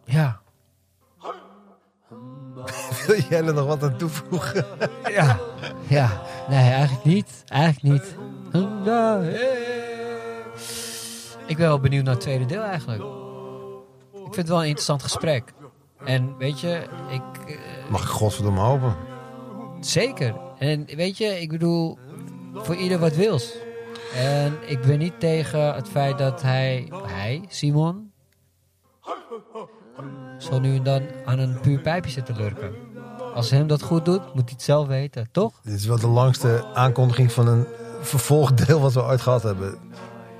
Ja. 0.05 0.39
Wil 3.07 3.19
jij 3.29 3.43
er 3.45 3.53
nog 3.53 3.65
wat 3.65 3.83
aan 3.83 3.97
toevoegen? 3.97 4.65
Ja. 5.09 5.39
Ja. 5.87 6.21
Nee, 6.49 6.69
eigenlijk 6.71 7.03
niet. 7.05 7.43
Eigenlijk 7.47 7.93
niet. 7.93 8.15
Ik 11.47 11.57
ben 11.57 11.67
wel 11.67 11.79
benieuwd 11.79 12.03
naar 12.03 12.13
het 12.13 12.23
tweede 12.23 12.45
deel 12.45 12.61
eigenlijk. 12.61 13.01
Ik 14.13 14.33
vind 14.33 14.35
het 14.35 14.47
wel 14.47 14.57
een 14.59 14.65
interessant 14.65 15.03
gesprek. 15.03 15.53
En 16.05 16.37
weet 16.37 16.59
je, 16.59 16.81
ik... 17.09 17.49
eh, 17.49 17.57
Mag 17.89 18.01
ik 18.01 18.07
godverdomme 18.07 18.59
hopen? 18.59 18.95
Zeker. 19.79 20.35
En 20.59 20.85
weet 20.95 21.17
je, 21.17 21.41
ik 21.41 21.49
bedoel, 21.49 21.97
voor 22.53 22.75
ieder 22.75 22.99
wat 22.99 23.15
wils. 23.15 23.53
En 24.15 24.57
ik 24.65 24.81
ben 24.81 24.99
niet 24.99 25.19
tegen 25.19 25.73
het 25.73 25.89
feit 25.89 26.17
dat 26.17 26.41
hij, 26.41 26.91
hij, 27.05 27.45
Simon, 27.47 28.11
zo 30.37 30.59
nu 30.59 30.75
en 30.75 30.83
dan 30.83 31.01
aan 31.25 31.39
een 31.39 31.59
puur 31.59 31.79
pijpje 31.79 32.11
zit 32.11 32.25
te 32.25 32.33
lurken. 32.33 32.75
Als 33.33 33.49
hem 33.49 33.67
dat 33.67 33.81
goed 33.81 34.05
doet, 34.05 34.33
moet 34.33 34.43
hij 34.43 34.53
het 34.53 34.61
zelf 34.61 34.87
weten, 34.87 35.27
toch? 35.31 35.53
Dit 35.63 35.73
is 35.73 35.85
wel 35.85 35.99
de 35.99 36.07
langste 36.07 36.65
aankondiging 36.73 37.31
van 37.31 37.47
een 37.47 37.67
vervolgdeel 38.01 38.79
wat 38.79 38.93
we 38.93 39.03
ooit 39.03 39.21
gehad 39.21 39.43
hebben. 39.43 39.77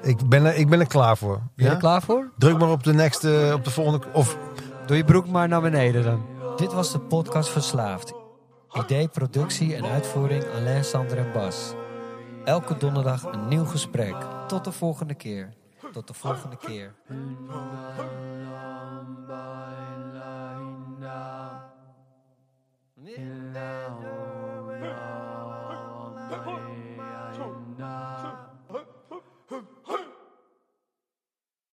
Ik 0.02 0.30
ben 0.30 0.46
er, 0.46 0.56
ik 0.56 0.70
ben 0.70 0.80
er 0.80 0.88
klaar 0.88 1.18
voor. 1.18 1.42
Ben 1.56 1.66
je 1.66 1.72
er 1.72 1.78
klaar 1.78 2.02
voor? 2.02 2.32
Druk 2.38 2.58
maar 2.58 2.70
op 2.72 2.84
de, 2.84 2.94
next, 2.94 3.24
eh, 3.24 3.54
op 3.54 3.64
de 3.64 3.72
volgende. 3.72 4.08
Of 4.14 4.38
Doe 4.88 4.98
je 4.98 5.04
broek 5.04 5.28
maar 5.28 5.48
naar 5.48 5.62
beneden 5.62 6.04
dan. 6.04 6.26
Dit 6.56 6.74
was 6.74 6.92
de 6.92 7.00
podcast 7.00 7.50
Verslaafd. 7.50 8.14
Idee, 8.72 9.08
productie 9.08 9.76
en 9.76 9.86
uitvoering 9.86 10.44
Alain, 10.56 10.84
Sander 10.84 11.18
en 11.18 11.32
Bas. 11.34 11.74
Elke 12.48 12.78
donderdag 12.78 13.24
een 13.24 13.48
nieuw 13.48 13.66
gesprek. 13.66 14.16
Tot 14.48 14.64
de 14.64 14.72
volgende 14.72 15.14
keer. 15.14 15.54
Tot 15.92 16.08
de 16.08 16.14
volgende 16.14 16.58
keer. 16.58 16.96